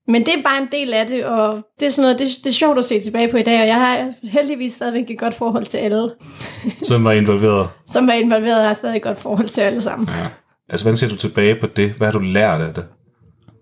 Men 0.08 0.26
det 0.26 0.34
er 0.34 0.44
bare 0.44 0.62
en 0.62 0.68
del 0.72 0.94
af 0.94 1.08
det, 1.08 1.26
og 1.26 1.60
det 1.80 1.86
er 1.86 1.90
sådan 1.90 2.02
noget, 2.02 2.20
det, 2.20 2.28
det 2.44 2.50
er 2.50 2.54
sjovt 2.54 2.80
at 2.80 2.86
se 2.86 3.00
tilbage 3.00 3.28
på 3.28 3.38
i 3.38 3.44
dag, 3.44 3.62
og 3.62 3.68
jeg 3.68 3.76
har 3.76 4.14
heldigvis 4.24 4.74
stadigvæk 4.74 5.10
et 5.10 5.20
godt 5.20 5.34
forhold 5.34 5.66
til 5.66 5.78
alle. 5.78 6.10
Som 6.88 7.04
var 7.04 7.12
involveret? 7.12 7.70
Som 7.88 8.08
var 8.08 8.14
involveret, 8.14 8.60
og 8.60 8.66
har 8.66 8.74
stadig 8.74 8.96
et 8.96 9.02
godt 9.02 9.18
forhold 9.18 9.50
til 9.50 9.62
alle 9.62 9.82
sammen. 9.82 10.08
Ja. 10.08 10.28
Altså, 10.70 10.86
hvordan 10.86 10.98
ser 10.98 11.08
du 11.08 11.16
tilbage 11.16 11.56
på 11.56 11.68
det? 11.68 11.92
Hvad 11.92 12.08
har 12.08 12.12
du 12.12 12.20
lært 12.20 12.62
af 12.62 12.74
det? 12.74 12.86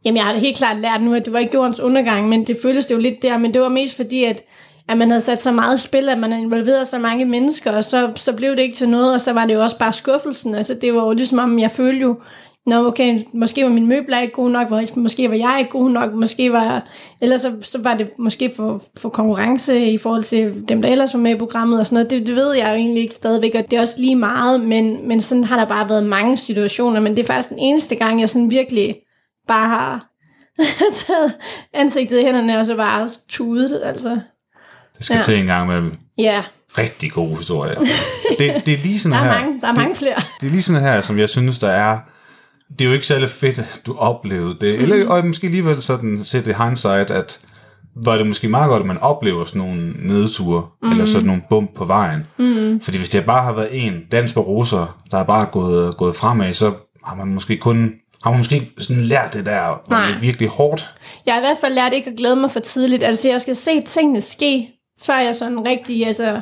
Jamen, 0.06 0.18
jeg 0.18 0.26
har 0.26 0.32
det 0.32 0.42
helt 0.42 0.58
klart 0.58 0.78
lært 0.78 1.02
nu, 1.02 1.14
at 1.14 1.26
det 1.26 1.34
var 1.34 1.40
ikke 1.40 1.54
jordens 1.54 1.80
undergang, 1.80 2.30
men 2.30 2.48
det 2.48 2.58
føltes 2.62 2.86
det 2.86 2.96
jo 2.96 3.00
lidt 3.00 3.22
der, 3.22 3.38
men 3.38 3.54
det 3.54 3.62
var 3.62 3.70
mest 3.70 3.96
fordi, 3.96 4.24
at, 4.24 4.42
at 4.88 4.98
man 4.98 5.10
havde 5.10 5.22
sat 5.22 5.42
så 5.42 5.52
meget 5.52 5.80
spil, 5.80 6.10
at 6.10 6.18
man 6.18 6.32
havde 6.32 6.44
involveret 6.44 6.88
så 6.88 7.00
mange 7.00 7.26
mennesker, 7.26 7.72
og 7.72 7.84
så, 7.84 8.12
så 8.16 8.34
blev 8.34 8.52
det 8.52 8.60
ikke 8.60 8.76
til 8.76 8.90
noget, 8.90 9.14
og 9.14 9.22
så 9.22 9.34
var 9.34 9.46
det 9.46 9.54
jo 9.54 9.62
også 9.62 9.78
bare 9.78 9.94
skuffelsen. 9.94 10.56
Altså, 10.56 10.74
det 10.82 10.94
var 10.94 11.06
jo 11.06 11.14
ligesom 11.14 11.40
om, 11.40 11.60
jeg 11.60 11.72
følte 11.72 12.02
jo, 12.02 12.16
Nå, 12.66 12.88
okay, 12.88 13.20
måske 13.34 13.64
var 13.64 13.70
min 13.70 13.88
møbler 13.88 14.20
ikke 14.20 14.34
god 14.34 14.50
nok, 14.50 14.96
måske 14.96 15.30
var 15.30 15.36
jeg 15.36 15.56
ikke 15.60 15.72
god 15.72 15.90
nok, 15.90 16.14
måske 16.14 16.52
var, 16.52 16.88
eller 17.22 17.38
så, 17.38 17.52
så 17.62 17.82
var 17.82 17.94
det 17.94 18.10
måske 18.20 18.52
for, 18.56 18.84
for 19.00 19.10
konkurrence 19.10 19.86
i 19.86 19.98
forhold 19.98 20.24
til 20.24 20.64
dem, 20.70 20.82
der 20.82 20.90
ellers 20.90 21.14
var 21.14 21.20
med 21.20 21.36
i 21.36 21.38
programmet 21.38 21.80
og 21.80 21.86
sådan 21.86 21.96
noget. 21.96 22.10
Det, 22.10 22.28
det 22.28 22.36
ved 22.36 22.54
jeg 22.54 22.70
jo 22.70 22.74
egentlig 22.74 23.04
ikke 23.04 23.16
stadigvæk, 23.16 23.56
og 23.56 23.72
det 23.72 23.78
er 23.78 23.82
også 23.82 24.02
lige 24.02 24.16
meget, 24.16 24.62
men, 24.62 25.08
men 25.08 25.22
sådan 25.22 25.44
har 25.44 25.60
der 25.60 25.66
bare 25.66 25.90
været 25.90 26.06
mange 26.06 26.38
situationer, 26.38 27.00
men 27.00 27.16
det 27.16 27.24
er 27.24 27.28
faktisk 27.28 27.50
den 27.50 27.60
eneste 27.60 27.96
gang, 27.96 28.20
jeg 28.20 28.30
sådan 28.30 28.52
virkelig 28.52 28.96
bare 29.50 29.70
har 29.70 30.06
taget 31.06 31.34
ansigtet 31.74 32.20
i 32.20 32.24
hænderne 32.24 32.60
og 32.60 32.66
så 32.66 32.76
bare 32.76 33.10
tudet, 33.30 33.82
altså. 33.86 34.10
Det 34.98 35.06
skal 35.06 35.16
ja. 35.16 35.22
til 35.22 35.40
en 35.40 35.46
gang 35.46 35.68
med 35.68 35.92
ja. 36.18 36.44
rigtig 36.78 37.12
gode 37.12 37.36
historier. 37.38 37.80
det, 38.40 38.62
det 38.66 38.74
er 38.74 38.78
lige 38.84 39.00
sådan 39.00 39.18
der 39.18 39.24
er 39.24 39.34
her. 39.34 39.42
Mange, 39.42 39.62
der 39.62 39.68
er 39.68 39.74
mange 39.74 39.90
det, 39.90 39.98
flere. 39.98 40.16
Det 40.42 40.48
er 40.48 40.52
lige 40.52 40.62
sådan 40.62 40.82
her, 40.82 41.02
som 41.02 41.20
jeg 41.20 41.30
synes, 41.30 41.60
der 41.60 41.70
er 41.70 42.00
det 42.70 42.82
er 42.82 42.86
jo 42.86 42.94
ikke 42.94 43.08
særlig 43.08 43.30
fedt, 43.30 43.60
at 43.60 43.82
du 43.86 43.96
oplevede 43.98 44.58
det. 44.62 44.76
Eller 44.76 45.10
og 45.10 45.26
måske 45.26 45.48
alligevel 45.48 45.82
sådan 45.82 46.24
set 46.24 46.48
i 46.48 46.54
hindsight, 46.64 47.12
at 47.12 47.40
var 47.96 48.18
det 48.18 48.28
måske 48.28 48.50
meget 48.50 48.70
godt, 48.70 48.82
at 48.82 48.88
man 48.88 48.98
oplever 48.98 49.46
sådan 49.46 49.62
nogle 49.62 49.94
nedture, 50.08 50.68
mm. 50.84 50.92
eller 50.92 51.06
sådan 51.06 51.26
nogle 51.26 51.42
bump 51.50 51.76
på 51.76 51.86
vejen. 51.86 52.28
Mm. 52.38 52.82
Fordi 52.82 52.98
hvis 52.98 53.10
det 53.10 53.26
bare 53.26 53.44
har 53.44 53.54
været 53.54 53.86
en 53.86 54.06
dans 54.12 54.34
på 54.34 54.42
roser, 54.42 55.02
der 55.12 55.18
er 55.18 55.24
bare 55.24 55.46
gået, 55.46 55.98
gået 55.98 56.16
fremad, 56.16 56.54
så 56.54 56.74
har 57.06 57.16
man 57.16 57.28
måske 57.28 57.58
kun 57.58 57.94
har 58.24 58.30
man 58.32 58.38
måske 58.38 58.56
ikke 58.56 58.72
sådan 58.78 59.04
lært 59.04 59.34
det 59.34 59.46
der, 59.46 59.82
hvor 59.88 59.98
det 59.98 60.16
er 60.16 60.20
virkelig 60.20 60.50
hårdt? 60.50 60.96
Jeg 61.26 61.34
har 61.34 61.42
i 61.42 61.44
hvert 61.44 61.58
fald 61.58 61.74
lært 61.74 61.94
ikke 61.94 62.10
at 62.10 62.18
glæde 62.18 62.36
mig 62.36 62.52
for 62.52 62.60
tidligt. 62.60 63.04
Altså, 63.04 63.30
jeg 63.30 63.42
skal 63.42 63.56
se 63.56 63.82
tingene 63.82 64.22
ske, 64.22 64.70
før 65.02 65.18
jeg 65.18 65.36
sådan 65.36 65.68
rigtig, 65.68 66.08
altså, 66.08 66.42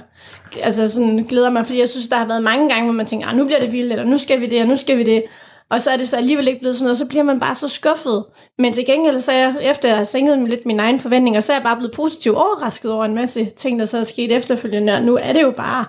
altså 0.62 0.90
sådan 0.90 1.26
glæder 1.30 1.50
mig. 1.50 1.66
Fordi 1.66 1.80
jeg 1.80 1.90
synes, 1.90 2.08
der 2.08 2.16
har 2.16 2.28
været 2.28 2.44
mange 2.44 2.70
gange, 2.70 2.84
hvor 2.84 2.94
man 2.94 3.06
tænker, 3.06 3.28
ah, 3.28 3.38
nu 3.38 3.46
bliver 3.46 3.60
det 3.60 3.72
vildt, 3.72 3.92
eller 3.92 4.06
nu 4.06 4.18
skal 4.18 4.42
vi 4.42 4.48
det, 4.48 4.62
og 4.62 4.68
nu 4.68 4.76
skal 4.76 4.98
vi 4.98 5.04
det. 5.04 5.24
Og 5.70 5.82
så 5.82 5.92
er 5.92 5.98
det 5.98 6.08
så 6.08 6.18
alligevel 6.18 6.48
ikke 6.48 6.60
blevet 6.60 6.76
sådan 6.76 6.86
noget, 6.86 6.98
så 6.98 7.06
bliver 7.06 7.24
man 7.24 7.40
bare 7.40 7.56
så 7.56 7.68
skuffet. 7.68 8.26
Men 8.58 8.74
til 8.74 8.86
gengæld 8.86 9.20
så 9.20 9.32
er 9.32 9.38
jeg, 9.38 9.56
efter 9.62 9.88
jeg 9.88 9.98
har 9.98 10.04
sænket 10.04 10.50
lidt 10.50 10.66
mine 10.66 10.84
egne 10.84 11.00
forventninger, 11.00 11.40
så 11.40 11.52
er 11.52 11.58
jeg 11.58 11.64
bare 11.64 11.76
blevet 11.78 11.96
positivt 11.96 12.36
overrasket 12.36 12.92
over 12.92 13.06
en 13.06 13.16
masse 13.16 13.46
ting, 13.46 13.80
der 13.80 13.86
så 13.86 13.98
er 13.98 14.04
sket 14.04 14.32
efterfølgende. 14.32 14.94
Og 14.94 15.02
nu 15.02 15.18
er 15.22 15.34
det 15.34 15.42
jo 15.42 15.52
bare, 15.52 15.86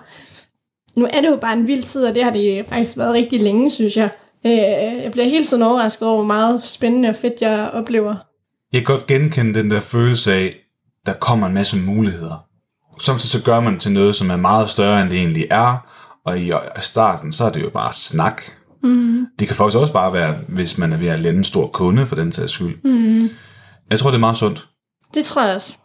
nu 0.95 1.07
er 1.13 1.21
det 1.21 1.27
jo 1.27 1.35
bare 1.35 1.53
en 1.53 1.67
vild 1.67 1.83
tid, 1.83 2.05
og 2.05 2.15
det 2.15 2.23
har 2.23 2.31
det 2.31 2.65
faktisk 2.69 2.97
været 2.97 3.13
rigtig 3.13 3.41
længe, 3.41 3.71
synes 3.71 3.97
jeg. 3.97 4.09
Øh, 4.45 5.03
jeg 5.03 5.09
bliver 5.11 5.25
helt 5.25 5.47
sådan 5.47 5.65
overrasket 5.65 6.07
over, 6.07 6.15
hvor 6.15 6.25
meget 6.25 6.65
spændende 6.65 7.09
og 7.09 7.15
fedt 7.15 7.41
jeg 7.41 7.69
oplever. 7.73 8.15
Jeg 8.73 8.85
kan 8.85 8.95
godt 8.95 9.07
genkende 9.07 9.53
den 9.53 9.71
der 9.71 9.79
følelse 9.79 10.33
af, 10.33 10.55
der 11.05 11.13
kommer 11.13 11.47
en 11.47 11.53
masse 11.53 11.77
muligheder. 11.77 12.45
Samtidig 13.01 13.29
så 13.31 13.43
gør 13.43 13.59
man 13.59 13.79
til 13.79 13.91
noget, 13.91 14.15
som 14.15 14.29
er 14.29 14.35
meget 14.35 14.69
større, 14.69 15.01
end 15.01 15.09
det 15.09 15.17
egentlig 15.17 15.47
er. 15.51 15.89
Og 16.25 16.39
i 16.39 16.51
starten, 16.79 17.31
så 17.31 17.45
er 17.45 17.49
det 17.49 17.61
jo 17.61 17.69
bare 17.69 17.93
snak. 17.93 18.41
Mm. 18.83 19.25
Det 19.39 19.47
kan 19.47 19.57
faktisk 19.57 19.77
også 19.77 19.93
bare 19.93 20.13
være, 20.13 20.35
hvis 20.47 20.77
man 20.77 20.93
er 20.93 20.97
ved 20.97 21.07
at 21.07 21.19
lande 21.19 21.37
en 21.37 21.43
stor 21.43 21.67
kunde 21.67 22.05
for 22.05 22.15
den 22.15 22.31
sags 22.31 22.51
skyld. 22.51 22.83
Mm. 22.83 23.29
Jeg 23.91 23.99
tror, 23.99 24.09
det 24.09 24.15
er 24.15 24.19
meget 24.19 24.37
sundt. 24.37 24.67
Det 25.13 25.25
tror 25.25 25.45
jeg 25.45 25.55
også. 25.55 25.77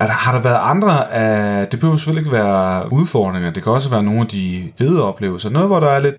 Er 0.00 0.06
der, 0.06 0.12
har 0.12 0.32
der 0.32 0.42
været 0.42 0.58
andre 0.62 1.12
af, 1.12 1.68
det 1.68 1.80
behøver 1.80 1.96
selvfølgelig 1.96 2.20
ikke 2.20 2.36
være 2.36 2.92
udfordringer, 2.92 3.50
det 3.50 3.62
kan 3.62 3.72
også 3.72 3.90
være 3.90 4.02
nogle 4.02 4.20
af 4.20 4.26
de 4.26 4.72
fede 4.78 5.02
oplevelser, 5.04 5.50
noget 5.50 5.68
hvor 5.68 5.80
der 5.80 5.88
er 5.88 5.98
lidt, 6.00 6.14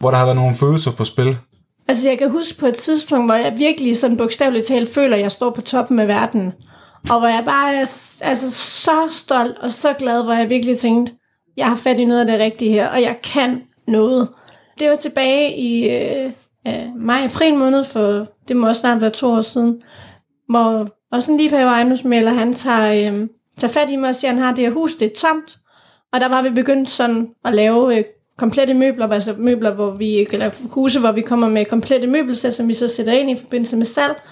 hvor 0.00 0.10
der 0.10 0.16
har 0.16 0.24
været 0.24 0.36
nogle 0.36 0.56
følelser 0.56 0.90
på 0.92 1.04
spil? 1.04 1.36
Altså 1.88 2.08
jeg 2.08 2.18
kan 2.18 2.30
huske 2.30 2.58
på 2.58 2.66
et 2.66 2.76
tidspunkt, 2.76 3.26
hvor 3.26 3.34
jeg 3.34 3.54
virkelig 3.58 3.96
sådan 3.96 4.16
bogstaveligt 4.16 4.66
talt 4.66 4.94
føler, 4.94 5.16
at 5.16 5.22
jeg 5.22 5.32
står 5.32 5.50
på 5.50 5.60
toppen 5.60 5.98
af 5.98 6.08
verden. 6.08 6.52
Og 7.10 7.18
hvor 7.18 7.28
jeg 7.28 7.42
bare 7.44 7.74
er 7.74 7.80
altså, 8.20 8.50
så 8.50 9.08
stolt 9.10 9.58
og 9.58 9.72
så 9.72 9.92
glad, 9.92 10.22
hvor 10.22 10.32
jeg 10.32 10.50
virkelig 10.50 10.78
tænkte, 10.78 11.12
jeg 11.56 11.66
har 11.66 11.76
fat 11.76 11.98
i 11.98 12.04
noget 12.04 12.20
af 12.20 12.26
det 12.26 12.38
rigtige 12.38 12.72
her, 12.72 12.88
og 12.88 13.02
jeg 13.02 13.16
kan 13.22 13.62
noget. 13.88 14.28
Det 14.78 14.90
var 14.90 14.96
tilbage 14.96 15.56
i 15.56 15.90
øh, 15.90 16.32
maj-april 16.96 17.54
måned, 17.54 17.84
for 17.84 18.26
det 18.48 18.56
må 18.56 18.68
også 18.68 18.80
snart 18.80 19.00
være 19.00 19.10
to 19.10 19.30
år 19.30 19.42
siden, 19.42 19.82
hvor 20.48 20.88
også 21.12 21.32
en 21.32 21.36
lige 21.36 21.50
på 21.50 21.56
ejendomsmælder, 21.56 22.32
han 22.32 22.54
tager, 22.54 23.12
øh, 23.12 23.28
tager 23.58 23.72
fat 23.72 23.90
i 23.90 23.96
mig 23.96 24.08
og 24.08 24.14
siger, 24.14 24.30
at 24.30 24.36
han 24.36 24.44
har 24.44 24.54
det 24.54 24.64
her 24.64 24.72
hus, 24.72 24.94
det 24.94 25.06
er 25.06 25.16
tomt. 25.18 25.58
Og 26.12 26.20
der 26.20 26.28
var 26.28 26.42
vi 26.42 26.50
begyndt 26.50 26.90
sådan 26.90 27.28
at 27.44 27.54
lave 27.54 27.98
øh, 27.98 28.04
komplette 28.40 28.74
møbler, 28.74 29.08
altså 29.08 29.34
møbler, 29.38 29.74
hvor 29.74 29.90
vi, 29.90 30.26
eller 30.32 30.50
huse, 30.70 31.00
hvor 31.00 31.12
vi 31.12 31.20
kommer 31.20 31.48
med 31.48 31.64
komplette 31.64 32.06
møbelsæt, 32.06 32.54
som 32.54 32.68
vi 32.68 32.74
så 32.74 32.88
sætter 32.88 33.12
ind 33.12 33.30
i 33.30 33.36
forbindelse 33.36 33.76
med 33.76 33.86
salg. 33.86 34.22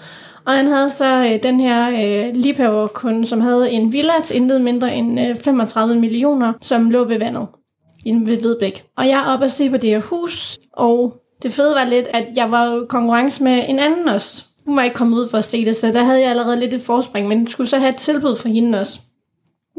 Og 0.45 0.53
han 0.53 0.67
havde 0.67 0.89
så 0.89 1.23
øh, 1.23 1.43
den 1.43 1.59
her 1.59 1.89
øh, 1.89 2.35
liebhaverkunde, 2.35 3.25
som 3.25 3.41
havde 3.41 3.71
en 3.71 3.93
villa 3.93 4.13
til 4.25 4.35
intet 4.35 4.61
mindre 4.61 4.95
end 4.95 5.19
øh, 5.19 5.35
35 5.35 5.95
millioner, 5.95 6.53
som 6.61 6.89
lå 6.89 7.03
ved 7.03 7.19
vandet 7.19 7.47
inde 8.05 8.27
ved 8.27 8.41
Vedbæk. 8.41 8.85
Og 8.97 9.07
jeg 9.07 9.19
er 9.19 9.33
oppe 9.33 9.45
og 9.45 9.51
se 9.51 9.69
på 9.69 9.77
det 9.77 9.89
her 9.89 10.01
hus, 10.01 10.59
og 10.73 11.13
det 11.41 11.51
fede 11.51 11.75
var 11.75 11.85
lidt, 11.85 12.07
at 12.07 12.27
jeg 12.35 12.51
var 12.51 12.85
konkurrence 12.89 13.43
med 13.43 13.65
en 13.67 13.79
anden 13.79 14.09
også. 14.09 14.45
Hun 14.65 14.77
var 14.77 14.83
ikke 14.83 14.95
kommet 14.95 15.17
ud 15.17 15.29
for 15.29 15.37
at 15.37 15.43
se 15.43 15.65
det, 15.65 15.75
så 15.75 15.87
der 15.87 16.03
havde 16.03 16.19
jeg 16.21 16.29
allerede 16.29 16.59
lidt 16.59 16.73
et 16.73 16.81
forspring, 16.81 17.27
men 17.27 17.47
skulle 17.47 17.69
så 17.69 17.77
have 17.77 17.89
et 17.89 17.95
tilbud 17.95 18.35
for 18.35 18.47
hende 18.47 18.79
også. 18.79 18.99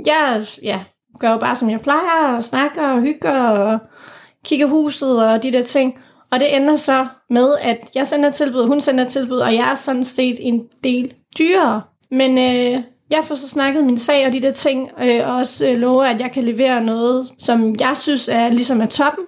Jeg 0.06 0.44
ja, 0.62 0.80
gør 1.18 1.32
jo 1.32 1.38
bare, 1.38 1.56
som 1.56 1.70
jeg 1.70 1.80
plejer, 1.80 2.36
og 2.36 2.44
snakker 2.44 2.88
og 2.88 3.00
hygger 3.00 3.40
og 3.40 3.78
kigger 4.44 4.66
huset 4.66 5.24
og 5.24 5.42
de 5.42 5.52
der 5.52 5.62
ting. 5.62 5.98
Og 6.32 6.40
det 6.40 6.56
ender 6.56 6.76
så 6.76 7.06
med, 7.30 7.48
at 7.60 7.90
jeg 7.94 8.06
sender 8.06 8.30
tilbud, 8.30 8.66
hun 8.66 8.80
sender 8.80 9.04
tilbud, 9.04 9.38
og 9.38 9.54
jeg 9.54 9.70
er 9.70 9.74
sådan 9.74 10.04
set 10.04 10.36
en 10.40 10.62
del 10.84 11.14
dyrere. 11.38 11.82
Men 12.10 12.38
øh, 12.38 12.82
jeg 13.10 13.24
får 13.24 13.34
så 13.34 13.48
snakket 13.48 13.84
min 13.84 13.98
sag 13.98 14.26
og 14.26 14.32
de 14.32 14.42
der 14.42 14.52
ting, 14.52 14.90
øh, 15.02 15.28
og 15.28 15.34
også 15.34 15.68
øh, 15.68 15.78
lover, 15.78 16.04
at 16.04 16.20
jeg 16.20 16.32
kan 16.32 16.44
levere 16.44 16.84
noget, 16.84 17.32
som 17.38 17.74
jeg 17.80 17.96
synes 17.96 18.28
er 18.28 18.50
ligesom 18.50 18.80
er 18.80 18.86
toppen 18.86 19.24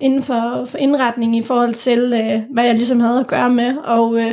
inden 0.00 0.22
for, 0.22 0.64
for 0.64 0.78
indretning 0.78 1.36
i 1.36 1.42
forhold 1.42 1.74
til, 1.74 1.98
øh, 1.98 2.42
hvad 2.52 2.64
jeg 2.64 2.74
ligesom 2.74 3.00
havde 3.00 3.20
at 3.20 3.26
gøre 3.26 3.50
med, 3.50 3.76
og 3.76 4.20
øh, 4.20 4.32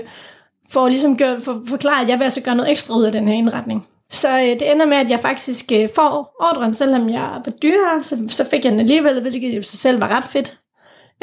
for 0.70 0.88
ligesom 0.88 1.18
gjort, 1.18 1.44
for, 1.44 1.62
forklare, 1.68 2.02
at 2.02 2.10
jeg 2.10 2.20
vil 2.20 2.24
altså 2.24 2.42
gøre 2.42 2.56
noget 2.56 2.72
ekstra 2.72 2.98
ud 2.98 3.04
af 3.04 3.12
den 3.12 3.28
her 3.28 3.36
indretning. 3.36 3.88
Så 4.14 4.40
øh, 4.40 4.44
det 4.44 4.72
ender 4.72 4.86
med, 4.86 4.98
at 4.98 5.10
jeg 5.10 5.20
faktisk 5.20 5.72
øh, 5.74 5.90
får 5.96 6.36
ordren, 6.40 6.74
selvom 6.74 7.10
jeg 7.10 7.42
var 7.46 7.52
dyrere, 7.52 8.04
så, 8.04 8.18
så 8.28 8.46
fik 8.50 8.64
jeg 8.64 8.72
den 8.72 8.80
alligevel, 8.80 9.22
hvilket 9.22 9.54
i 9.54 9.64
sig 9.64 9.80
selv 9.80 10.02
var 10.02 10.18
ret 10.18 10.24
fedt. 10.24 10.58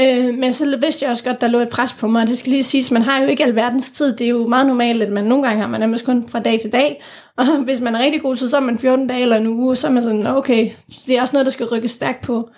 Øh, 0.01 0.35
men 0.35 0.53
så 0.53 0.77
vidste 0.77 1.05
jeg 1.05 1.11
også 1.11 1.25
godt, 1.25 1.41
der 1.41 1.49
lå 1.49 1.59
et 1.59 1.69
pres 1.69 1.93
på 1.93 2.09
mig, 2.09 2.23
og 2.23 2.29
det 2.29 2.39
skal 2.39 2.51
lige 2.51 2.63
siges, 2.63 2.91
man 2.91 3.03
har 3.03 3.23
jo 3.23 3.29
ikke 3.29 3.45
alverdens 3.45 3.91
tid. 3.91 4.17
Det 4.17 4.25
er 4.25 4.29
jo 4.29 4.47
meget 4.47 4.67
normalt, 4.67 5.03
at 5.03 5.13
man 5.13 5.25
nogle 5.25 5.47
gange 5.47 5.61
har 5.61 5.69
man 5.69 5.81
nærmest 5.81 6.05
kun 6.05 6.29
fra 6.29 6.41
dag 6.41 6.61
til 6.61 6.73
dag, 6.73 7.03
og 7.37 7.47
hvis 7.67 7.81
man 7.81 7.95
er 7.95 8.01
rigtig 8.01 8.23
god 8.23 8.37
så 8.37 8.57
er 8.57 8.61
man 8.61 8.79
14 8.79 9.07
dage 9.07 9.23
eller 9.23 9.37
en 9.37 9.47
uge, 9.47 9.77
så 9.77 9.87
er 9.87 9.91
man 9.91 10.03
sådan, 10.03 10.27
okay, 10.27 10.71
det 11.07 11.17
er 11.17 11.21
også 11.21 11.33
noget, 11.33 11.47
der 11.47 11.53
skal 11.53 11.67
rykke 11.67 11.89
stærkt 11.89 12.23
på. 12.23 12.49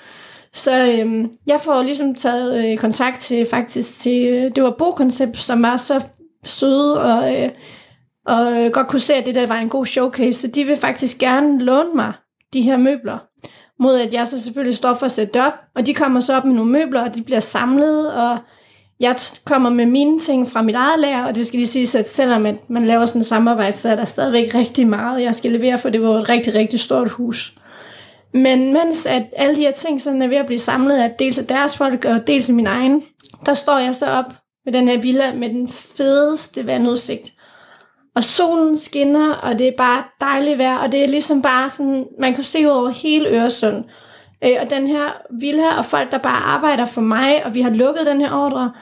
Så 0.53 0.87
øh, 0.87 1.25
jeg 1.47 1.61
får 1.61 1.83
ligesom 1.83 2.15
taget 2.15 2.73
øh, 2.73 2.79
kontakt 2.79 3.21
til 3.21 3.47
faktisk 3.51 3.99
til, 3.99 4.27
øh, 4.27 4.51
det 4.57 4.63
var 4.63 4.75
Bokoncept, 4.79 5.41
som 5.41 5.63
var 5.63 5.77
så 5.77 6.01
søde 6.45 7.03
og, 7.03 7.43
øh, 7.43 7.51
og 8.27 8.53
øh, 8.53 8.71
godt 8.71 8.89
kunne 8.89 9.01
se, 9.01 9.15
at 9.15 9.27
det 9.27 9.35
der 9.35 9.47
var 9.47 9.59
en 9.59 9.69
god 9.69 9.87
showcase. 9.87 10.41
Så 10.41 10.47
de 10.47 10.65
vil 10.65 10.77
faktisk 10.77 11.19
gerne 11.19 11.65
låne 11.65 11.95
mig 11.95 12.13
de 12.53 12.63
her 12.63 12.77
møbler, 12.77 13.19
mod 13.83 13.99
at 13.99 14.15
jeg 14.15 14.27
så 14.27 14.43
selvfølgelig 14.43 14.77
står 14.77 14.95
for 14.95 15.07
at 15.07 15.13
sætte 15.13 15.47
op. 15.47 15.53
Og 15.75 15.87
de 15.87 15.95
kommer 15.95 16.21
så 16.21 16.37
op 16.37 16.45
med 16.45 16.55
nogle 16.55 16.71
møbler, 16.71 17.03
og 17.03 17.15
de 17.15 17.23
bliver 17.23 17.41
samlet, 17.41 18.13
og 18.13 18.39
jeg 19.01 19.17
kommer 19.45 19.71
med 19.71 19.87
mine 19.87 20.19
ting 20.19 20.49
fra 20.49 20.63
mit 20.63 20.75
eget 20.75 21.01
lager, 21.01 21.25
og 21.25 21.35
det 21.35 21.47
skal 21.47 21.59
lige 21.59 21.67
sige, 21.67 21.99
at 21.99 22.11
selvom 22.11 22.47
at 22.47 22.71
man 22.71 22.85
laver 22.85 23.07
sådan 23.07 23.21
et 23.21 23.27
samarbejde, 23.27 23.77
så 23.77 23.89
er 23.89 23.97
der 23.97 24.05
stadigvæk 24.05 24.55
rigtig 24.55 24.89
meget, 24.89 25.23
jeg 25.23 25.35
skal 25.35 25.53
levere, 25.53 25.79
for 25.79 25.91
det 25.91 26.03
var 26.03 26.09
et 26.09 26.29
rigtig, 26.29 26.55
rigtig 26.55 26.81
stort 26.81 27.11
hus. 27.11 27.55
Men 28.35 28.73
mens 28.73 29.07
at 29.07 29.23
alle 29.37 29.57
de 29.57 29.61
her 29.61 29.71
ting 29.71 30.03
sådan 30.03 30.23
er 30.23 30.29
ved 30.29 30.37
at 30.37 30.47
blive 30.47 30.59
samlet 30.59 30.97
af 30.97 31.11
dels 31.19 31.39
af 31.39 31.47
deres 31.47 31.77
folk 31.77 32.05
og 32.05 32.27
dels 32.27 32.49
af 32.49 32.55
min 32.55 32.67
egen, 32.67 33.03
der 33.47 33.55
står 33.55 33.79
jeg 33.79 33.95
så 33.95 34.07
op 34.07 34.35
med 34.65 34.73
den 34.73 34.89
her 34.89 35.01
villa 35.01 35.35
med 35.35 35.49
den 35.49 35.69
fedeste 35.69 36.67
vandudsigt. 36.67 37.33
Og 38.15 38.25
solen 38.25 38.79
skinner, 38.79 39.35
og 39.35 39.59
det 39.59 39.69
er 39.69 39.77
bare 39.77 40.05
dejligt 40.21 40.59
vejr, 40.59 40.79
og 40.79 40.93
det 40.93 41.05
er 41.05 41.09
ligesom 41.09 41.43
bare 41.43 41.71
sådan, 41.71 42.07
man 42.21 42.35
kan 42.35 42.45
se 42.45 42.73
over 42.73 42.89
hele 42.89 43.29
Øresund. 43.29 43.85
Øh, 44.45 44.57
og 44.61 44.71
den 44.71 44.87
her 44.87 45.05
villa 45.31 45.79
og 45.79 45.87
folk, 45.87 46.13
der 46.13 46.19
bare 46.19 46.43
arbejder 46.43 46.85
for 46.85 47.01
mig, 47.01 47.45
og 47.45 47.55
vi 47.55 47.61
har 47.61 47.71
lukket 47.71 48.07
den 48.07 48.21
her 48.21 48.33
ordre, 48.33 48.73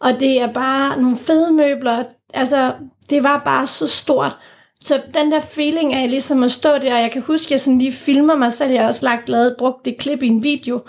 og 0.00 0.20
det 0.20 0.40
er 0.40 0.52
bare 0.52 1.00
nogle 1.00 1.16
fede 1.16 1.52
møbler. 1.52 2.04
Altså, 2.34 2.72
det 3.10 3.24
var 3.24 3.42
bare 3.44 3.66
så 3.66 3.86
stort. 3.86 4.36
Så 4.80 5.00
den 5.14 5.32
der 5.32 5.40
feeling 5.40 5.94
af 5.94 6.10
ligesom 6.10 6.42
at 6.42 6.52
stå 6.52 6.68
der, 6.68 6.94
og 6.94 7.00
jeg 7.00 7.10
kan 7.12 7.22
huske, 7.22 7.46
at 7.46 7.50
jeg 7.50 7.60
sådan 7.60 7.78
lige 7.78 7.92
filmer 7.92 8.36
mig 8.36 8.52
selv, 8.52 8.72
jeg 8.72 8.80
har 8.80 8.88
også 8.88 9.06
lagt 9.06 9.28
lavet, 9.28 9.54
brugt 9.58 9.84
det 9.84 9.98
klip 9.98 10.22
i 10.22 10.26
en 10.26 10.42
video, 10.42 10.80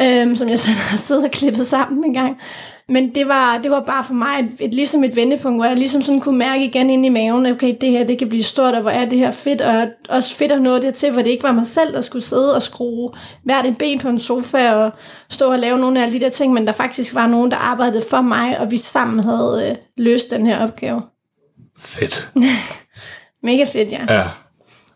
øhm, 0.00 0.34
som 0.34 0.48
jeg 0.48 0.58
selv 0.58 0.76
har 0.76 0.96
siddet 0.96 1.24
og 1.24 1.30
klippet 1.30 1.66
sammen 1.66 2.04
en 2.04 2.14
gang. 2.14 2.40
Men 2.88 3.14
det 3.14 3.28
var, 3.28 3.58
det 3.58 3.70
var 3.70 3.80
bare 3.80 4.04
for 4.04 4.14
mig 4.14 4.40
et, 4.40 4.66
et, 4.66 4.74
ligesom 4.74 5.04
et 5.04 5.16
vendepunkt, 5.16 5.58
hvor 5.58 5.64
jeg 5.64 5.76
ligesom 5.76 6.02
sådan 6.02 6.20
kunne 6.20 6.38
mærke 6.38 6.64
igen 6.64 6.90
ind 6.90 7.06
i 7.06 7.08
maven, 7.08 7.46
okay, 7.46 7.76
det 7.80 7.90
her 7.90 8.04
det 8.04 8.18
kan 8.18 8.28
blive 8.28 8.42
stort, 8.42 8.74
og 8.74 8.80
hvor 8.80 8.90
er 8.90 9.08
det 9.08 9.18
her 9.18 9.30
fedt, 9.30 9.60
og 9.60 9.88
også 10.08 10.34
fedt 10.34 10.52
at 10.52 10.62
nå 10.62 10.78
det 10.78 10.94
til, 10.94 11.12
hvor 11.12 11.22
det 11.22 11.30
ikke 11.30 11.42
var 11.42 11.52
mig 11.52 11.66
selv, 11.66 11.92
der 11.92 12.00
skulle 12.00 12.24
sidde 12.24 12.54
og 12.54 12.62
skrue 12.62 13.10
hvert 13.42 13.66
en 13.66 13.74
ben 13.74 13.98
på 13.98 14.08
en 14.08 14.18
sofa, 14.18 14.72
og 14.72 14.90
stå 15.28 15.52
og 15.52 15.58
lave 15.58 15.78
nogle 15.78 16.04
af 16.04 16.10
de 16.10 16.20
der 16.20 16.28
ting, 16.28 16.52
men 16.52 16.66
der 16.66 16.72
faktisk 16.72 17.14
var 17.14 17.26
nogen, 17.26 17.50
der 17.50 17.56
arbejdede 17.56 18.04
for 18.10 18.20
mig, 18.20 18.58
og 18.58 18.70
vi 18.70 18.76
sammen 18.76 19.24
havde 19.24 19.68
øh, 19.70 19.76
løst 19.96 20.30
den 20.30 20.46
her 20.46 20.66
opgave. 20.66 21.02
Fedt. 21.78 22.30
Mega 23.42 23.64
fedt, 23.64 23.92
ja. 23.92 24.14
Ja. 24.14 24.24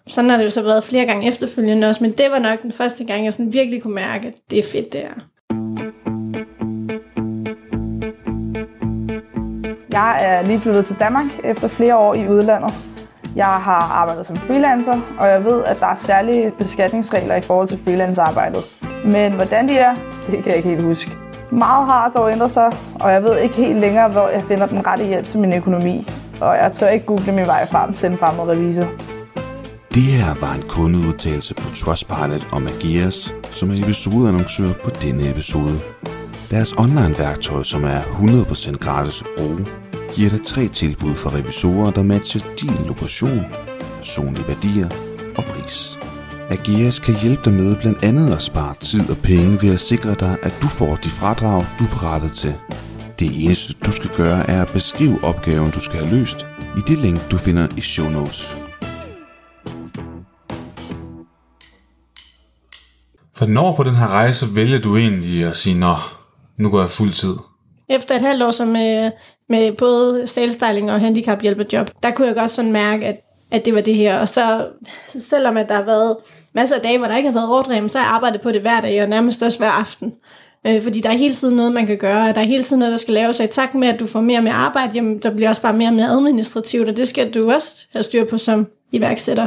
Sådan 0.06 0.30
har 0.30 0.36
det 0.36 0.44
jo 0.44 0.50
så 0.50 0.62
været 0.62 0.84
flere 0.84 1.06
gange 1.06 1.28
efterfølgende 1.28 1.88
også, 1.88 2.04
men 2.04 2.12
det 2.12 2.30
var 2.30 2.38
nok 2.38 2.62
den 2.62 2.72
første 2.72 3.04
gang, 3.04 3.24
jeg 3.24 3.32
sådan 3.32 3.52
virkelig 3.52 3.82
kunne 3.82 3.94
mærke, 3.94 4.28
at 4.28 4.34
det 4.50 4.58
er 4.58 4.62
fedt, 4.72 4.92
det 4.92 5.04
er. 5.04 5.20
Jeg 9.98 10.18
er 10.20 10.42
lige 10.42 10.60
flyttet 10.60 10.86
til 10.86 10.96
Danmark 10.98 11.24
efter 11.44 11.68
flere 11.68 11.96
år 11.96 12.14
i 12.14 12.28
udlandet. 12.28 12.74
Jeg 13.36 13.46
har 13.46 13.92
arbejdet 14.00 14.26
som 14.26 14.36
freelancer, 14.36 15.00
og 15.20 15.28
jeg 15.28 15.44
ved, 15.44 15.64
at 15.64 15.80
der 15.80 15.86
er 15.86 15.96
særlige 15.98 16.52
beskatningsregler 16.58 17.34
i 17.34 17.40
forhold 17.40 17.68
til 17.68 17.78
freelancearbejdet. 17.84 18.62
Men 19.04 19.32
hvordan 19.32 19.68
de 19.68 19.78
er, 19.78 19.94
det 20.26 20.34
kan 20.42 20.46
jeg 20.46 20.56
ikke 20.56 20.68
helt 20.68 20.82
huske. 20.82 21.10
Meget 21.50 21.86
har 21.86 22.12
dog 22.16 22.32
ændret 22.32 22.50
sig, 22.50 22.72
og 23.00 23.12
jeg 23.12 23.22
ved 23.22 23.38
ikke 23.38 23.54
helt 23.54 23.78
længere, 23.78 24.08
hvor 24.08 24.28
jeg 24.28 24.42
finder 24.48 24.66
den 24.66 24.86
rette 24.86 25.04
hjælp 25.04 25.24
til 25.26 25.38
min 25.38 25.52
økonomi. 25.52 26.08
Og 26.40 26.56
jeg 26.56 26.72
tør 26.72 26.88
ikke 26.88 27.06
google 27.06 27.32
min 27.32 27.46
vej 27.46 27.66
frem 27.66 27.92
til 27.94 28.10
en 28.10 28.18
fremmed 28.18 28.44
revisor. 28.44 28.86
Det 29.94 30.02
her 30.02 30.34
var 30.40 30.54
en 30.54 30.62
kundeudtalelse 30.68 31.54
på 31.54 31.74
Trustpilot 31.74 32.48
om 32.52 32.66
Agias, 32.66 33.34
som 33.50 33.70
er 33.70 33.74
episodeannoncør 33.74 34.72
på 34.84 34.90
denne 34.90 35.30
episode. 35.30 35.78
Deres 36.50 36.72
online-værktøj, 36.72 37.62
som 37.62 37.84
er 37.84 38.00
100% 38.00 38.76
gratis 38.76 39.22
at 39.22 39.28
bruge, 39.36 39.66
giver 40.18 40.30
dig 40.30 40.46
tre 40.46 40.68
tilbud 40.68 41.14
for 41.14 41.34
revisorer, 41.34 41.90
der 41.90 42.02
matcher 42.02 42.40
din 42.60 42.86
lokation, 42.86 43.44
personlige 43.96 44.48
værdier 44.48 44.88
og 45.36 45.44
pris. 45.44 45.98
Ageas 46.50 46.98
kan 46.98 47.14
hjælpe 47.22 47.42
dig 47.44 47.52
med 47.52 47.76
blandt 47.76 48.02
andet 48.02 48.32
at 48.32 48.42
spare 48.42 48.74
tid 48.80 49.10
og 49.10 49.16
penge 49.16 49.62
ved 49.62 49.72
at 49.74 49.80
sikre 49.80 50.14
dig, 50.14 50.38
at 50.42 50.54
du 50.62 50.68
får 50.68 50.96
de 50.96 51.10
fradrag, 51.10 51.64
du 51.78 51.84
er 51.84 51.88
berettet 51.88 52.32
til. 52.32 52.54
Det 53.18 53.44
eneste, 53.44 53.74
du 53.86 53.92
skal 53.92 54.10
gøre, 54.16 54.50
er 54.50 54.62
at 54.62 54.70
beskrive 54.72 55.24
opgaven, 55.24 55.70
du 55.70 55.80
skal 55.80 55.98
have 55.98 56.16
løst, 56.16 56.46
i 56.78 56.80
det 56.88 56.98
link, 56.98 57.30
du 57.30 57.36
finder 57.36 57.68
i 57.76 57.80
show 57.80 58.08
notes. 58.10 58.40
For 63.36 63.46
når 63.46 63.76
på 63.76 63.82
den 63.82 63.94
her 63.94 64.08
rejse 64.08 64.46
vælger 64.54 64.78
du 64.78 64.96
egentlig 64.96 65.44
at 65.44 65.56
sige, 65.56 65.78
nå, 65.78 65.94
nu 66.56 66.70
går 66.70 66.80
jeg 66.80 66.90
fuld 66.90 67.12
tid? 67.12 67.34
Efter 67.90 68.14
et 68.14 68.22
halvt 68.22 68.42
år 68.42 68.50
som 68.50 68.68
med, 68.68 69.10
med 69.48 69.72
både 69.72 70.26
salesstyling 70.26 70.92
og 70.92 71.00
handicaphjælperjob, 71.00 71.90
der 72.02 72.10
kunne 72.10 72.26
jeg 72.26 72.36
godt 72.36 72.50
sådan 72.50 72.72
mærke, 72.72 73.06
at, 73.06 73.20
at 73.50 73.64
det 73.64 73.74
var 73.74 73.80
det 73.80 73.94
her. 73.94 74.18
Og 74.18 74.28
så 74.28 74.66
selvom 75.18 75.56
at 75.56 75.68
der 75.68 75.74
har 75.74 75.84
været 75.84 76.16
masser 76.52 76.76
af 76.76 76.82
dage, 76.82 76.98
hvor 76.98 77.06
der 77.06 77.16
ikke 77.16 77.28
har 77.28 77.38
været 77.38 77.50
ordre, 77.50 77.88
så 77.88 77.98
har 77.98 78.04
jeg 78.04 78.14
arbejdet 78.14 78.40
på 78.40 78.52
det 78.52 78.60
hver 78.60 78.80
dag, 78.80 79.02
og 79.02 79.08
nærmest 79.08 79.42
også 79.42 79.58
hver 79.58 79.70
aften. 79.70 80.12
Øh, 80.66 80.82
fordi 80.82 81.00
der 81.00 81.10
er 81.10 81.16
hele 81.16 81.34
tiden 81.34 81.56
noget, 81.56 81.72
man 81.72 81.86
kan 81.86 81.96
gøre, 81.96 82.28
og 82.28 82.34
der 82.34 82.40
er 82.40 82.44
hele 82.44 82.62
tiden 82.62 82.78
noget, 82.80 82.92
der 82.92 82.98
skal 82.98 83.14
laves, 83.14 83.36
Så 83.36 83.44
i 83.44 83.46
takt 83.46 83.74
med, 83.74 83.88
at 83.88 84.00
du 84.00 84.06
får 84.06 84.20
mere 84.20 84.42
med 84.42 84.52
arbejde, 84.54 84.92
jamen, 84.94 85.18
der 85.18 85.34
bliver 85.34 85.48
også 85.48 85.62
bare 85.62 85.72
mere 85.72 85.88
og 85.88 85.94
mere 85.94 86.08
administrativt, 86.08 86.88
og 86.88 86.96
det 86.96 87.08
skal 87.08 87.34
du 87.34 87.52
også 87.52 87.86
have 87.92 88.02
styr 88.02 88.24
på 88.24 88.38
som 88.38 88.66
iværksætter. 88.92 89.46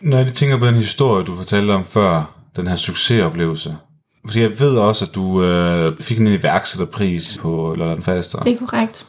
Når 0.00 0.18
jeg 0.18 0.32
tænker 0.32 0.58
på 0.58 0.66
den 0.66 0.74
historie, 0.74 1.24
du 1.24 1.34
fortalte 1.34 1.70
om 1.70 1.84
før, 1.84 2.34
den 2.56 2.66
her 2.66 2.76
succesoplevelse, 2.76 3.76
fordi 4.26 4.40
jeg 4.42 4.60
ved 4.60 4.76
også, 4.76 5.04
at 5.04 5.14
du 5.14 5.44
øh, 5.44 5.90
fik 6.00 6.18
en 6.20 6.26
iværksætterpris 6.26 7.38
på 7.42 7.74
Lolland 7.78 8.02
Faster. 8.02 8.38
Det 8.38 8.52
er 8.52 8.56
korrekt. 8.66 9.06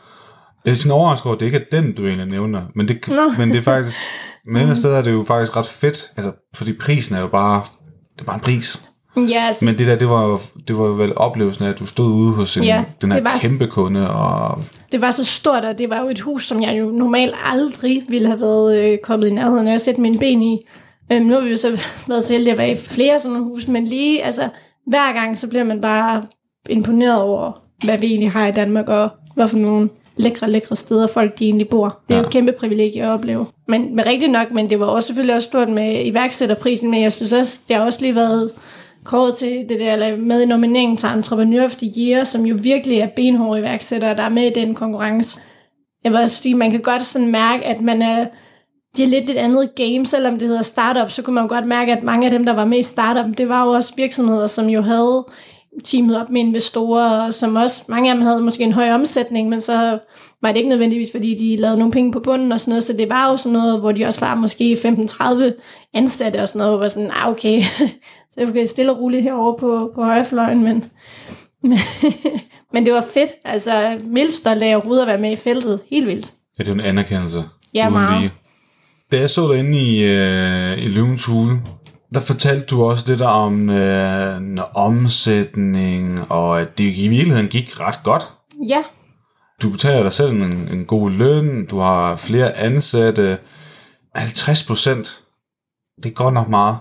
Jeg 0.66 0.72
er 0.72 0.76
sådan 0.76 0.92
overrasket 0.92 1.26
over, 1.26 1.36
at 1.36 1.40
det 1.40 1.46
ikke 1.46 1.58
er 1.72 1.82
den, 1.82 1.94
du 1.96 2.06
egentlig 2.08 2.28
nævner. 2.28 2.62
Men 2.76 2.88
det, 2.88 2.98
men 3.38 3.50
det 3.50 3.58
er 3.58 3.62
faktisk... 3.62 3.98
Men 4.54 4.70
et 4.70 4.78
sted 4.78 4.94
er 4.94 5.02
det 5.02 5.12
jo 5.12 5.24
faktisk 5.28 5.56
ret 5.58 5.66
fedt. 5.68 6.12
Altså, 6.18 6.32
fordi 6.56 6.74
prisen 6.74 7.16
er 7.16 7.22
jo 7.22 7.28
bare... 7.28 7.62
Det 8.16 8.22
er 8.22 8.26
bare 8.26 8.36
en 8.36 8.42
pris. 8.42 8.84
Ja, 9.30 9.44
altså, 9.48 9.66
Men 9.66 9.78
det 9.78 9.88
der, 9.88 9.96
det 9.96 10.10
var, 10.10 10.42
det 10.68 10.78
var 10.78 10.84
vel 10.88 11.18
oplevelsen 11.18 11.66
af, 11.66 11.70
at 11.70 11.80
du 11.80 11.86
stod 11.86 12.12
ude 12.12 12.32
hos 12.32 12.58
en, 12.58 12.64
Ja, 12.64 12.84
den 13.02 13.12
her 13.12 13.24
var- 13.24 13.38
kæmpe 13.42 13.68
kunde, 13.68 14.10
og 14.10 14.64
det 14.92 15.02
var 15.02 15.12
så 15.12 15.24
stort, 15.24 15.66
og 15.66 15.78
det 15.78 15.90
var 15.90 16.00
jo 16.02 16.08
et 16.10 16.20
hus, 16.20 16.48
som 16.48 16.62
jeg 16.62 16.80
jo 16.80 16.86
normalt 16.92 17.36
aldrig 17.46 18.04
ville 18.10 18.28
have 18.28 18.40
været 18.40 18.78
øh, 18.92 18.98
kommet 19.04 19.28
i 19.28 19.34
nærheden 19.34 19.68
af 19.68 19.74
at 19.74 19.82
sætte 19.82 20.02
mine 20.02 20.20
ben 20.20 20.42
i. 20.42 20.60
Øhm, 21.12 21.26
nu 21.26 21.34
har 21.34 21.42
vi 21.42 21.50
jo 21.52 21.58
så 21.58 21.80
været 22.08 22.24
så 22.24 22.34
heldige 22.34 22.52
at 22.52 22.58
være 22.58 22.72
i 22.72 22.78
flere 22.78 23.20
sådan 23.20 23.32
nogle 23.34 23.46
huse, 23.48 23.72
men 23.72 23.86
lige, 23.88 24.24
altså, 24.24 24.50
hver 24.88 25.14
gang, 25.14 25.38
så 25.38 25.48
bliver 25.48 25.64
man 25.64 25.82
bare 25.82 26.24
imponeret 26.70 27.22
over, 27.22 27.62
hvad 27.86 27.98
vi 27.98 28.08
egentlig 28.08 28.32
har 28.32 28.48
i 28.48 28.52
Danmark, 28.52 28.90
og 28.90 29.10
hvad 29.36 29.48
for 29.48 29.58
nogle 29.58 29.90
lækre, 30.18 30.50
lækre 30.50 30.76
steder 30.76 31.08
folk 31.08 31.40
de 31.40 31.46
egentlig 31.46 31.70
bor. 31.70 32.00
Det 32.08 32.14
er 32.14 32.18
ja. 32.18 32.22
jo 32.22 32.28
et 32.28 32.34
kæmpe 32.34 32.52
privilegie 32.52 33.04
at 33.04 33.10
opleve. 33.10 33.46
Men, 33.68 33.96
men 33.96 34.08
rigtigt 34.08 34.32
nok, 34.32 34.52
men 34.52 34.70
det 34.70 34.80
var 34.80 34.86
også 34.86 35.08
selvfølgelig 35.08 35.36
også 35.36 35.46
stort 35.46 35.70
med 35.70 36.06
iværksætterprisen, 36.06 36.92
men 36.92 37.02
jeg 37.02 37.12
synes 37.12 37.34
også, 37.34 37.62
det 37.68 37.76
har 37.76 37.86
også 37.86 38.02
lige 38.02 38.16
været 38.16 38.52
kåret 39.04 39.36
til 39.36 39.66
det 39.70 39.80
der, 39.80 39.94
eller 39.94 40.18
med 40.18 40.42
i 40.42 40.46
nomineringen 40.46 40.98
til 40.98 41.10
Entrepreneur 41.10 41.64
of 41.66 41.76
the 41.76 41.94
Year, 41.98 42.24
som 42.24 42.46
jo 42.46 42.58
virkelig 42.62 42.98
er 42.98 43.08
benhårde 43.16 43.60
iværksættere, 43.60 44.16
der 44.16 44.24
er 44.24 44.30
med 44.30 44.44
i 44.44 44.54
den 44.54 44.76
konkurrence. 44.76 45.40
Jeg 46.04 46.12
vil 46.12 46.20
også 46.20 46.42
sige, 46.42 46.56
man 46.56 46.72
kan 46.72 46.80
godt 46.80 47.06
sådan 47.06 47.28
mærke, 47.28 47.66
at 47.66 47.82
man 47.82 48.02
er, 48.02 48.26
det 48.98 49.04
er 49.04 49.08
lidt 49.08 49.30
et 49.30 49.38
andet 49.38 49.76
game, 49.76 50.06
selvom 50.06 50.40
det 50.40 50.48
hedder 50.48 50.62
startup, 50.62 51.12
så 51.12 51.22
kunne 51.22 51.34
man 51.34 51.44
jo 51.44 51.50
godt 51.50 51.68
mærke, 51.68 51.92
at 51.92 52.04
mange 52.04 52.26
af 52.26 52.32
dem, 52.32 52.46
der 52.46 52.54
var 52.54 52.66
med 52.66 52.80
i 52.80 52.84
startup, 52.84 53.38
det 53.38 53.50
var 53.50 53.66
jo 53.66 53.72
også 53.72 53.94
virksomheder, 53.96 54.48
som 54.48 54.70
jo 54.70 54.82
havde 54.82 55.26
teamet 55.84 56.22
op 56.22 56.30
med 56.30 56.42
investorer, 56.42 57.26
og 57.26 57.34
som 57.34 57.56
også, 57.56 57.84
mange 57.88 58.10
af 58.10 58.16
dem 58.16 58.26
havde 58.26 58.42
måske 58.42 58.64
en 58.64 58.74
høj 58.74 58.92
omsætning, 58.92 59.50
men 59.50 59.62
så 59.62 60.00
var 60.42 60.50
det 60.50 60.58
ikke 60.58 60.70
nødvendigvis, 60.70 61.12
fordi 61.12 61.36
de 61.36 61.62
lavede 61.62 61.78
nogle 61.78 61.92
penge 61.92 62.12
på 62.12 62.20
bunden 62.20 62.52
og 62.52 62.60
sådan 62.60 62.72
noget, 62.72 62.84
så 62.84 62.94
det 62.94 63.10
var 63.10 63.32
jo 63.32 63.38
sådan 63.38 63.52
noget, 63.52 63.80
hvor 63.80 63.92
de 63.92 64.06
også 64.06 64.20
var 64.20 64.36
måske 64.36 64.74
15-30 64.74 65.44
ansatte 65.94 66.38
og 66.38 66.48
sådan 66.48 66.60
noget, 66.60 66.74
hvor 66.74 66.80
var 66.80 66.88
sådan, 66.88 67.12
ah 67.12 67.30
okay, 67.30 67.62
så 68.32 68.38
jeg 68.38 68.54
kan 68.54 68.68
stille 68.68 68.92
og 68.92 69.00
roligt 69.00 69.24
herovre 69.24 69.58
på, 69.60 69.92
på 69.96 70.04
højrefløjen, 70.04 70.64
men, 70.64 70.86
men, 71.64 71.78
men 72.74 72.86
det 72.86 72.94
var 72.94 73.06
fedt, 73.14 73.32
altså 73.46 73.72
at 74.46 74.58
lave 74.58 74.82
rud 74.82 75.00
at 75.00 75.08
være 75.08 75.18
med 75.18 75.32
i 75.32 75.36
feltet, 75.36 75.80
helt 75.90 76.08
vildt. 76.08 76.34
ja, 76.60 76.64
det 76.64 76.70
er 76.70 76.74
en 76.74 76.80
anerkendelse. 76.80 77.44
Ja, 77.74 77.90
meget. 77.90 78.22
lige. 78.22 78.32
Da 79.14 79.20
jeg 79.20 79.30
så 79.30 79.52
dig 79.52 79.60
inde 79.60 79.80
i, 79.80 80.04
øh, 80.04 80.78
i 80.84 80.86
Løvens 80.86 81.26
Hule, 81.26 81.62
der 82.14 82.20
fortalte 82.20 82.66
du 82.66 82.84
også 82.84 83.06
lidt 83.08 83.22
om 83.22 83.70
øh, 83.70 84.38
en 84.38 84.60
omsætning, 84.74 86.32
og 86.32 86.62
at 86.62 86.78
det 86.78 86.84
i 86.84 87.08
virkeligheden 87.08 87.48
gik 87.48 87.80
ret 87.80 88.00
godt. 88.04 88.24
Ja, 88.70 88.84
Du 89.62 89.70
betaler 89.70 90.04
dig 90.04 90.14
selv 90.14 90.32
en, 90.32 90.70
en 90.72 90.86
god 90.86 91.12
løn, 91.12 91.66
du 91.66 91.80
har 91.80 92.16
flere 92.16 92.58
ansatte. 92.58 93.38
50 94.16 94.68
procent, 94.68 95.22
det 96.04 96.10
er 96.10 96.14
godt 96.14 96.34
nok 96.34 96.50
meget. 96.50 96.78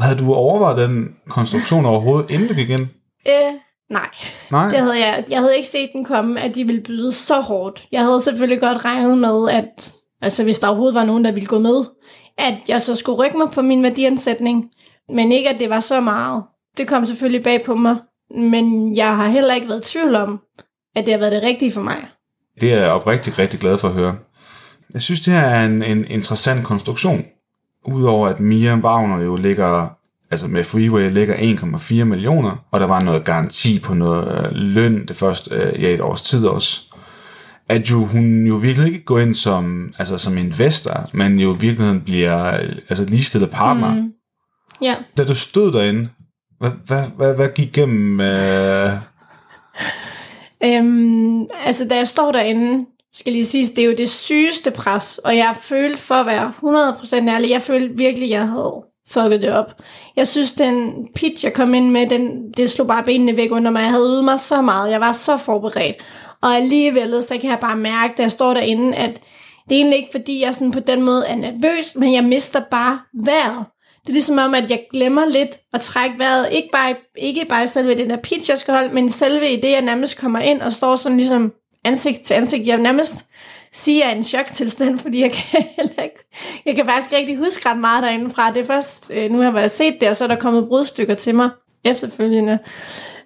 Havde 0.00 0.18
du 0.18 0.34
overvejet 0.34 0.88
den 0.88 1.16
konstruktion 1.28 1.86
overhovedet, 1.86 2.30
inden 2.30 2.48
du 2.48 2.54
gik 2.54 2.70
ind? 2.70 2.86
øh, 3.28 3.54
nej. 3.90 4.08
Nej. 4.50 4.68
Det 4.68 4.78
havde 4.78 4.98
jeg, 4.98 5.24
jeg 5.30 5.38
havde 5.38 5.56
ikke 5.56 5.68
set 5.68 5.90
den 5.92 6.04
komme, 6.04 6.40
at 6.40 6.54
de 6.54 6.64
ville 6.64 6.82
byde 6.82 7.12
så 7.12 7.40
hårdt. 7.40 7.86
Jeg 7.92 8.00
havde 8.00 8.20
selvfølgelig 8.20 8.60
godt 8.60 8.84
regnet 8.84 9.18
med, 9.18 9.50
at 9.50 9.94
altså 10.24 10.44
hvis 10.44 10.58
der 10.58 10.68
overhovedet 10.68 10.94
var 10.94 11.04
nogen, 11.04 11.24
der 11.24 11.32
ville 11.32 11.46
gå 11.46 11.58
med, 11.58 11.84
at 12.38 12.54
jeg 12.68 12.80
så 12.80 12.94
skulle 12.94 13.24
rykke 13.24 13.38
mig 13.38 13.50
på 13.52 13.62
min 13.62 13.82
værdiansætning, 13.82 14.64
men 15.14 15.32
ikke 15.32 15.50
at 15.50 15.60
det 15.60 15.70
var 15.70 15.80
så 15.80 16.00
meget. 16.00 16.42
det 16.76 16.88
kom 16.88 17.06
selvfølgelig 17.06 17.42
bag 17.42 17.64
på 17.64 17.74
mig, 17.74 17.96
men 18.38 18.96
jeg 18.96 19.16
har 19.16 19.28
heller 19.28 19.54
ikke 19.54 19.68
været 19.68 19.88
i 19.88 19.92
tvivl 19.92 20.14
om, 20.14 20.40
at 20.96 21.04
det 21.04 21.12
har 21.12 21.20
været 21.20 21.32
det 21.32 21.42
rigtige 21.42 21.72
for 21.72 21.82
mig. 21.82 21.96
Det 22.60 22.72
er 22.72 22.80
jeg 22.80 22.90
oprigtigt 22.90 23.38
rigtig 23.38 23.60
glad 23.60 23.78
for 23.78 23.88
at 23.88 23.94
høre. 23.94 24.16
Jeg 24.94 25.02
synes, 25.02 25.20
det 25.20 25.32
her 25.32 25.40
er 25.40 25.66
en, 25.66 25.82
en 25.82 26.04
interessant 26.04 26.64
konstruktion. 26.64 27.24
Udover 27.86 28.28
at 28.28 28.40
Mia 28.40 28.76
Wagner 28.76 29.24
jo 29.24 29.36
ligger, 29.36 29.88
altså 30.30 30.48
med 30.48 30.64
Freeway 30.64 31.10
ligger 31.10 31.34
1,4 31.34 32.04
millioner, 32.04 32.64
og 32.70 32.80
der 32.80 32.86
var 32.86 33.00
noget 33.00 33.24
garanti 33.24 33.78
på 33.78 33.94
noget 33.94 34.46
øh, 34.46 34.52
løn 34.52 35.06
det 35.06 35.16
første 35.16 35.54
øh, 35.54 35.82
ja, 35.82 35.88
et 35.88 36.00
års 36.00 36.22
tid 36.22 36.46
også. 36.46 36.93
At 37.68 37.90
jo, 37.90 38.04
hun 38.04 38.46
jo 38.46 38.54
virkelig 38.54 38.92
ikke 38.92 39.04
går 39.04 39.18
ind 39.18 39.34
som, 39.34 39.94
altså 39.98 40.18
som 40.18 40.38
investor, 40.38 41.16
men 41.16 41.38
jo 41.38 41.54
i 41.54 41.58
virkeligheden 41.58 42.00
bliver 42.00 42.42
altså 42.88 43.04
ligestillet 43.04 43.50
partner. 43.50 43.94
Mm. 43.94 44.12
Ja. 44.82 44.94
Da 45.16 45.24
du 45.24 45.34
stod 45.34 45.72
derinde, 45.72 46.08
hvad, 46.58 46.70
hvad, 46.86 47.02
hvad, 47.16 47.34
hvad 47.34 47.48
gik 47.48 47.72
gennem... 47.72 48.20
Øh... 48.20 48.90
Øhm, 50.64 51.42
altså, 51.64 51.88
da 51.90 51.96
jeg 51.96 52.08
står 52.08 52.32
derinde, 52.32 52.86
skal 53.14 53.32
lige 53.32 53.46
sige, 53.46 53.66
det 53.66 53.78
er 53.78 53.86
jo 53.88 53.94
det 53.98 54.10
sygeste 54.10 54.70
pres, 54.70 55.18
og 55.18 55.36
jeg 55.36 55.56
følte 55.60 55.98
for 55.98 56.14
at 56.14 56.26
være 56.26 56.52
100% 57.22 57.28
ærlig, 57.28 57.50
jeg 57.50 57.62
følte 57.62 57.96
virkelig, 57.96 58.30
jeg 58.30 58.48
havde 58.48 58.84
fucket 59.08 59.42
det 59.42 59.52
op. 59.52 59.82
Jeg 60.16 60.28
synes, 60.28 60.52
den 60.52 60.92
pitch, 61.14 61.44
jeg 61.44 61.52
kom 61.52 61.74
ind 61.74 61.90
med, 61.90 62.10
den, 62.10 62.52
det 62.56 62.70
slog 62.70 62.86
bare 62.86 63.02
benene 63.02 63.36
væk 63.36 63.52
under 63.52 63.70
mig. 63.70 63.80
Jeg 63.80 63.90
havde 63.90 64.04
øvet 64.04 64.24
mig 64.24 64.40
så 64.40 64.62
meget, 64.62 64.90
jeg 64.90 65.00
var 65.00 65.12
så 65.12 65.36
forberedt. 65.36 65.96
Og 66.44 66.56
alligevel, 66.56 67.22
så 67.22 67.38
kan 67.40 67.50
jeg 67.50 67.58
bare 67.60 67.76
mærke, 67.76 68.14
da 68.16 68.22
jeg 68.22 68.30
står 68.30 68.54
derinde, 68.54 68.96
at 68.96 69.10
det 69.68 69.74
er 69.74 69.80
egentlig 69.80 69.98
ikke, 69.98 70.08
fordi 70.12 70.42
jeg 70.42 70.54
sådan 70.54 70.70
på 70.70 70.80
den 70.80 71.02
måde 71.02 71.26
er 71.26 71.36
nervøs, 71.36 71.96
men 71.96 72.14
jeg 72.14 72.24
mister 72.24 72.60
bare 72.60 72.98
vejret. 73.24 73.64
Det 74.02 74.08
er 74.08 74.12
ligesom 74.12 74.38
om, 74.38 74.54
at 74.54 74.70
jeg 74.70 74.86
glemmer 74.92 75.26
lidt 75.26 75.58
at 75.72 75.80
trække 75.80 76.18
vejret. 76.18 76.48
Ikke 76.52 76.68
bare, 76.72 76.96
ikke 77.16 77.44
bare 77.44 77.66
selve 77.66 77.98
den 77.98 78.10
der 78.10 78.16
pitch, 78.16 78.50
jeg 78.50 78.58
skal 78.58 78.74
holde, 78.74 78.94
men 78.94 79.10
selve 79.10 79.50
i 79.50 79.60
det, 79.60 79.70
jeg 79.70 79.82
nærmest 79.82 80.20
kommer 80.20 80.38
ind 80.38 80.60
og 80.60 80.72
står 80.72 80.96
sådan 80.96 81.18
ligesom 81.18 81.52
ansigt 81.84 82.22
til 82.22 82.34
ansigt. 82.34 82.66
Jeg 82.66 82.78
nærmest 82.78 83.14
siger, 83.72 84.04
at 84.04 84.08
jeg 84.08 84.12
er 84.12 84.16
en 84.16 84.24
choktilstand, 84.24 84.98
fordi 85.04 85.20
jeg 85.20 85.32
kan, 85.32 85.64
ikke, 86.04 86.30
jeg 86.66 86.76
kan 86.76 86.86
faktisk 86.86 87.12
ikke 87.12 87.20
rigtig 87.20 87.36
huske 87.36 87.68
ret 87.68 87.78
meget 87.78 88.02
derindefra. 88.02 88.50
Det 88.50 88.60
er 88.60 88.66
først, 88.66 89.10
øh, 89.14 89.30
nu 89.30 89.38
har 89.38 89.60
jeg 89.60 89.70
set 89.70 89.96
det, 90.00 90.08
og 90.08 90.16
så 90.16 90.24
er 90.24 90.28
der 90.28 90.36
kommet 90.36 90.68
brudstykker 90.68 91.14
til 91.14 91.34
mig 91.34 91.50
efterfølgende. 91.84 92.58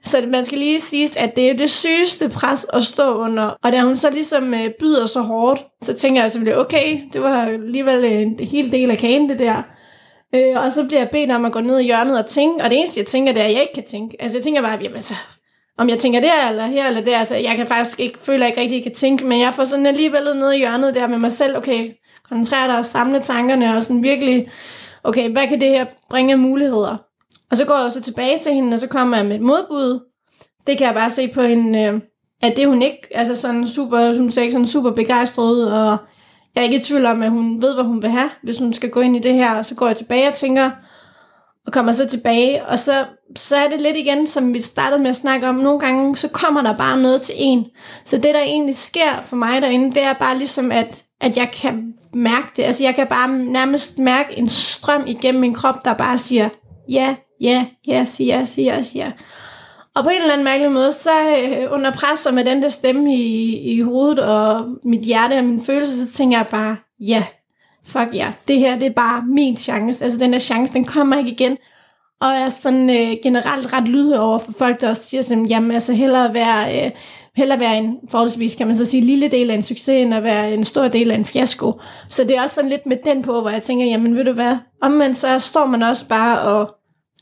Så 0.09 0.25
man 0.29 0.45
skal 0.45 0.59
lige 0.59 0.81
sige, 0.81 1.19
at 1.19 1.37
det 1.37 1.51
er 1.51 1.57
det 1.57 1.71
sygeste 1.71 2.29
pres 2.29 2.67
at 2.73 2.83
stå 2.83 3.15
under. 3.15 3.57
Og 3.65 3.73
da 3.73 3.81
hun 3.81 3.97
så 3.97 4.11
ligesom 4.11 4.55
øh, 4.55 4.71
byder 4.81 5.07
så 5.07 5.21
hårdt, 5.21 5.67
så 5.83 5.95
tænker 5.95 6.23
jeg 6.23 6.31
selvfølgelig, 6.31 6.61
okay, 6.61 7.01
det 7.13 7.21
var 7.21 7.43
alligevel 7.43 8.05
øh, 8.05 8.23
en 8.23 8.39
hel 8.41 8.73
del 8.73 8.91
af 8.91 8.99
kagen, 8.99 9.29
det 9.29 9.39
der. 9.39 9.63
Øh, 10.35 10.65
og 10.65 10.73
så 10.73 10.85
bliver 10.85 11.01
jeg 11.01 11.11
bedt 11.11 11.31
om 11.31 11.45
at 11.45 11.53
gå 11.53 11.61
ned 11.61 11.79
i 11.79 11.85
hjørnet 11.85 12.19
og 12.19 12.27
tænke, 12.27 12.65
og 12.65 12.71
det 12.71 12.79
eneste, 12.79 13.01
jeg 13.01 13.07
tænker, 13.07 13.33
det 13.33 13.43
er, 13.43 13.47
at 13.47 13.53
jeg 13.53 13.61
ikke 13.61 13.75
kan 13.75 13.87
tænke. 13.91 14.23
Altså, 14.23 14.39
jeg 14.39 14.45
tænker 14.45 14.63
bare, 14.63 14.79
jamen, 14.83 15.01
så, 15.01 15.15
om 15.79 15.89
jeg 15.89 15.99
tænker 15.99 16.21
der 16.21 16.49
eller 16.51 16.67
her 16.67 16.89
eller 16.89 17.01
der, 17.01 17.19
altså, 17.19 17.37
jeg 17.37 17.57
kan 17.57 17.67
faktisk 17.67 18.01
ikke, 18.01 18.19
føler 18.19 18.47
ikke 18.47 18.61
rigtig, 18.61 18.77
at 18.77 18.85
jeg 18.85 18.93
kan 18.93 18.95
tænke, 18.95 19.27
men 19.27 19.41
jeg 19.41 19.55
får 19.55 19.65
sådan 19.65 19.87
alligevel 19.87 20.37
ned 20.37 20.53
i 20.53 20.59
hjørnet 20.59 20.95
der 20.95 21.07
med 21.07 21.19
mig 21.19 21.33
selv, 21.33 21.57
okay, 21.57 21.91
koncentrere 22.29 22.69
dig 22.69 22.79
og 22.79 22.87
samle 22.87 23.21
tankerne, 23.21 23.77
og 23.77 23.83
sådan 23.83 24.03
virkelig, 24.03 24.51
okay, 25.05 25.31
hvad 25.31 25.49
kan 25.49 25.61
det 25.61 25.69
her 25.69 25.87
bringe 26.11 26.33
af 26.33 26.39
muligheder? 26.39 27.08
Og 27.51 27.57
så 27.57 27.65
går 27.65 27.83
jeg 27.83 27.93
så 27.93 28.01
tilbage 28.01 28.39
til 28.39 28.53
hende, 28.53 28.75
og 28.75 28.81
så 28.81 28.87
kommer 28.87 29.17
jeg 29.17 29.27
med 29.27 29.37
et 29.37 29.43
modbud. 29.43 30.01
Det 30.67 30.79
kan 30.79 30.87
jeg 30.87 30.95
bare 30.95 31.11
se 31.11 31.29
på 31.29 31.43
hende, 31.43 31.79
øh, 31.79 32.01
at 32.43 32.57
det 32.57 32.67
hun 32.67 32.83
ikke, 32.83 33.09
altså 33.11 33.35
sådan 33.35 33.69
super, 33.69 34.15
som 34.15 34.31
sagde, 34.31 34.53
sådan 34.53 34.67
super 34.67 34.91
begejstret 34.91 35.73
og 35.73 35.97
jeg 36.55 36.61
er 36.61 36.65
ikke 36.65 36.77
i 36.77 36.81
tvivl 36.81 37.07
om, 37.07 37.23
at 37.23 37.31
hun 37.31 37.63
ved, 37.63 37.75
hvad 37.75 37.85
hun 37.85 38.03
vil 38.03 38.11
have, 38.11 38.31
hvis 38.43 38.59
hun 38.59 38.73
skal 38.73 38.91
gå 38.91 39.01
ind 39.01 39.17
i 39.17 39.19
det 39.19 39.35
her. 39.35 39.55
Og 39.55 39.67
så 39.67 39.75
går 39.75 39.87
jeg 39.87 39.97
tilbage 39.97 40.29
og 40.29 40.35
tænker, 40.35 40.71
og 41.67 41.73
kommer 41.73 41.93
så 41.93 42.09
tilbage, 42.09 42.67
og 42.67 42.79
så, 42.79 43.05
så 43.37 43.57
er 43.57 43.69
det 43.69 43.81
lidt 43.81 43.97
igen, 43.97 44.27
som 44.27 44.55
vi 44.55 44.61
startede 44.61 45.03
med 45.03 45.11
at 45.11 45.17
snakke 45.17 45.49
om, 45.49 45.55
nogle 45.55 45.81
gange, 45.81 46.17
så 46.17 46.29
kommer 46.29 46.63
der 46.63 46.77
bare 46.77 47.01
noget 47.01 47.21
til 47.21 47.35
en. 47.39 47.65
Så 48.05 48.17
det, 48.17 48.35
der 48.35 48.41
egentlig 48.41 48.77
sker 48.77 49.23
for 49.25 49.37
mig 49.37 49.63
derinde, 49.63 49.95
det 49.95 50.03
er 50.03 50.13
bare 50.13 50.39
ligesom, 50.39 50.73
at, 50.73 51.05
at 51.21 51.37
jeg 51.37 51.51
kan 51.51 51.95
mærke 52.15 52.49
det. 52.57 52.63
Altså, 52.63 52.85
jeg 52.85 52.95
kan 52.95 53.07
bare 53.07 53.39
nærmest 53.39 53.99
mærke 53.99 54.39
en 54.39 54.49
strøm 54.49 55.05
igennem 55.07 55.41
min 55.41 55.55
krop, 55.55 55.85
der 55.85 55.95
bare 55.95 56.19
siger, 56.19 56.49
ja, 56.89 57.15
ja, 57.41 57.67
ja, 57.87 58.05
siger 58.05 58.39
ja, 58.39 58.45
siger 58.45 58.75
ja, 58.75 58.83
siger 58.83 59.11
og 59.99 60.05
på 60.05 60.11
en 60.11 60.21
eller 60.21 60.33
anden 60.33 60.45
mærkelig 60.45 60.73
måde, 60.73 60.93
så 60.93 61.11
øh, 61.11 61.73
under 61.73 61.93
pres 61.93 62.27
og 62.27 62.35
med 62.35 62.45
den 62.45 62.63
der 62.63 62.69
stemme 62.69 63.15
i, 63.15 63.57
i 63.59 63.81
hovedet 63.81 64.19
og 64.19 64.67
mit 64.85 65.01
hjerte 65.01 65.39
og 65.39 65.45
min 65.45 65.65
følelse, 65.65 66.07
så 66.07 66.13
tænker 66.13 66.39
jeg 66.39 66.47
bare, 66.51 66.77
ja, 67.01 67.25
fuck 67.87 68.09
ja, 68.15 68.33
det 68.49 68.59
her 68.59 68.79
det 68.79 68.87
er 68.87 68.93
bare 68.93 69.23
min 69.27 69.57
chance. 69.57 70.05
Altså 70.05 70.19
den 70.19 70.33
der 70.33 70.39
chance, 70.39 70.73
den 70.73 70.85
kommer 70.85 71.19
ikke 71.19 71.31
igen. 71.31 71.57
Og 72.21 72.29
jeg 72.29 72.43
er 72.43 72.49
sådan 72.49 72.91
øh, 72.91 73.17
generelt 73.23 73.73
ret 73.73 73.89
lydhør 73.89 74.19
over 74.19 74.39
for 74.39 74.53
folk, 74.59 74.81
der 74.81 74.89
også 74.89 75.03
siger 75.03 75.23
sådan, 75.23 75.47
jamen 75.47 75.71
altså 75.71 75.93
hellere 75.93 76.35
være, 76.35 76.87
øh, 76.87 76.91
hellere 77.37 77.61
være 77.61 77.79
en 77.79 77.97
forholdsvis, 78.09 78.55
kan 78.55 78.67
man 78.67 78.77
så 78.77 78.85
sige, 78.85 79.05
lille 79.05 79.29
del 79.29 79.51
af 79.51 79.55
en 79.55 79.63
succes, 79.63 80.03
end 80.03 80.15
at 80.15 80.23
være 80.23 80.55
en 80.55 80.65
stor 80.65 80.89
del 80.89 81.11
af 81.11 81.15
en 81.15 81.25
fiasko. 81.25 81.81
Så 82.09 82.25
det 82.25 82.37
er 82.37 82.43
også 82.43 82.55
sådan 82.55 82.71
lidt 82.71 82.87
med 82.87 82.97
den 83.05 83.23
på, 83.23 83.41
hvor 83.41 83.51
jeg 83.51 83.63
tænker, 83.63 83.85
jamen 83.85 84.17
ved 84.17 84.25
du 84.25 84.33
hvad, 84.33 84.57
omvendt 84.83 85.19
så 85.19 85.39
står 85.39 85.67
man 85.67 85.83
også 85.83 86.09
bare 86.09 86.41
og 86.41 86.78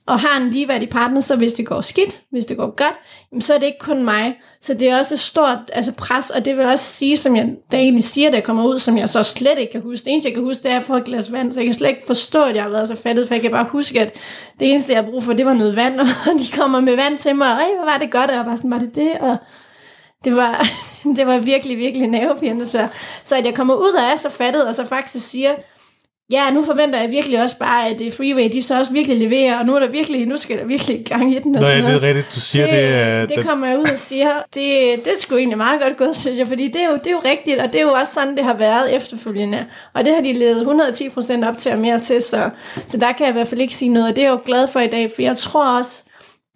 og 0.07 0.21
har 0.21 0.41
en 0.41 0.51
ligeværdig 0.51 0.91
partner, 0.91 1.21
så 1.21 1.37
hvis 1.37 1.53
det 1.53 1.67
går 1.67 1.81
skidt, 1.81 2.21
hvis 2.31 2.47
det 2.47 2.57
går 2.57 2.77
godt, 2.77 3.45
så 3.45 3.55
er 3.55 3.59
det 3.59 3.67
ikke 3.67 3.79
kun 3.79 4.05
mig. 4.05 4.39
Så 4.61 4.75
det 4.75 4.89
er 4.89 4.99
også 4.99 5.15
et 5.15 5.21
stort 5.21 5.59
altså 5.73 5.93
pres, 5.93 6.31
og 6.31 6.45
det 6.45 6.57
vil 6.57 6.67
også 6.67 6.85
sige, 6.85 7.17
som 7.17 7.37
jeg 7.37 7.51
da 7.73 7.77
egentlig 7.77 8.05
siger, 8.05 8.31
der 8.31 8.41
kommer 8.41 8.65
ud, 8.65 8.79
som 8.79 8.99
jeg 8.99 9.09
så 9.09 9.23
slet 9.23 9.59
ikke 9.59 9.73
kan 9.73 9.81
huske. 9.81 10.05
Det 10.05 10.13
eneste, 10.13 10.29
jeg 10.29 10.35
kan 10.35 10.45
huske, 10.45 10.63
det 10.63 10.71
er 10.71 10.77
at 10.77 10.83
få 10.83 10.97
et 10.97 11.05
glas 11.05 11.33
vand, 11.33 11.53
så 11.53 11.61
jeg 11.61 11.67
kan 11.67 11.75
slet 11.75 11.89
ikke 11.89 12.07
forstå, 12.07 12.43
at 12.43 12.55
jeg 12.55 12.63
har 12.63 12.71
været 12.71 12.89
så 12.89 12.97
fattet, 12.97 13.29
for 13.29 13.35
jeg 13.35 13.43
kan 13.43 13.51
bare 13.51 13.67
huske, 13.71 14.01
at 14.01 14.15
det 14.61 14.71
eneste, 14.71 14.93
jeg 14.93 15.03
har 15.03 15.11
brug 15.11 15.23
for, 15.23 15.33
det 15.33 15.47
var 15.47 15.55
noget 15.55 15.77
vand, 15.77 16.01
og 16.01 16.07
de 16.39 16.57
kommer 16.57 16.81
med 16.81 16.97
vand 16.97 17.19
til 17.19 17.37
mig, 17.37 17.53
og 17.53 17.59
hvor 17.77 17.85
var 17.85 17.99
det 17.99 18.11
godt, 18.11 18.31
og 18.31 18.37
jeg 18.37 18.47
var 18.47 18.57
sådan, 18.57 18.71
var 18.71 18.79
det 18.79 18.95
det? 18.95 19.13
Og 19.21 19.37
det 20.25 20.37
var, 20.37 20.69
det 21.17 21.27
var 21.27 21.39
virkelig, 21.39 21.79
virkelig 21.79 22.09
nervepirrende. 22.09 22.67
Så, 22.67 22.89
så 23.25 23.37
at 23.37 23.45
jeg 23.45 23.55
kommer 23.55 23.75
ud 23.75 23.93
og 23.99 24.03
er 24.03 24.17
så 24.17 24.31
fattet, 24.31 24.67
og 24.67 24.75
så 24.75 24.85
faktisk 24.85 25.31
siger, 25.31 25.55
Ja, 26.31 26.51
nu 26.51 26.65
forventer 26.65 27.01
jeg 27.01 27.11
virkelig 27.11 27.43
også 27.43 27.59
bare, 27.59 27.89
at 27.89 28.03
Freeway, 28.17 28.53
de 28.53 28.63
så 28.63 28.79
også 28.79 28.93
virkelig 28.93 29.19
leverer, 29.19 29.59
og 29.59 29.67
nu 29.67 29.75
er 29.75 29.79
der 29.79 29.89
virkelig, 29.89 30.27
nu 30.27 30.37
skal 30.37 30.59
der 30.59 30.65
virkelig 30.65 31.05
gang 31.05 31.35
i 31.35 31.39
den. 31.39 31.55
Og 31.57 31.61
Nå, 31.61 31.69
ja, 31.69 31.77
det 31.77 31.95
er 31.95 32.03
rigtigt, 32.03 32.35
du 32.35 32.41
siger 32.41 32.67
det. 32.67 33.29
Det, 33.29 33.37
det 33.37 33.47
kommer 33.47 33.67
jeg 33.67 33.79
ud 33.79 33.85
og 33.85 33.97
siger, 33.97 34.33
det, 34.55 35.05
det 35.05 35.13
er 35.13 35.21
sgu 35.21 35.37
egentlig 35.37 35.59
meget 35.59 35.81
godt 35.81 35.97
gået, 35.97 36.17
synes 36.17 36.39
jeg, 36.39 36.49
fordi 36.49 36.69
det 36.69 36.83
er, 36.83 36.91
jo, 36.91 36.95
det 36.97 37.07
er 37.07 37.11
jo 37.11 37.21
rigtigt, 37.25 37.59
og 37.61 37.73
det 37.73 37.81
er 37.81 37.83
jo 37.83 37.93
også 37.93 38.15
sådan, 38.15 38.37
det 38.37 38.45
har 38.45 38.55
været 38.55 38.95
efterfølgende. 38.97 39.67
Og 39.95 40.05
det 40.05 40.15
har 40.15 40.21
de 40.21 40.33
levet 40.33 40.63
110% 40.63 41.49
op 41.49 41.59
til 41.59 41.73
og 41.73 41.79
mere 41.79 42.01
til, 42.01 42.23
så, 42.23 42.51
så 42.87 42.97
der 42.97 43.13
kan 43.13 43.27
jeg 43.27 43.29
i 43.29 43.33
hvert 43.33 43.49
fald 43.49 43.61
ikke 43.61 43.75
sige 43.75 43.89
noget, 43.89 44.09
og 44.09 44.17
det 44.17 44.25
er 44.25 44.29
jeg 44.29 44.33
jo 44.33 44.41
glad 44.45 44.69
for 44.69 44.81
i 44.81 44.87
dag, 44.87 45.11
for 45.15 45.23
jeg 45.23 45.37
tror 45.37 45.79
også, 45.79 46.03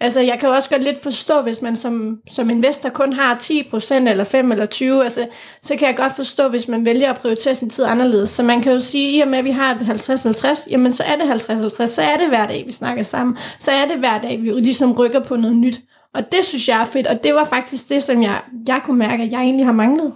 Altså, 0.02 0.20
jeg 0.20 0.38
kan 0.40 0.48
jo 0.48 0.54
også 0.54 0.70
godt 0.70 0.84
lidt 0.84 1.02
forstå, 1.02 1.42
hvis 1.42 1.62
man 1.62 1.76
som, 1.76 2.18
som 2.30 2.50
investor 2.50 2.88
kun 2.88 3.12
har 3.12 3.34
10% 3.34 3.94
eller 3.94 4.24
5 4.24 4.52
eller 4.52 4.66
20, 4.66 5.04
altså, 5.04 5.26
så 5.62 5.76
kan 5.76 5.88
jeg 5.88 5.96
godt 5.96 6.16
forstå, 6.16 6.48
hvis 6.48 6.68
man 6.68 6.84
vælger 6.84 7.12
at 7.12 7.18
prioritere 7.18 7.54
sin 7.54 7.70
tid 7.70 7.84
anderledes. 7.84 8.28
Så 8.28 8.42
man 8.42 8.62
kan 8.62 8.72
jo 8.72 8.78
sige, 8.78 9.10
i 9.18 9.20
og 9.20 9.28
med 9.28 9.38
at 9.38 9.44
vi 9.44 9.50
har 9.50 9.74
det 9.74 10.10
50-50, 10.10 10.70
jamen 10.70 10.92
så 10.92 11.02
er 11.02 11.16
det 11.16 11.22
50-50, 11.22 11.86
så 11.86 12.02
er 12.02 12.16
det 12.16 12.28
hver 12.28 12.46
dag, 12.46 12.62
vi 12.66 12.72
snakker 12.72 13.02
sammen. 13.02 13.36
Så 13.58 13.70
er 13.70 13.86
det 13.86 13.98
hver 13.98 14.20
dag, 14.20 14.42
vi 14.42 14.50
ligesom 14.50 14.92
rykker 14.92 15.20
på 15.20 15.36
noget 15.36 15.56
nyt. 15.56 15.80
Og 16.14 16.22
det 16.32 16.44
synes 16.44 16.68
jeg 16.68 16.80
er 16.80 16.84
fedt, 16.84 17.06
og 17.06 17.24
det 17.24 17.34
var 17.34 17.44
faktisk 17.44 17.88
det, 17.88 18.02
som 18.02 18.22
jeg, 18.22 18.40
jeg 18.66 18.80
kunne 18.84 18.98
mærke, 18.98 19.22
at 19.22 19.32
jeg 19.32 19.40
egentlig 19.40 19.66
har 19.66 19.72
manglet. 19.72 20.12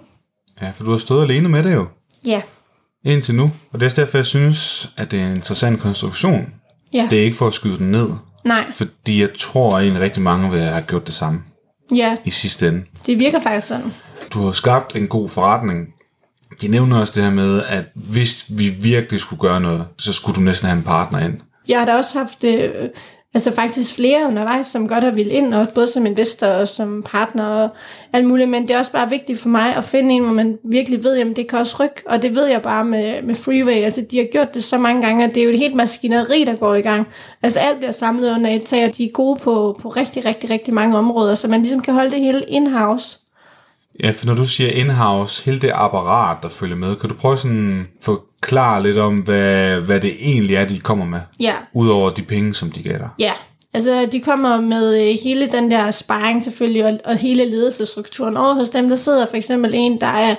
Ja, 0.62 0.70
for 0.70 0.85
du 0.85 0.90
har 0.90 0.99
stået 0.99 1.23
alene 1.23 1.49
med 1.49 1.62
det 1.62 1.75
jo. 1.75 1.87
Ja. 2.27 2.42
Indtil 3.05 3.35
nu. 3.35 3.51
Og 3.73 3.81
det 3.81 3.87
er 3.87 3.94
derfor, 4.03 4.18
jeg 4.18 4.27
synes, 4.27 4.90
at 4.97 5.11
det 5.11 5.20
er 5.20 5.27
en 5.27 5.37
interessant 5.37 5.81
konstruktion. 5.81 6.47
Ja. 6.92 7.07
Det 7.11 7.18
er 7.18 7.23
ikke 7.23 7.37
for 7.37 7.47
at 7.47 7.55
skyde 7.55 7.79
den 7.79 7.90
ned. 7.90 8.09
Nej. 8.44 8.64
Fordi 8.74 9.20
jeg 9.20 9.28
tror 9.38 9.78
egentlig 9.78 10.02
rigtig 10.02 10.22
mange 10.22 10.50
vil 10.50 10.61
have 10.61 10.83
gjort 10.83 11.07
det 11.07 11.14
samme 11.14 11.42
Ja, 11.96 12.16
i 12.24 12.30
sidste 12.30 12.68
ende. 12.68 12.85
det 13.07 13.18
virker 13.18 13.40
faktisk 13.40 13.66
sådan. 13.66 13.92
Du 14.35 14.44
har 14.44 14.52
skabt 14.52 14.96
en 14.96 15.09
god 15.09 15.28
forretning. 15.28 15.87
De 16.61 16.68
nævner 16.68 17.00
også 17.00 17.12
det 17.16 17.22
her 17.24 17.30
med, 17.30 17.62
at 17.62 17.85
hvis 17.94 18.46
vi 18.48 18.68
virkelig 18.68 19.20
skulle 19.20 19.40
gøre 19.40 19.61
noget, 19.61 19.87
så 19.98 20.12
skulle 20.12 20.37
du 20.37 20.40
næsten 20.40 20.68
have 20.68 20.78
en 20.78 20.85
partner 20.85 21.18
ind. 21.18 21.40
Jeg 21.68 21.78
har 21.78 21.87
da 21.87 21.94
også 21.96 22.18
haft 22.18 22.44
øh, 22.44 22.70
altså 23.35 23.53
faktisk 23.53 23.94
flere 23.94 24.27
undervejs, 24.27 24.66
som 24.66 24.88
godt 24.88 25.05
har 25.05 25.11
ville 25.11 25.33
ind, 25.33 25.55
og 25.55 25.68
både 25.68 25.87
som 25.87 26.07
investor 26.07 26.47
og 26.47 26.68
som 26.68 27.03
partner 27.07 27.44
og 27.44 27.68
alt 28.12 28.27
muligt, 28.27 28.49
men 28.49 28.62
det 28.62 28.70
er 28.70 28.79
også 28.79 28.92
bare 28.92 29.11
vigtigt 29.11 29.40
for 29.40 29.49
mig 29.49 29.77
at 29.77 29.85
finde 29.85 30.14
en, 30.14 30.23
hvor 30.23 30.33
man 30.33 30.59
virkelig 30.64 31.05
ved, 31.05 31.18
at 31.18 31.37
det 31.37 31.49
kan 31.49 31.59
også 31.59 31.77
rykke, 31.83 32.03
og 32.07 32.23
det 32.23 32.35
ved 32.35 32.47
jeg 32.47 32.62
bare 32.62 32.85
med, 32.85 33.23
med 33.23 33.35
Freeway, 33.35 33.85
altså 33.85 34.07
de 34.11 34.18
har 34.18 34.25
gjort 34.33 34.55
det 34.55 34.64
så 34.64 34.79
mange 34.79 35.03
gange, 35.03 35.25
at 35.25 35.35
det 35.35 35.40
er 35.40 35.44
jo 35.44 35.51
et 35.51 35.59
helt 35.59 35.75
maskineri, 35.75 36.44
der 36.44 36.57
går 36.57 36.75
i 36.75 36.81
gang. 36.81 37.07
Altså 37.42 37.61
alt 37.61 37.79
bliver 37.79 37.92
samlet 37.92 38.35
under 38.35 38.51
et 38.51 38.62
tag, 38.62 38.85
og 38.85 38.97
de 38.97 39.05
er 39.05 39.12
gode 39.12 39.38
på, 39.38 39.79
på 39.83 39.88
rigtig, 39.88 40.25
rigtig, 40.25 40.51
rigtig 40.51 40.75
mange 40.75 40.99
områder, 40.99 41.35
så 41.35 41.49
man 41.49 41.61
ligesom 41.61 41.81
kan 41.81 41.94
holde 41.94 42.11
det 42.11 42.20
hele 42.20 42.44
in-house. 42.49 43.24
Ja, 44.02 44.11
for 44.11 44.26
når 44.26 44.35
du 44.35 44.46
siger 44.46 44.70
in-house, 44.70 45.44
hele 45.44 45.59
det 45.59 45.70
apparat, 45.74 46.37
der 46.42 46.48
følger 46.48 46.76
med, 46.76 46.96
kan 46.96 47.09
du 47.09 47.14
prøve 47.14 47.38
sådan 47.38 47.87
forklare 48.02 48.83
lidt 48.83 48.98
om, 48.98 49.16
hvad, 49.16 49.80
hvad 49.80 50.00
det 50.00 50.12
egentlig 50.20 50.57
er, 50.57 50.64
de 50.64 50.80
kommer 50.80 51.04
med? 51.04 51.20
Ja, 51.40 51.54
Udover 51.74 52.11
de 52.11 52.22
penge, 52.22 52.54
som 52.54 52.70
de 52.70 52.83
gav 52.83 52.98
dig. 52.98 53.09
Ja, 53.18 53.33
altså 53.74 54.09
de 54.12 54.20
kommer 54.20 54.61
med 54.61 55.09
øh, 55.09 55.18
hele 55.22 55.46
den 55.52 55.70
der 55.70 55.90
sparring 55.90 56.44
selvfølgelig, 56.44 56.85
og, 56.85 56.98
og 57.04 57.16
hele 57.16 57.44
ledelsesstrukturen 57.44 58.37
over 58.37 58.54
hos 58.54 58.70
dem. 58.70 58.88
Der 58.88 58.96
sidder 58.96 59.26
for 59.26 59.37
eksempel 59.37 59.70
en, 59.74 60.00
der 60.00 60.07
er, 60.07 60.35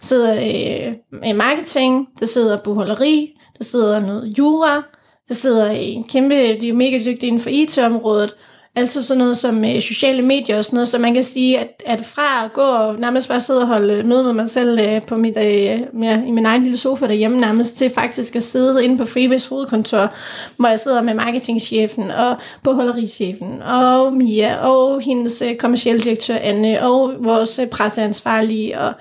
sidder 0.00 0.34
øh, 0.34 1.28
i 1.30 1.32
marketing, 1.32 2.06
der 2.20 2.26
sidder 2.26 2.58
bogholderi, 2.64 3.30
der 3.58 3.64
sidder 3.64 4.00
noget 4.00 4.38
jura, 4.38 4.82
der 5.28 5.34
sidder 5.34 5.70
en 5.70 6.04
kæmpe, 6.04 6.34
de 6.60 6.68
er 6.68 6.72
mega 6.72 6.98
dygtige 6.98 7.26
inden 7.26 7.42
for 7.42 7.50
IT-området, 7.50 8.34
Altså 8.74 9.02
sådan 9.02 9.18
noget 9.18 9.38
som 9.38 9.64
øh, 9.64 9.80
sociale 9.80 10.22
medier 10.22 10.58
og 10.58 10.64
sådan 10.64 10.76
noget, 10.76 10.88
så 10.88 10.98
man 10.98 11.14
kan 11.14 11.24
sige, 11.24 11.58
at, 11.58 11.82
at 11.86 12.04
fra 12.04 12.44
at 12.44 12.52
gå 12.52 12.60
og 12.60 12.98
nærmest 13.00 13.28
bare 13.28 13.40
sidde 13.40 13.60
og 13.60 13.66
holde 13.66 13.94
øh, 13.94 14.06
møde 14.06 14.24
med 14.24 14.32
mig 14.32 14.48
selv 14.48 14.78
øh, 14.80 15.02
på 15.02 15.16
mit, 15.16 15.36
øh, 15.36 15.80
ja, 16.02 16.22
i 16.26 16.30
min 16.30 16.46
egen 16.46 16.62
lille 16.62 16.78
sofa 16.78 17.06
derhjemme 17.06 17.40
nærmest, 17.40 17.76
til 17.76 17.90
faktisk 17.90 18.36
at 18.36 18.42
sidde 18.42 18.84
inde 18.84 18.98
på 18.98 19.04
Freeways 19.04 19.46
hovedkontor, 19.46 20.10
hvor 20.56 20.68
jeg 20.68 20.78
sidder 20.78 21.02
med 21.02 21.14
marketingchefen 21.14 22.10
og 22.10 22.36
beholderichefen 22.64 23.62
og 23.62 24.12
Mia 24.12 24.56
og 24.56 25.00
hendes 25.00 25.42
øh, 25.42 25.56
kommersielle 25.56 26.02
direktør 26.02 26.36
Anne 26.36 26.82
og 26.82 27.14
vores 27.18 27.58
øh, 27.58 27.66
presseansvarlige 27.66 28.80
og 28.80 28.92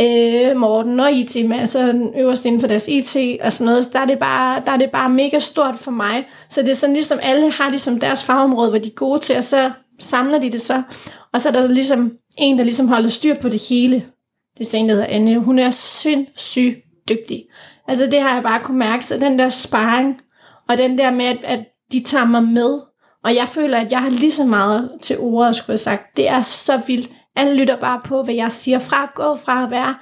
øh, 0.00 0.56
Morten 0.56 1.00
og 1.00 1.12
IT 1.12 1.48
med, 1.48 1.58
altså 1.58 2.10
øverst 2.16 2.44
inden 2.44 2.60
for 2.60 2.68
deres 2.68 2.88
IT 2.88 3.40
og 3.42 3.52
sådan 3.52 3.70
noget, 3.72 3.92
der 3.92 3.98
er, 3.98 4.04
det 4.04 4.18
bare, 4.18 4.62
der 4.66 4.72
er 4.72 4.76
det 4.76 4.90
bare 4.90 5.10
mega 5.10 5.38
stort 5.38 5.78
for 5.78 5.90
mig. 5.90 6.28
Så 6.48 6.62
det 6.62 6.70
er 6.70 6.74
sådan 6.74 6.94
ligesom, 6.94 7.18
alle 7.22 7.50
har 7.50 7.70
ligesom 7.70 8.00
deres 8.00 8.24
fagområde, 8.24 8.70
hvor 8.70 8.78
de 8.78 8.88
er 8.88 8.94
gode 8.94 9.20
til, 9.20 9.36
og 9.36 9.44
så 9.44 9.70
samler 9.98 10.38
de 10.38 10.52
det 10.52 10.60
så. 10.60 10.82
Og 11.32 11.40
så 11.40 11.48
er 11.48 11.52
der 11.52 11.68
ligesom 11.68 12.12
en, 12.38 12.58
der 12.58 12.64
ligesom 12.64 12.88
holder 12.88 13.08
styr 13.08 13.34
på 13.34 13.48
det 13.48 13.68
hele. 13.68 14.04
Det 14.58 14.74
er 14.74 14.78
en, 14.78 14.88
der 14.88 14.94
hedder 14.94 15.08
Anne. 15.08 15.38
Hun 15.38 15.58
er 15.58 15.70
sindssygt 15.70 16.76
dygtig. 17.08 17.44
Altså 17.88 18.06
det 18.06 18.20
har 18.20 18.34
jeg 18.34 18.42
bare 18.42 18.60
kunne 18.60 18.78
mærke, 18.78 19.06
så 19.06 19.18
den 19.18 19.38
der 19.38 19.48
sparring, 19.48 20.20
og 20.68 20.78
den 20.78 20.98
der 20.98 21.10
med, 21.10 21.24
at, 21.24 21.38
at 21.44 21.60
de 21.92 22.02
tager 22.02 22.24
mig 22.24 22.42
med, 22.42 22.78
og 23.24 23.34
jeg 23.34 23.48
føler, 23.48 23.78
at 23.78 23.92
jeg 23.92 24.02
har 24.02 24.10
lige 24.10 24.32
så 24.32 24.44
meget 24.44 24.90
til 25.02 25.18
ordet, 25.18 25.56
skulle 25.56 25.72
jeg 25.72 25.80
sagt. 25.80 26.16
Det 26.16 26.28
er 26.28 26.42
så 26.42 26.80
vildt. 26.86 27.10
Alle 27.38 27.54
lytter 27.54 27.76
bare 27.76 28.00
på, 28.04 28.22
hvad 28.22 28.34
jeg 28.34 28.52
siger. 28.52 28.78
Fra 28.78 29.02
at 29.02 29.14
gå 29.14 29.36
fra 29.36 29.64
at 29.64 29.70
være 29.70 29.94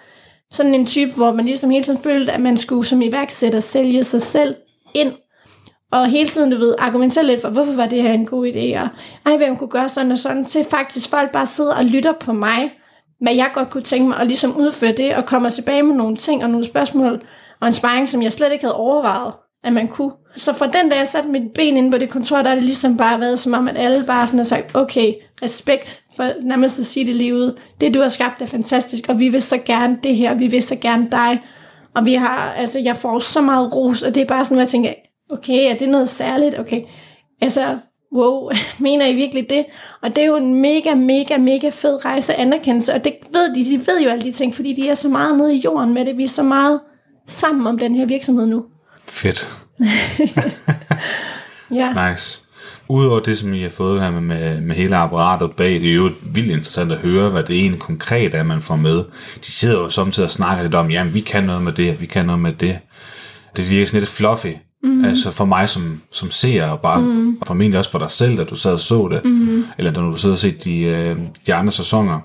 sådan 0.51 0.75
en 0.75 0.87
type, 0.87 1.13
hvor 1.13 1.33
man 1.33 1.45
ligesom 1.45 1.71
hele 1.71 1.85
tiden 1.85 2.03
følte, 2.03 2.33
at 2.33 2.41
man 2.41 2.57
skulle 2.57 2.87
som 2.87 3.03
iværksætter 3.03 3.61
sælge 3.61 4.05
sig 4.05 4.23
selv 4.23 4.55
ind. 4.95 5.13
Og 5.93 6.07
hele 6.07 6.29
tiden, 6.29 6.51
du 6.51 6.59
ved, 6.59 6.75
argumentere 6.79 7.27
lidt 7.27 7.41
for, 7.41 7.49
hvorfor 7.49 7.73
var 7.73 7.87
det 7.87 8.03
her 8.03 8.13
en 8.13 8.27
god 8.27 8.47
idé, 8.47 8.81
og 8.81 8.89
ej, 9.27 9.37
hvem 9.37 9.57
kunne 9.57 9.71
gøre 9.71 9.89
sådan 9.89 10.13
og 10.13 10.19
sådan, 10.19 10.45
til 10.45 10.65
faktisk 10.71 11.11
folk 11.11 11.33
bare 11.33 11.47
sidder 11.47 11.75
og 11.75 11.85
lytter 11.85 12.13
på 12.13 12.33
mig, 12.33 12.73
hvad 13.21 13.35
jeg 13.35 13.51
godt 13.55 13.71
kunne 13.71 13.83
tænke 13.83 14.09
mig, 14.09 14.19
og 14.19 14.27
ligesom 14.27 14.57
udføre 14.57 14.93
det, 14.93 15.15
og 15.15 15.27
kommer 15.27 15.51
tilbage 15.51 15.83
med 15.83 15.95
nogle 15.95 16.17
ting 16.17 16.45
og 16.45 16.51
nogle 16.51 16.67
spørgsmål, 16.67 17.23
og 17.61 17.67
en 17.67 17.73
sparring, 17.73 18.09
som 18.09 18.23
jeg 18.23 18.33
slet 18.33 18.53
ikke 18.53 18.65
havde 18.65 18.77
overvejet, 18.77 19.33
at 19.65 19.73
man 19.73 19.89
kunne. 19.89 20.13
Så 20.37 20.53
fra 20.53 20.67
den 20.67 20.89
dag, 20.91 20.99
jeg 20.99 21.09
satte 21.09 21.29
mit 21.29 21.53
ben 21.55 21.77
inde 21.77 21.91
på 21.91 21.99
det 21.99 22.11
kontor, 22.11 22.37
der 22.37 22.51
er 22.51 22.55
det 22.55 22.65
ligesom 22.65 22.97
bare 22.97 23.21
været 23.21 23.39
som 23.39 23.53
om, 23.53 23.69
at 23.69 23.77
alle 23.77 24.05
bare 24.07 24.27
sådan 24.27 24.39
har 24.39 24.45
sagt, 24.45 24.75
okay, 24.75 25.15
respekt 25.43 26.03
for 26.17 26.33
nærmest 26.43 26.79
at 26.79 26.87
sige 26.87 27.07
det 27.07 27.17
lige 27.17 27.35
ud. 27.35 27.59
Det, 27.81 27.95
du 27.95 28.01
har 28.01 28.09
skabt, 28.09 28.43
er 28.43 28.47
fantastisk, 28.47 29.05
og 29.09 29.19
vi 29.19 29.29
vil 29.29 29.43
så 29.43 29.59
gerne 29.65 29.99
det 30.03 30.17
her, 30.17 30.35
vi 30.35 30.47
vil 30.47 30.63
så 30.63 30.77
gerne 30.77 31.09
dig. 31.13 31.41
Og 31.95 32.07
vi 32.07 32.15
har, 32.15 32.53
altså, 32.53 32.79
jeg 32.79 32.97
får 32.97 33.19
så 33.19 33.41
meget 33.41 33.75
ros, 33.75 34.03
og 34.03 34.15
det 34.15 34.21
er 34.21 34.27
bare 34.27 34.45
sådan, 34.45 34.59
at 34.59 34.61
jeg 34.61 34.69
tænker, 34.69 34.93
okay, 35.31 35.71
er 35.71 35.75
det 35.75 35.89
noget 35.89 36.09
særligt? 36.09 36.59
Okay, 36.59 36.83
altså, 37.41 37.79
wow, 38.15 38.51
mener 38.79 39.07
I 39.07 39.15
virkelig 39.15 39.51
det? 39.51 39.65
Og 40.03 40.17
det 40.17 40.23
er 40.23 40.27
jo 40.27 40.37
en 40.37 40.55
mega, 40.55 40.95
mega, 40.95 41.37
mega 41.37 41.69
fed 41.69 42.05
rejse 42.05 42.35
anerkendelse, 42.35 42.95
og 42.95 43.05
det 43.05 43.15
ved 43.33 43.55
de, 43.55 43.65
de 43.65 43.87
ved 43.87 44.01
jo 44.01 44.11
alle 44.11 44.25
de 44.25 44.33
ting, 44.33 44.55
fordi 44.55 44.73
de 44.73 44.89
er 44.89 44.95
så 44.95 45.09
meget 45.09 45.37
nede 45.37 45.55
i 45.55 45.61
jorden 45.65 45.95
med 45.95 46.05
det, 46.05 46.17
vi 46.17 46.25
er 46.25 46.29
så 46.29 46.43
meget 46.43 46.81
sammen 47.29 47.67
om 47.67 47.79
den 47.79 47.95
her 47.95 48.07
virksomhed 48.07 48.47
nu. 48.47 48.65
Fedt. 49.07 49.51
Ja. 51.71 52.11
Nice. 52.11 52.46
Udover 52.89 53.21
det, 53.21 53.39
som 53.39 53.55
I 53.55 53.63
har 53.63 53.71
fået 53.71 54.03
her 54.03 54.11
med, 54.11 54.21
med, 54.21 54.61
med 54.61 54.77
hele 54.77 54.97
apparatet 54.97 55.53
bag, 55.57 55.71
det 55.71 55.91
er 55.91 55.95
jo 55.95 56.11
vildt 56.23 56.51
interessant 56.51 56.93
at 56.93 56.99
høre, 56.99 57.31
hvad 57.31 57.43
det 57.43 57.57
egentlig 57.57 57.81
konkret 57.81 58.35
er, 58.35 58.43
man 58.43 58.61
får 58.61 58.77
med. 58.77 58.97
De 59.47 59.53
sidder 59.53 59.79
jo 59.79 59.89
samtidig 59.89 60.27
og 60.27 60.31
snakker 60.31 60.63
lidt 60.63 60.75
om, 60.75 60.91
jamen 60.91 61.15
vi 61.15 61.21
kan 61.21 61.45
noget 61.45 61.63
med 61.63 61.73
det, 61.73 62.01
vi 62.01 62.07
kan 62.07 62.27
noget 62.27 62.41
med 62.41 62.53
det. 62.53 62.79
Det 63.57 63.71
virker 63.71 63.87
sådan 63.87 64.01
lidt 64.01 64.11
fluffy. 64.11 64.53
Mm. 64.83 65.05
Altså 65.05 65.31
for 65.31 65.45
mig 65.45 65.69
som, 65.69 66.03
som 66.13 66.31
ser, 66.31 66.67
og 66.67 66.81
bare 66.81 67.01
mm. 67.01 67.37
og 67.41 67.47
formentlig 67.47 67.79
også 67.79 67.91
for 67.91 67.99
dig 67.99 68.11
selv, 68.11 68.39
da 68.39 68.45
du 68.45 68.57
sad 68.57 68.73
og 68.73 68.81
så 68.81 69.09
det, 69.13 69.25
mm. 69.25 69.65
eller 69.79 69.91
da 69.91 70.01
du 70.01 70.17
sad 70.17 70.31
og 70.31 70.39
set 70.39 70.65
de, 70.65 70.81
øh, 70.81 71.17
de 71.47 71.55
andre 71.55 71.73
sæsoner. 71.73 72.21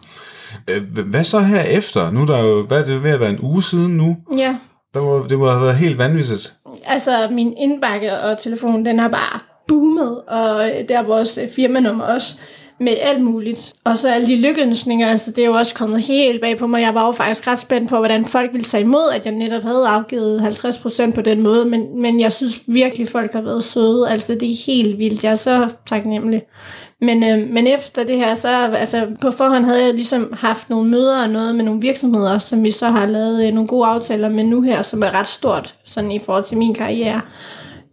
Øh, 0.67 1.05
Hvad 1.05 1.23
så 1.23 1.39
her 1.39 1.61
efter? 1.61 2.11
Nu 2.11 2.21
er 2.21 2.25
der 2.25 2.39
jo, 2.39 2.65
hvad 2.65 2.81
er 2.81 2.85
det 2.85 3.03
ved 3.03 3.11
at 3.11 3.19
være 3.19 3.29
en 3.29 3.39
uge 3.41 3.63
siden 3.63 3.97
nu? 3.97 4.17
ja. 4.37 4.55
Der 4.93 5.01
må, 5.01 5.25
det 5.29 5.39
må 5.39 5.49
have 5.49 5.61
været 5.61 5.75
helt 5.75 5.97
vanvittigt. 5.97 6.53
Altså, 6.85 7.27
min 7.31 7.53
indbakke 7.57 8.19
og 8.19 8.37
telefon, 8.37 8.85
den 8.85 8.99
har 8.99 9.07
bare 9.07 9.39
boomet, 9.67 10.21
og 10.27 10.65
øh, 10.65 10.89
der 10.89 10.99
er 10.99 11.03
vores 11.03 11.37
øh, 11.37 11.49
firmanummer 11.49 12.03
også, 12.03 12.35
med 12.81 12.93
alt 13.01 13.23
muligt. 13.23 13.73
Og 13.83 13.97
så 13.97 14.09
alle 14.09 14.27
de 14.27 14.35
lykkeønskninger, 14.35 15.07
altså 15.07 15.31
det 15.31 15.41
er 15.41 15.45
jo 15.45 15.53
også 15.53 15.73
kommet 15.73 16.01
helt 16.01 16.41
bag 16.41 16.57
på 16.57 16.67
mig. 16.67 16.81
Jeg 16.81 16.95
var 16.95 17.05
jo 17.05 17.11
faktisk 17.11 17.47
ret 17.47 17.57
spændt 17.57 17.89
på, 17.89 17.97
hvordan 17.97 18.25
folk 18.25 18.51
ville 18.51 18.65
tage 18.65 18.83
imod, 18.83 19.11
at 19.15 19.25
jeg 19.25 19.33
netop 19.33 19.63
havde 19.63 19.87
afgivet 19.87 20.41
50% 20.41 21.11
på 21.11 21.21
den 21.21 21.41
måde, 21.41 21.65
men, 21.65 22.01
men 22.01 22.19
jeg 22.19 22.31
synes 22.31 22.61
virkelig, 22.67 23.07
folk 23.07 23.33
har 23.33 23.41
været 23.41 23.63
søde. 23.63 24.09
Altså 24.09 24.33
det 24.33 24.51
er 24.51 24.65
helt 24.65 24.97
vildt. 24.97 25.23
Jeg 25.23 25.31
er 25.31 25.35
så 25.35 25.69
taknemmelig. 25.85 26.41
Men, 27.01 27.23
øh, 27.23 27.49
men 27.49 27.67
efter 27.67 28.03
det 28.03 28.17
her, 28.17 28.35
så 28.35 28.47
altså, 28.47 29.07
på 29.21 29.31
forhånd 29.31 29.65
havde 29.65 29.85
jeg 29.85 29.93
ligesom 29.93 30.33
haft 30.37 30.69
nogle 30.69 30.89
møder 30.89 31.23
og 31.23 31.29
noget 31.29 31.55
med 31.55 31.65
nogle 31.65 31.81
virksomheder, 31.81 32.37
som 32.37 32.63
vi 32.63 32.71
så 32.71 32.89
har 32.89 33.05
lavet 33.05 33.47
øh, 33.47 33.53
nogle 33.53 33.67
gode 33.67 33.87
aftaler 33.87 34.29
med 34.29 34.43
nu 34.43 34.61
her, 34.61 34.81
som 34.81 35.03
er 35.03 35.13
ret 35.13 35.27
stort 35.27 35.75
sådan 35.85 36.11
i 36.11 36.19
forhold 36.19 36.43
til 36.43 36.57
min 36.57 36.73
karriere. 36.73 37.21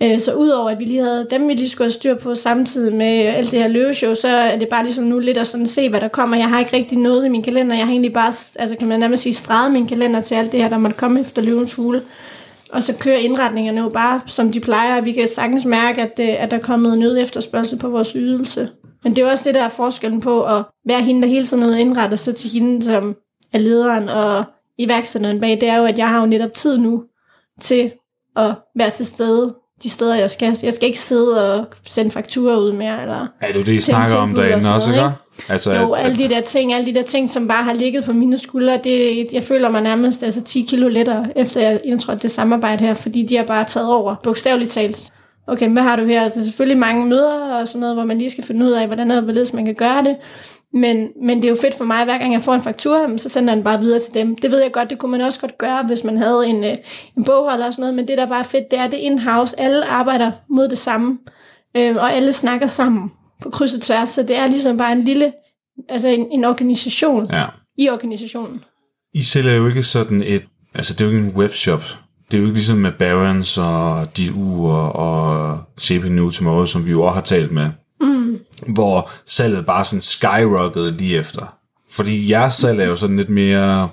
Øh, 0.02 0.20
så 0.20 0.34
udover 0.34 0.70
at 0.70 0.78
vi 0.78 0.84
lige 0.84 1.02
havde 1.02 1.26
dem, 1.30 1.48
vi 1.48 1.54
lige 1.54 1.68
skulle 1.68 1.84
have 1.84 1.92
styr 1.92 2.14
på 2.14 2.34
samtidig 2.34 2.94
med 2.94 3.06
alt 3.06 3.50
det 3.50 3.58
her 3.58 3.68
løveshow, 3.68 4.14
så 4.14 4.28
er 4.28 4.58
det 4.58 4.68
bare 4.68 4.82
ligesom 4.82 5.04
nu 5.04 5.18
lidt 5.18 5.38
at 5.38 5.46
sådan 5.46 5.66
se, 5.66 5.88
hvad 5.88 6.00
der 6.00 6.08
kommer. 6.08 6.36
Jeg 6.36 6.48
har 6.48 6.58
ikke 6.60 6.76
rigtig 6.76 6.98
noget 6.98 7.26
i 7.26 7.28
min 7.28 7.42
kalender. 7.42 7.76
Jeg 7.76 7.84
har 7.84 7.92
egentlig 7.92 8.12
bare, 8.12 8.32
altså 8.56 8.76
kan 8.78 8.88
man 8.88 9.00
nærmest 9.00 9.22
sige, 9.22 9.34
streget 9.34 9.72
min 9.72 9.86
kalender 9.86 10.20
til 10.20 10.34
alt 10.34 10.52
det 10.52 10.62
her, 10.62 10.68
der 10.68 10.78
måtte 10.78 10.96
komme 10.96 11.20
efter 11.20 11.42
løvens 11.42 11.74
hule. 11.74 12.02
Og 12.72 12.82
så 12.82 12.96
kører 12.98 13.16
indretningerne 13.16 13.80
jo 13.80 13.88
bare, 13.88 14.20
som 14.26 14.52
de 14.52 14.60
plejer. 14.60 15.00
Vi 15.00 15.12
kan 15.12 15.28
sagtens 15.28 15.64
mærke, 15.64 16.02
at, 16.02 16.20
øh, 16.20 16.42
at 16.42 16.50
der 16.50 16.56
er 16.56 16.62
kommet 16.62 16.94
en 16.94 17.02
øget 17.02 17.22
efterspørgsel 17.22 17.78
på 17.78 17.88
vores 17.88 18.12
ydelse. 18.12 18.68
Men 19.04 19.16
det 19.16 19.24
er 19.24 19.30
også 19.30 19.44
det, 19.44 19.54
der 19.54 19.62
er 19.62 19.68
forskellen 19.68 20.20
på 20.20 20.44
at 20.44 20.64
være 20.86 21.02
hende, 21.02 21.22
der 21.22 21.28
hele 21.28 21.46
tiden 21.46 21.62
er 21.62 21.76
indrettet, 21.76 22.18
sig 22.18 22.34
så 22.34 22.40
til 22.40 22.50
hende, 22.50 22.82
som 22.82 23.16
er 23.52 23.58
lederen 23.58 24.08
og 24.08 24.44
iværksætteren 24.78 25.40
bag. 25.40 25.50
Det 25.50 25.68
er 25.68 25.76
jo, 25.76 25.84
at 25.84 25.98
jeg 25.98 26.08
har 26.08 26.20
jo 26.20 26.26
netop 26.26 26.54
tid 26.54 26.78
nu 26.78 27.04
til 27.60 27.92
at 28.36 28.54
være 28.76 28.90
til 28.90 29.06
stede 29.06 29.54
de 29.82 29.90
steder, 29.90 30.14
jeg 30.14 30.30
skal. 30.30 30.56
Jeg 30.62 30.72
skal 30.72 30.86
ikke 30.86 31.00
sidde 31.00 31.52
og 31.52 31.66
sende 31.88 32.10
fakturer 32.10 32.56
ud 32.56 32.72
mere, 32.72 33.02
eller 33.02 33.26
Er 33.40 33.52
jo 33.54 33.62
det, 33.62 33.72
I 33.72 33.80
snakker 33.80 34.16
om 34.16 34.34
og 34.34 34.44
derinde 34.44 34.74
også, 34.74 34.90
ikke? 34.90 35.10
Altså, 35.48 35.74
jo, 35.74 35.90
at, 35.90 36.04
alle 36.04 36.16
de 36.16 36.28
der 36.28 36.40
ting, 36.40 36.72
alle 36.72 36.86
de 36.86 36.94
der 36.94 37.02
ting, 37.02 37.30
som 37.30 37.48
bare 37.48 37.64
har 37.64 37.72
ligget 37.72 38.04
på 38.04 38.12
mine 38.12 38.38
skuldre, 38.38 38.80
det, 38.84 39.26
jeg 39.32 39.42
føler 39.42 39.70
mig 39.70 39.82
nærmest 39.82 40.22
altså 40.22 40.44
10 40.44 40.66
kilo 40.68 40.88
lettere, 40.88 41.26
efter 41.36 41.60
jeg 41.60 41.80
indtrådte 41.84 42.22
det 42.22 42.30
samarbejde 42.30 42.86
her, 42.86 42.94
fordi 42.94 43.22
de 43.22 43.36
har 43.36 43.44
bare 43.44 43.64
taget 43.64 43.92
over, 43.92 44.14
bogstaveligt 44.22 44.70
talt. 44.70 45.12
Okay, 45.46 45.68
hvad 45.68 45.82
har 45.82 45.96
du 45.96 46.04
her? 46.04 46.22
Altså, 46.22 46.34
der 46.34 46.40
er 46.40 46.44
selvfølgelig 46.44 46.78
mange 46.78 47.06
møder 47.06 47.60
og 47.60 47.68
sådan 47.68 47.80
noget, 47.80 47.96
hvor 47.96 48.04
man 48.04 48.18
lige 48.18 48.30
skal 48.30 48.44
finde 48.44 48.66
ud 48.66 48.70
af, 48.70 48.86
hvordan 48.86 49.10
og 49.10 49.22
hvorledes 49.22 49.52
man 49.52 49.64
kan 49.64 49.74
gøre 49.74 50.04
det. 50.04 50.16
Men, 50.72 51.08
men 51.22 51.36
det 51.36 51.44
er 51.44 51.48
jo 51.48 51.56
fedt 51.60 51.74
for 51.74 51.84
mig, 51.84 52.04
hver 52.04 52.18
gang 52.18 52.32
jeg 52.32 52.42
får 52.42 52.54
en 52.54 52.62
faktura, 52.62 53.18
så 53.18 53.28
sender 53.28 53.52
jeg 53.52 53.56
den 53.56 53.64
bare 53.64 53.80
videre 53.80 54.00
til 54.00 54.14
dem. 54.14 54.36
Det 54.36 54.50
ved 54.50 54.62
jeg 54.62 54.72
godt, 54.72 54.90
det 54.90 54.98
kunne 54.98 55.10
man 55.10 55.20
også 55.20 55.40
godt 55.40 55.58
gøre, 55.58 55.82
hvis 55.86 56.04
man 56.04 56.16
havde 56.16 56.46
en, 56.46 56.64
øh, 56.64 56.76
en 57.16 57.24
bogholder 57.24 57.66
og 57.66 57.72
sådan 57.72 57.82
noget, 57.82 57.94
men 57.94 58.08
det 58.08 58.18
der 58.18 58.26
bare 58.26 58.40
er 58.40 58.44
fedt, 58.44 58.70
det 58.70 58.78
er, 58.78 58.86
det 58.86 58.96
in-house. 58.96 59.60
Alle 59.60 59.86
arbejder 59.86 60.32
mod 60.50 60.68
det 60.68 60.78
samme, 60.78 61.18
øh, 61.76 61.96
og 61.96 62.12
alle 62.12 62.32
snakker 62.32 62.66
sammen 62.66 63.10
på 63.42 63.50
kryds 63.50 63.74
og 63.74 63.80
tværs, 63.80 64.08
så 64.08 64.22
det 64.22 64.36
er 64.36 64.46
ligesom 64.46 64.76
bare 64.76 64.92
en 64.92 65.04
lille, 65.04 65.32
altså 65.88 66.08
en, 66.08 66.26
en 66.30 66.44
organisation 66.44 67.26
ja. 67.32 67.44
i 67.78 67.88
organisationen. 67.90 68.64
I 69.14 69.22
sælger 69.22 69.52
jo 69.52 69.68
ikke 69.68 69.82
sådan 69.82 70.22
et, 70.22 70.44
altså 70.74 70.94
det 70.94 71.00
er 71.00 71.04
jo 71.04 71.16
ikke 71.16 71.28
en 71.28 71.36
webshop. 71.36 71.82
Det 72.30 72.36
er 72.36 72.40
jo 72.40 72.44
ikke 72.44 72.56
ligesom 72.56 72.78
med 72.78 72.92
Barons 72.98 73.58
og 73.58 74.16
de 74.16 74.34
uger 74.34 74.76
og 74.76 75.58
Shaping 75.78 76.14
New 76.14 76.30
Tomorrow, 76.30 76.64
som 76.64 76.86
vi 76.86 76.90
jo 76.90 77.02
også 77.02 77.14
har 77.14 77.20
talt 77.20 77.52
med. 77.52 77.70
Hvor 78.66 79.10
salget 79.26 79.66
bare 79.66 79.84
sådan 79.84 80.00
skyrockede 80.00 80.92
lige 80.92 81.18
efter. 81.18 81.54
Fordi 81.90 82.30
jeres 82.30 82.54
salg 82.54 82.80
er 82.80 82.86
jo 82.86 82.96
sådan 82.96 83.16
lidt 83.16 83.28
mere, 83.30 83.88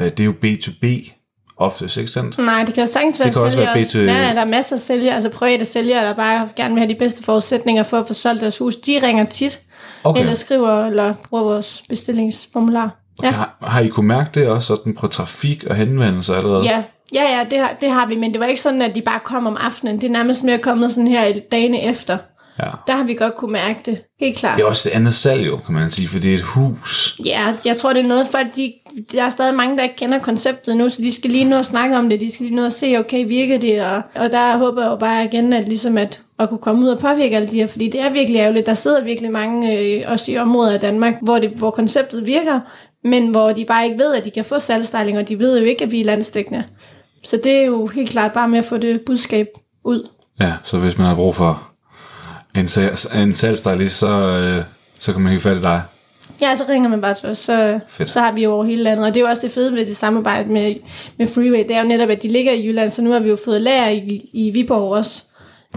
øh, 0.00 0.06
det 0.06 0.20
er 0.20 0.24
jo 0.24 0.34
B2B 0.44 1.12
oftest, 1.56 1.96
ikke 1.96 2.10
sandt? 2.10 2.38
Nej, 2.38 2.64
det 2.64 2.74
kan 2.74 2.84
jo 2.86 2.92
sagtens 2.92 3.18
være 3.18 3.26
Det 3.26 3.34
kan 3.34 3.42
også 3.42 3.56
sælgere 3.56 3.74
være 3.74 3.84
også. 3.84 3.98
B2- 3.98 4.00
Ja, 4.00 4.34
der 4.34 4.40
er 4.40 4.44
masser 4.44 4.76
af 4.76 4.80
sælgere, 4.80 5.14
altså 5.14 5.30
private 5.30 5.64
sælgere, 5.64 6.04
der 6.04 6.14
bare 6.14 6.48
gerne 6.56 6.74
vil 6.74 6.80
have 6.82 6.92
de 6.94 6.98
bedste 6.98 7.22
forudsætninger 7.22 7.82
for 7.82 7.96
at 7.96 8.06
få 8.06 8.14
solgt 8.14 8.40
deres 8.40 8.58
hus. 8.58 8.76
De 8.76 8.98
ringer 9.02 9.24
tit, 9.24 9.60
Okay. 10.04 10.20
eller 10.20 10.34
skriver, 10.34 10.86
eller 10.86 11.14
bruger 11.28 11.44
vores 11.44 11.82
bestillingsformular. 11.88 12.96
Ja. 13.22 13.30
Har, 13.30 13.56
har 13.62 13.80
I 13.80 13.88
kunne 13.88 14.06
mærke 14.08 14.30
det 14.34 14.48
også 14.48 14.66
sådan 14.76 14.94
på 14.94 15.06
trafik 15.06 15.64
og 15.64 15.74
henvendelser 15.76 16.34
allerede? 16.34 16.64
Ja, 16.64 16.82
ja, 17.14 17.38
ja 17.38 17.44
det, 17.50 17.58
har, 17.58 17.76
det 17.80 17.90
har 17.90 18.06
vi, 18.06 18.16
men 18.16 18.32
det 18.32 18.40
var 18.40 18.46
ikke 18.46 18.60
sådan, 18.60 18.82
at 18.82 18.94
de 18.94 19.02
bare 19.02 19.20
kom 19.24 19.46
om 19.46 19.56
aftenen. 19.60 20.00
Det 20.00 20.06
er 20.06 20.10
nærmest 20.12 20.44
mere 20.44 20.58
kommet 20.58 20.90
sådan 20.90 21.08
her 21.08 21.26
i 21.26 21.40
dagene 21.52 21.82
efter. 21.82 22.18
Ja. 22.62 22.70
Der 22.86 22.92
har 22.96 23.04
vi 23.04 23.14
godt 23.14 23.36
kunne 23.36 23.52
mærke 23.52 23.80
det, 23.86 24.00
helt 24.20 24.36
klart. 24.36 24.56
Det 24.56 24.62
er 24.62 24.66
også 24.66 24.88
det 24.88 24.94
andet 24.96 25.14
salg 25.14 25.46
jo, 25.46 25.56
kan 25.56 25.74
man 25.74 25.90
sige, 25.90 26.08
for 26.08 26.18
det 26.18 26.30
er 26.30 26.34
et 26.34 26.42
hus. 26.42 27.20
Ja, 27.24 27.54
jeg 27.64 27.76
tror, 27.76 27.92
det 27.92 28.02
er 28.02 28.08
noget, 28.08 28.26
folk, 28.30 28.56
de, 28.56 28.72
der 29.12 29.24
er 29.24 29.28
stadig 29.28 29.54
mange, 29.54 29.76
der 29.76 29.82
ikke 29.82 29.96
kender 29.96 30.18
konceptet 30.18 30.76
nu, 30.76 30.88
så 30.88 31.02
de 31.02 31.12
skal 31.12 31.30
lige 31.30 31.44
nå 31.44 31.56
at 31.56 31.66
snakke 31.66 31.96
om 31.98 32.08
det, 32.08 32.20
de 32.20 32.32
skal 32.32 32.46
lige 32.46 32.56
nå 32.56 32.66
at 32.66 32.72
se, 32.72 32.96
okay, 32.98 33.28
virker 33.28 33.58
det, 33.58 33.82
og, 33.82 34.02
og 34.14 34.32
der 34.32 34.56
håber 34.56 34.82
jeg 34.82 34.90
jo 34.90 34.96
bare 34.96 35.24
igen, 35.24 35.52
at 35.52 35.68
ligesom 35.68 35.98
at, 35.98 36.20
at 36.38 36.48
kunne 36.48 36.58
komme 36.58 36.84
ud 36.84 36.88
og 36.88 36.98
påvirke 36.98 37.36
alle 37.36 37.48
de 37.48 37.56
her, 37.56 37.66
fordi 37.66 37.88
det 37.88 38.00
er 38.00 38.10
virkelig 38.10 38.38
ærgerligt, 38.38 38.66
der 38.66 38.74
sidder 38.74 39.04
virkelig 39.04 39.32
mange, 39.32 39.78
øh, 39.78 40.02
også 40.06 40.32
i 40.32 40.38
områder 40.38 40.72
af 40.72 40.80
Danmark, 40.80 41.14
hvor, 41.22 41.38
det, 41.38 41.50
hvor 41.50 41.70
konceptet 41.70 42.26
virker, 42.26 42.60
men 43.04 43.28
hvor 43.28 43.52
de 43.52 43.64
bare 43.64 43.84
ikke 43.84 43.98
ved, 43.98 44.14
at 44.14 44.24
de 44.24 44.30
kan 44.30 44.44
få 44.44 44.58
salgstejling, 44.58 45.18
og 45.18 45.28
de 45.28 45.38
ved 45.38 45.58
jo 45.58 45.64
ikke, 45.64 45.84
at 45.84 45.90
vi 45.90 46.00
er 46.00 46.04
landstækkende. 46.04 46.64
Så 47.24 47.40
det 47.44 47.52
er 47.52 47.62
jo 47.62 47.86
helt 47.86 48.10
klart 48.10 48.32
bare 48.32 48.48
med 48.48 48.58
at 48.58 48.64
få 48.64 48.76
det 48.76 49.00
budskab 49.00 49.46
ud. 49.84 50.08
Ja, 50.40 50.52
så 50.62 50.78
hvis 50.78 50.98
man 50.98 51.06
har 51.06 51.14
brug 51.14 51.34
for 51.34 51.69
en, 52.54 52.68
en 53.22 53.34
salgsstylist, 53.34 53.98
så, 53.98 54.08
øh, 54.08 54.64
så 55.00 55.12
kan 55.12 55.22
man 55.22 55.30
hive 55.30 55.40
fat 55.40 55.56
i 55.56 55.62
dig. 55.62 55.82
Ja, 56.40 56.54
så 56.54 56.64
ringer 56.68 56.88
man 56.90 57.00
bare 57.00 57.14
til 57.14 57.28
os, 57.28 57.38
så, 57.38 57.80
Fedt. 57.88 58.10
så 58.10 58.20
har 58.20 58.32
vi 58.32 58.42
jo 58.44 58.52
over 58.52 58.64
hele 58.64 58.82
landet. 58.82 59.06
Og 59.06 59.14
det 59.14 59.20
er 59.20 59.24
jo 59.24 59.30
også 59.30 59.42
det 59.42 59.52
fede 59.52 59.72
ved 59.72 59.86
det 59.86 59.96
samarbejde 59.96 60.52
med, 60.52 60.74
med 61.18 61.26
Freeway. 61.26 61.58
Det 61.68 61.76
er 61.76 61.82
jo 61.82 61.88
netop, 61.88 62.08
at 62.08 62.22
de 62.22 62.28
ligger 62.28 62.52
i 62.52 62.66
Jylland, 62.66 62.90
så 62.90 63.02
nu 63.02 63.10
har 63.12 63.20
vi 63.20 63.28
jo 63.28 63.38
fået 63.44 63.60
lager 63.62 63.88
i, 63.88 64.30
i 64.32 64.50
Viborg 64.50 64.92
også, 64.96 65.22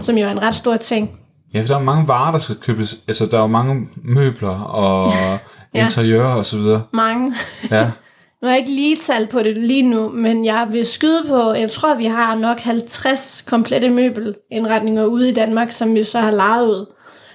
som 0.02 0.18
jo 0.18 0.26
er 0.26 0.30
en 0.30 0.42
ret 0.42 0.54
stor 0.54 0.76
ting. 0.76 1.10
Ja, 1.54 1.60
for 1.60 1.66
der 1.66 1.76
er 1.76 1.82
mange 1.82 2.08
varer, 2.08 2.32
der 2.32 2.38
skal 2.38 2.56
købes. 2.56 2.96
Altså, 3.08 3.26
der 3.26 3.36
er 3.36 3.40
jo 3.40 3.46
mange 3.46 3.88
møbler 4.04 4.60
og 4.60 5.12
Ja. 5.74 5.84
interiør 5.84 6.24
og 6.24 6.46
så 6.46 6.56
videre. 6.58 6.82
Mange. 6.92 7.34
Ja. 7.70 7.90
Nu 8.44 8.48
har 8.48 8.54
jeg 8.54 8.60
ikke 8.60 8.74
lige 8.74 8.96
tal 8.96 9.26
på 9.26 9.38
det 9.38 9.56
lige 9.56 9.82
nu, 9.82 10.08
men 10.08 10.44
jeg 10.44 10.66
vil 10.70 10.86
skyde 10.86 11.24
på, 11.28 11.52
jeg 11.52 11.70
tror, 11.70 11.94
vi 11.94 12.04
har 12.04 12.34
nok 12.34 12.60
50 12.60 13.44
komplette 13.46 13.90
møbelindretninger 13.90 15.04
ude 15.04 15.28
i 15.28 15.32
Danmark, 15.32 15.72
som 15.72 15.94
vi 15.94 16.04
så 16.04 16.18
har 16.18 16.30
lejet 16.30 16.66
ud. 16.66 16.86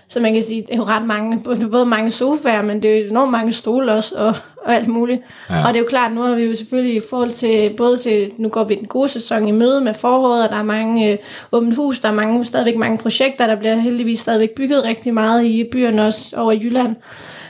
Så 0.08 0.20
man 0.20 0.34
kan 0.34 0.44
sige, 0.44 0.62
det 0.62 0.74
er 0.74 0.78
jo 0.78 0.84
ret 0.84 1.06
mange, 1.06 1.40
både 1.72 1.86
mange 1.86 2.12
sofaer, 2.12 2.62
men 2.62 2.84
det 2.84 2.92
er 2.92 3.02
jo 3.02 3.10
enormt 3.10 3.32
mange 3.32 3.52
stole 3.52 3.92
også, 3.92 4.16
og, 4.18 4.36
og 4.66 4.76
alt 4.76 4.88
muligt. 4.88 5.22
Ja. 5.50 5.56
Ja. 5.56 5.68
Og 5.68 5.68
det 5.68 5.76
er 5.76 5.84
jo 5.84 5.90
klart, 5.90 6.14
nu 6.14 6.22
har 6.22 6.36
vi 6.36 6.44
jo 6.44 6.56
selvfølgelig 6.56 6.96
i 6.96 7.02
forhold 7.10 7.32
til, 7.32 7.74
både 7.78 7.98
til, 7.98 8.32
nu 8.38 8.50
går 8.50 8.64
vi 8.64 8.76
den 8.76 8.88
gode 8.88 9.10
sæson 9.10 9.48
i 9.48 9.52
møde 9.52 9.82
med 9.82 9.94
foråret, 9.94 10.44
og 10.44 10.50
der 10.50 10.56
er 10.56 10.64
mange 10.64 11.12
øh, 11.12 11.18
åbent 11.52 11.76
hus, 11.76 12.00
der 12.00 12.10
er 12.10 12.14
mange, 12.14 12.46
stadigvæk 12.46 12.76
mange 12.78 12.98
projekter, 12.98 13.48
der 13.48 13.56
bliver 13.56 13.76
heldigvis 13.76 14.20
stadigvæk 14.20 14.56
bygget 14.56 14.86
rigtig 14.86 15.14
meget 15.14 15.46
i 15.46 15.70
byerne 15.72 16.06
også 16.06 16.36
over 16.38 16.52
i 16.52 16.60
Jylland. 16.64 16.96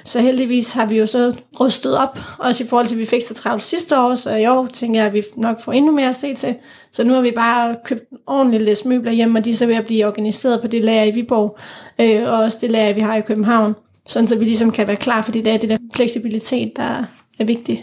Så 0.10 0.22
heldigvis 0.22 0.74
har 0.74 0.86
vi 0.86 0.98
jo 0.98 1.06
så 1.06 1.34
rustet 1.60 1.98
op, 1.98 2.20
også 2.40 2.64
i 2.64 2.68
forhold 2.68 2.88
til, 2.88 2.96
at 2.96 3.00
vi 3.00 3.06
fik 3.06 3.22
så 3.28 3.34
travlt 3.34 3.64
sidste 3.64 4.00
år, 4.00 4.16
så 4.16 4.36
i 4.36 4.48
år 4.48 4.68
tænker 4.74 5.00
jeg, 5.00 5.08
at 5.08 5.14
vi 5.14 5.24
nok 5.38 5.62
får 5.62 5.72
endnu 5.72 5.92
mere 5.92 6.10
at 6.10 6.16
se 6.16 6.36
til. 6.36 6.56
Så 6.92 7.04
nu 7.04 7.14
har 7.14 7.22
vi 7.22 7.32
bare 7.32 7.76
købt 7.86 8.04
ordentligt 8.28 8.64
læst 8.64 8.86
møbler 8.86 9.12
hjem, 9.12 9.36
og 9.36 9.46
de 9.46 9.52
er 9.52 9.56
så 9.56 9.66
ved 9.66 9.76
at 9.76 9.86
blive 9.86 10.08
organiseret 10.08 10.62
på 10.62 10.68
det 10.68 10.84
lager 10.84 11.04
i 11.04 11.12
Viborg, 11.12 11.58
øh, 12.00 12.30
og 12.30 12.38
også 12.38 12.58
det 12.62 12.72
lager, 12.72 12.94
vi 12.94 13.02
har 13.02 13.16
i 13.16 13.22
København, 13.22 13.76
sådan 14.08 14.28
så 14.28 14.38
vi 14.38 14.46
ligesom 14.46 14.72
kan 14.72 14.88
være 14.88 14.96
klar, 14.96 15.22
fordi 15.22 15.42
det 15.42 15.54
er 15.54 15.58
det 15.58 15.70
der 15.70 15.78
fleksibilitet, 15.96 16.72
der 16.76 17.06
er 17.40 17.46
vigtigt. 17.46 17.82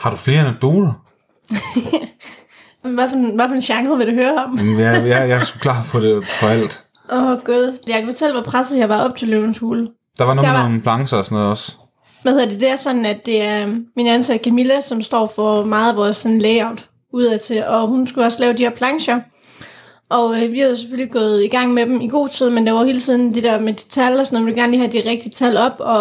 Har 0.00 0.10
du 0.10 0.16
flere 0.16 0.40
anekdoter? 0.40 0.92
Hvad 2.94 3.08
for, 3.08 3.16
en, 3.16 3.34
hvad 3.34 3.48
for 3.48 3.54
en 3.54 3.60
genre 3.60 3.98
vil 3.98 4.06
du 4.06 4.12
høre 4.12 4.44
om? 4.44 4.58
Jeg, 4.58 5.06
jeg, 5.06 5.28
jeg 5.28 5.38
er 5.40 5.44
sgu 5.44 5.58
klar 5.58 5.86
på 5.90 6.00
det 6.00 6.24
på 6.40 6.46
alt. 6.46 6.84
Åh 7.12 7.26
oh, 7.26 7.38
gud, 7.44 7.78
jeg 7.86 7.98
kan 7.98 8.06
fortælle, 8.06 8.32
hvor 8.32 8.50
presset 8.50 8.78
jeg 8.78 8.88
var 8.88 9.04
op 9.04 9.16
til 9.16 9.28
løvens 9.28 9.58
hule. 9.58 9.88
Der 10.18 10.24
var 10.24 10.34
noget 10.34 10.46
Der 10.46 10.52
med 10.52 10.60
var- 10.60 10.68
nogle 10.68 10.82
plancher 10.82 11.18
og 11.18 11.24
sådan 11.24 11.36
noget 11.36 11.50
også. 11.50 11.72
Hvad 12.22 12.32
hedder 12.32 12.48
det? 12.48 12.60
Det 12.60 12.70
er 12.70 12.76
sådan, 12.76 13.06
at 13.06 13.26
det 13.26 13.42
er 13.42 13.66
min 13.96 14.06
ansatte 14.06 14.44
Camilla, 14.44 14.80
som 14.80 15.02
står 15.02 15.32
for 15.34 15.64
meget 15.64 15.90
af 15.90 15.96
vores 15.96 16.16
sådan, 16.16 16.38
layout 16.38 16.88
udadtil, 17.12 17.64
og 17.66 17.88
hun 17.88 18.06
skulle 18.06 18.26
også 18.26 18.40
lave 18.40 18.52
de 18.52 18.62
her 18.62 18.70
plancher. 18.70 19.20
Og 20.10 20.42
øh, 20.42 20.52
vi 20.52 20.58
havde 20.58 20.76
selvfølgelig 20.76 21.12
gået 21.12 21.44
i 21.44 21.48
gang 21.48 21.74
med 21.74 21.86
dem 21.86 22.00
i 22.00 22.08
god 22.08 22.28
tid, 22.28 22.50
men 22.50 22.66
der 22.66 22.72
var 22.72 22.84
hele 22.84 23.00
tiden 23.00 23.34
det 23.34 23.44
der 23.44 23.58
med 23.60 23.72
de 23.72 23.88
tal 23.88 24.18
og 24.18 24.26
sådan 24.26 24.34
noget, 24.36 24.46
vi 24.46 24.50
ville 24.50 24.60
gerne 24.62 24.72
lige 24.72 24.80
have 24.80 24.92
de 25.04 25.10
rigtige 25.10 25.32
tal 25.32 25.56
op, 25.56 25.72
og 25.78 26.00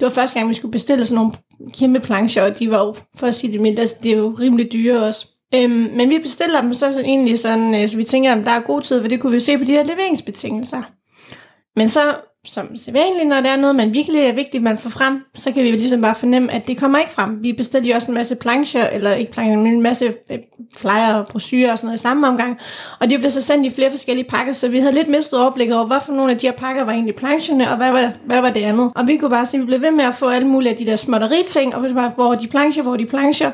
det 0.00 0.04
var 0.06 0.10
første 0.10 0.34
gang, 0.38 0.48
vi 0.48 0.54
skulle 0.54 0.72
bestille 0.72 1.04
sådan 1.04 1.14
nogle 1.16 1.32
kæmpe 1.78 2.00
plancher, 2.00 2.42
og 2.44 2.58
de 2.58 2.70
var 2.70 2.86
jo, 2.86 2.94
for 3.16 3.26
at 3.26 3.34
sige 3.34 3.52
det 3.52 3.60
mildt, 3.60 3.78
altså, 3.78 3.96
det 4.02 4.12
er 4.12 4.16
jo 4.16 4.36
rimelig 4.40 4.72
dyre 4.72 5.02
også. 5.06 5.26
Øhm, 5.54 5.70
men 5.70 6.10
vi 6.10 6.18
bestiller 6.18 6.60
dem 6.60 6.74
så, 6.74 6.92
så 6.92 7.00
egentlig 7.00 7.38
sådan, 7.38 7.74
øh, 7.82 7.88
så 7.88 7.96
vi 7.96 8.04
tænker, 8.04 8.34
at 8.34 8.46
der 8.46 8.52
er 8.52 8.60
god 8.60 8.82
tid, 8.82 9.00
for 9.00 9.08
det 9.08 9.20
kunne 9.20 9.32
vi 9.32 9.40
se 9.40 9.58
på 9.58 9.64
de 9.64 9.72
her 9.72 9.84
leveringsbetingelser. 9.84 10.82
Men 11.76 11.88
så, 11.88 12.14
som 12.46 12.76
sædvanligt, 12.76 13.28
når 13.28 13.40
der 13.40 13.50
er 13.50 13.56
noget, 13.56 13.76
man 13.76 13.94
virkelig 13.94 14.20
er 14.20 14.32
vigtigt, 14.32 14.62
man 14.62 14.78
får 14.78 14.90
frem, 14.90 15.20
så 15.34 15.52
kan 15.52 15.62
vi 15.62 15.68
jo 15.68 15.76
ligesom 15.76 16.00
bare 16.00 16.14
fornemme, 16.14 16.52
at 16.52 16.68
det 16.68 16.78
kommer 16.78 16.98
ikke 16.98 17.12
frem. 17.12 17.42
Vi 17.42 17.52
bestilte 17.52 17.88
jo 17.88 17.94
også 17.94 18.08
en 18.08 18.14
masse 18.14 18.36
plancher, 18.36 18.88
eller 18.88 19.14
ikke 19.14 19.32
plancher, 19.32 19.58
men 19.58 19.66
en 19.66 19.82
masse 19.82 20.14
øh, 20.32 20.38
flyer 20.76 21.14
og 21.14 21.26
brosyrer 21.26 21.72
og 21.72 21.78
sådan 21.78 21.86
noget 21.86 21.98
i 21.98 22.02
samme 22.02 22.28
omgang. 22.28 22.58
Og 23.00 23.10
de 23.10 23.18
blev 23.18 23.30
så 23.30 23.42
sendt 23.42 23.66
i 23.66 23.70
flere 23.70 23.90
forskellige 23.90 24.28
pakker, 24.28 24.52
så 24.52 24.68
vi 24.68 24.78
havde 24.78 24.94
lidt 24.94 25.08
mistet 25.08 25.40
overblik 25.40 25.70
over, 25.70 25.86
hvorfor 25.86 26.12
nogle 26.12 26.32
af 26.32 26.38
de 26.38 26.46
her 26.46 26.54
pakker 26.54 26.84
var 26.84 26.92
egentlig 26.92 27.14
plancherne, 27.14 27.70
og 27.70 27.76
hvad 27.76 27.92
var, 27.92 28.12
hvad 28.24 28.40
var 28.40 28.50
det 28.50 28.62
andet. 28.62 28.92
Og 28.96 29.06
vi 29.06 29.16
kunne 29.16 29.30
bare 29.30 29.46
se, 29.46 29.56
at 29.56 29.60
vi 29.60 29.66
blev 29.66 29.80
ved 29.80 29.90
med 29.90 30.04
at 30.04 30.14
få 30.14 30.28
alle 30.28 30.48
mulige 30.48 30.70
af 30.70 30.76
de 30.76 30.86
der 30.86 30.96
småtteri-ting, 30.96 31.74
og 31.74 31.84
vi 31.84 31.92
bare, 31.92 32.12
hvor 32.14 32.32
er 32.32 32.38
de 32.38 32.46
plancher, 32.46 32.82
hvor 32.82 32.92
er 32.92 32.96
de 32.96 33.06
plancher. 33.06 33.50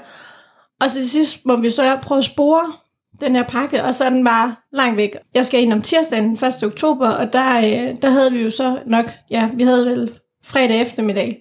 Og 0.80 0.90
så 0.90 0.96
til 0.96 1.10
sidst 1.10 1.46
må 1.46 1.56
vi 1.56 1.70
så 1.70 1.98
prøve 2.02 2.18
at 2.18 2.24
spore 2.24 2.72
den 3.20 3.36
her 3.36 3.42
pakke, 3.42 3.84
og 3.84 3.94
så 3.94 4.04
er 4.04 4.10
den 4.10 4.24
bare 4.24 4.54
langt 4.72 4.96
væk. 4.96 5.16
Jeg 5.34 5.46
skal 5.46 5.62
ind 5.62 5.72
om 5.72 5.82
tirsdagen 5.82 6.24
den 6.24 6.46
1. 6.46 6.64
oktober, 6.64 7.08
og 7.08 7.32
der, 7.32 7.58
øh, 7.58 8.02
der 8.02 8.10
havde 8.10 8.32
vi 8.32 8.42
jo 8.42 8.50
så 8.50 8.78
nok, 8.86 9.04
ja, 9.30 9.50
vi 9.54 9.62
havde 9.62 9.86
vel 9.86 10.12
fredag 10.44 10.80
eftermiddag. 10.80 11.40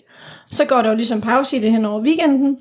Så 0.52 0.66
går 0.66 0.82
der 0.82 0.90
jo 0.90 0.96
ligesom 0.96 1.22
pause 1.22 1.58
i 1.58 1.60
det 1.60 1.72
hen 1.72 1.86
over 1.86 2.02
weekenden, 2.02 2.58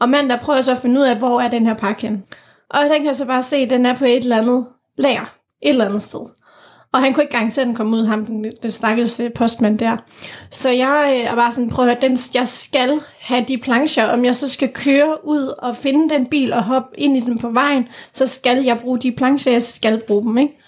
og 0.00 0.08
mandag 0.08 0.40
prøver 0.40 0.56
jeg 0.56 0.64
så 0.64 0.72
at 0.72 0.78
finde 0.78 1.00
ud 1.00 1.04
af, 1.04 1.16
hvor 1.16 1.40
er 1.40 1.48
den 1.48 1.66
her 1.66 1.74
pakke 1.74 2.02
hen. 2.02 2.24
Og 2.70 2.82
den 2.82 2.96
kan 2.96 3.06
jeg 3.06 3.16
så 3.16 3.26
bare 3.26 3.42
se, 3.42 3.56
at 3.56 3.70
den 3.70 3.86
er 3.86 3.96
på 3.96 4.04
et 4.04 4.16
eller 4.16 4.36
andet 4.36 4.66
lager, 4.96 5.34
et 5.62 5.70
eller 5.70 5.84
andet 5.84 6.02
sted. 6.02 6.20
Og 6.92 7.00
han 7.00 7.14
kunne 7.14 7.22
ikke 7.22 7.36
garantere, 7.36 7.62
at 7.62 7.66
den 7.66 7.74
kom 7.74 7.94
ud, 7.94 8.06
ham, 8.06 8.26
den, 8.26 8.44
den 8.62 8.70
stakkels 8.70 9.20
øh, 9.20 9.32
postmand 9.32 9.78
der. 9.78 9.96
Så 10.50 10.70
jeg 10.70 11.12
øh, 11.14 11.30
er 11.30 11.34
bare 11.34 11.52
sådan, 11.52 11.70
prøv 11.70 11.84
at 11.84 11.90
høre, 11.90 12.10
den, 12.10 12.18
jeg 12.34 12.48
skal 12.48 13.00
have 13.20 13.44
de 13.48 13.58
plancher, 13.58 14.12
om 14.12 14.24
jeg 14.24 14.36
så 14.36 14.48
skal 14.48 14.68
køre 14.68 15.26
ud 15.26 15.54
og 15.58 15.76
finde 15.76 16.14
den 16.14 16.26
bil 16.26 16.52
og 16.52 16.64
hoppe 16.64 17.00
ind 17.00 17.16
i 17.16 17.20
den 17.20 17.38
på 17.38 17.50
vejen, 17.50 17.88
så 18.12 18.26
skal 18.26 18.64
jeg 18.64 18.78
bruge 18.78 18.98
de 18.98 19.12
plancher, 19.12 19.52
jeg 19.52 19.62
skal 19.62 20.02
bruge 20.06 20.22
dem, 20.22 20.38
ikke? 20.38 20.58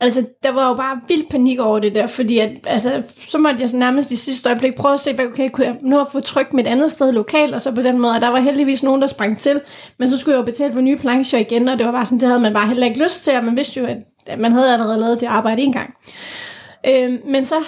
Altså, 0.00 0.26
der 0.42 0.52
var 0.52 0.68
jo 0.68 0.74
bare 0.74 1.00
vild 1.08 1.30
panik 1.30 1.60
over 1.60 1.78
det 1.78 1.94
der, 1.94 2.06
fordi 2.06 2.38
at, 2.38 2.50
altså, 2.66 3.02
så 3.30 3.38
måtte 3.38 3.60
jeg 3.60 3.68
så 3.68 3.76
nærmest 3.76 4.10
i 4.10 4.16
sidste 4.16 4.48
øjeblik 4.48 4.74
prøve 4.74 4.94
at 4.94 5.00
se, 5.00 5.12
hvad 5.12 5.26
okay, 5.26 5.50
kunne 5.50 5.66
jeg 5.66 5.76
nå 5.82 6.00
at 6.00 6.06
få 6.12 6.20
trykt 6.20 6.52
mit 6.52 6.66
andet 6.66 6.90
sted 6.90 7.12
lokalt, 7.12 7.54
og 7.54 7.60
så 7.60 7.72
på 7.72 7.82
den 7.82 7.98
måde, 7.98 8.12
og 8.12 8.20
der 8.20 8.28
var 8.28 8.40
heldigvis 8.40 8.82
nogen, 8.82 9.00
der 9.00 9.06
sprang 9.06 9.38
til, 9.38 9.60
men 9.98 10.10
så 10.10 10.18
skulle 10.18 10.34
jeg 10.34 10.40
jo 10.40 10.44
betale 10.44 10.72
for 10.72 10.80
nye 10.80 10.96
plancher 10.96 11.38
igen, 11.38 11.68
og 11.68 11.78
det 11.78 11.86
var 11.86 11.92
bare 11.92 12.06
sådan, 12.06 12.20
det 12.20 12.28
havde 12.28 12.40
man 12.40 12.52
bare 12.52 12.68
heller 12.68 12.86
ikke 12.86 13.04
lyst 13.04 13.24
til, 13.24 13.36
og 13.36 13.44
man 13.44 13.56
vidste 13.56 13.80
jo, 13.80 13.86
at 13.86 13.96
man 14.38 14.52
havde 14.52 14.72
allerede 14.72 15.00
lavet 15.00 15.20
det 15.20 15.26
arbejde 15.26 15.62
en 15.62 15.72
gang. 15.72 15.94
Øh, 16.88 17.18
men 17.24 17.44
så 17.44 17.64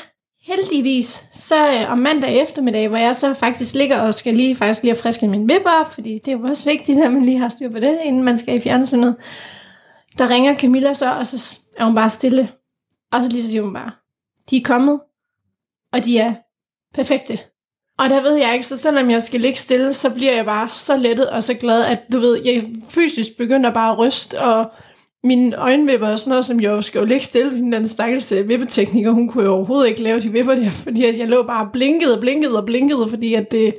heldigvis, 0.48 1.24
så 1.32 1.68
øh, 1.68 1.92
om 1.92 1.98
mandag 1.98 2.42
eftermiddag, 2.42 2.88
hvor 2.88 2.96
jeg 2.96 3.16
så 3.16 3.34
faktisk 3.34 3.74
ligger 3.74 4.00
og 4.00 4.14
skal 4.14 4.34
lige 4.34 4.56
faktisk 4.56 4.82
lige 4.82 4.94
have 4.94 5.02
frisket 5.02 5.28
min 5.28 5.48
vipper 5.48 5.70
op, 5.80 5.94
fordi 5.94 6.18
det 6.24 6.28
er 6.28 6.38
jo 6.38 6.44
også 6.44 6.70
vigtigt, 6.70 7.00
at 7.00 7.12
man 7.12 7.24
lige 7.24 7.38
har 7.38 7.48
styr 7.48 7.70
på 7.70 7.80
det, 7.80 7.98
inden 8.04 8.24
man 8.24 8.38
skal 8.38 8.56
i 8.56 8.60
fjernsynet. 8.60 9.16
Der 10.18 10.30
ringer 10.30 10.54
Camilla 10.54 10.94
så, 10.94 11.14
og 11.14 11.26
så 11.26 11.58
er 11.78 11.84
hun 11.84 11.94
bare 11.94 12.10
stille. 12.10 12.48
Og 13.12 13.22
så 13.22 13.28
lige 13.28 13.42
så 13.42 13.48
siger 13.50 13.62
hun 13.62 13.74
bare, 13.74 13.90
de 14.50 14.56
er 14.56 14.62
kommet, 14.64 15.00
og 15.92 16.04
de 16.04 16.18
er 16.18 16.34
perfekte. 16.94 17.38
Og 17.98 18.08
der 18.08 18.20
ved 18.22 18.34
jeg 18.34 18.52
ikke, 18.52 18.66
så 18.66 18.76
selvom 18.76 19.10
jeg 19.10 19.22
skal 19.22 19.40
ligge 19.40 19.58
stille, 19.58 19.94
så 19.94 20.10
bliver 20.10 20.32
jeg 20.32 20.44
bare 20.44 20.68
så 20.68 20.96
lettet 20.96 21.30
og 21.30 21.42
så 21.42 21.54
glad, 21.54 21.84
at 21.84 21.98
du 22.12 22.18
ved, 22.18 22.44
jeg 22.44 22.70
fysisk 22.88 23.36
begynder 23.38 23.70
bare 23.70 23.92
at 23.92 23.98
ryste, 23.98 24.40
og 24.40 24.72
mine 25.28 25.56
øjenvipper 25.56 26.08
og 26.08 26.18
sådan 26.18 26.30
noget, 26.30 26.44
som 26.44 26.60
jeg 26.60 26.68
jo 26.68 26.82
skal 26.82 26.98
jo 26.98 27.04
ligge 27.04 27.24
stille, 27.24 27.50
fordi 27.50 27.62
den 27.62 27.88
stakkels 27.88 28.32
øh, 28.32 28.48
vippetekniker, 28.48 29.10
hun 29.10 29.28
kunne 29.28 29.44
jo 29.44 29.52
overhovedet 29.52 29.88
ikke 29.88 30.02
lave 30.02 30.20
de 30.20 30.32
vipper 30.32 30.54
der, 30.54 30.70
fordi 30.84 31.04
at 31.04 31.18
jeg 31.18 31.28
lå 31.28 31.42
bare 31.42 31.66
og 31.66 31.72
blinkede 31.72 32.14
og 32.14 32.20
blinkede 32.20 32.58
og 32.58 32.66
blinkede, 32.66 33.08
fordi 33.08 33.34
at 33.34 33.52
det, 33.52 33.74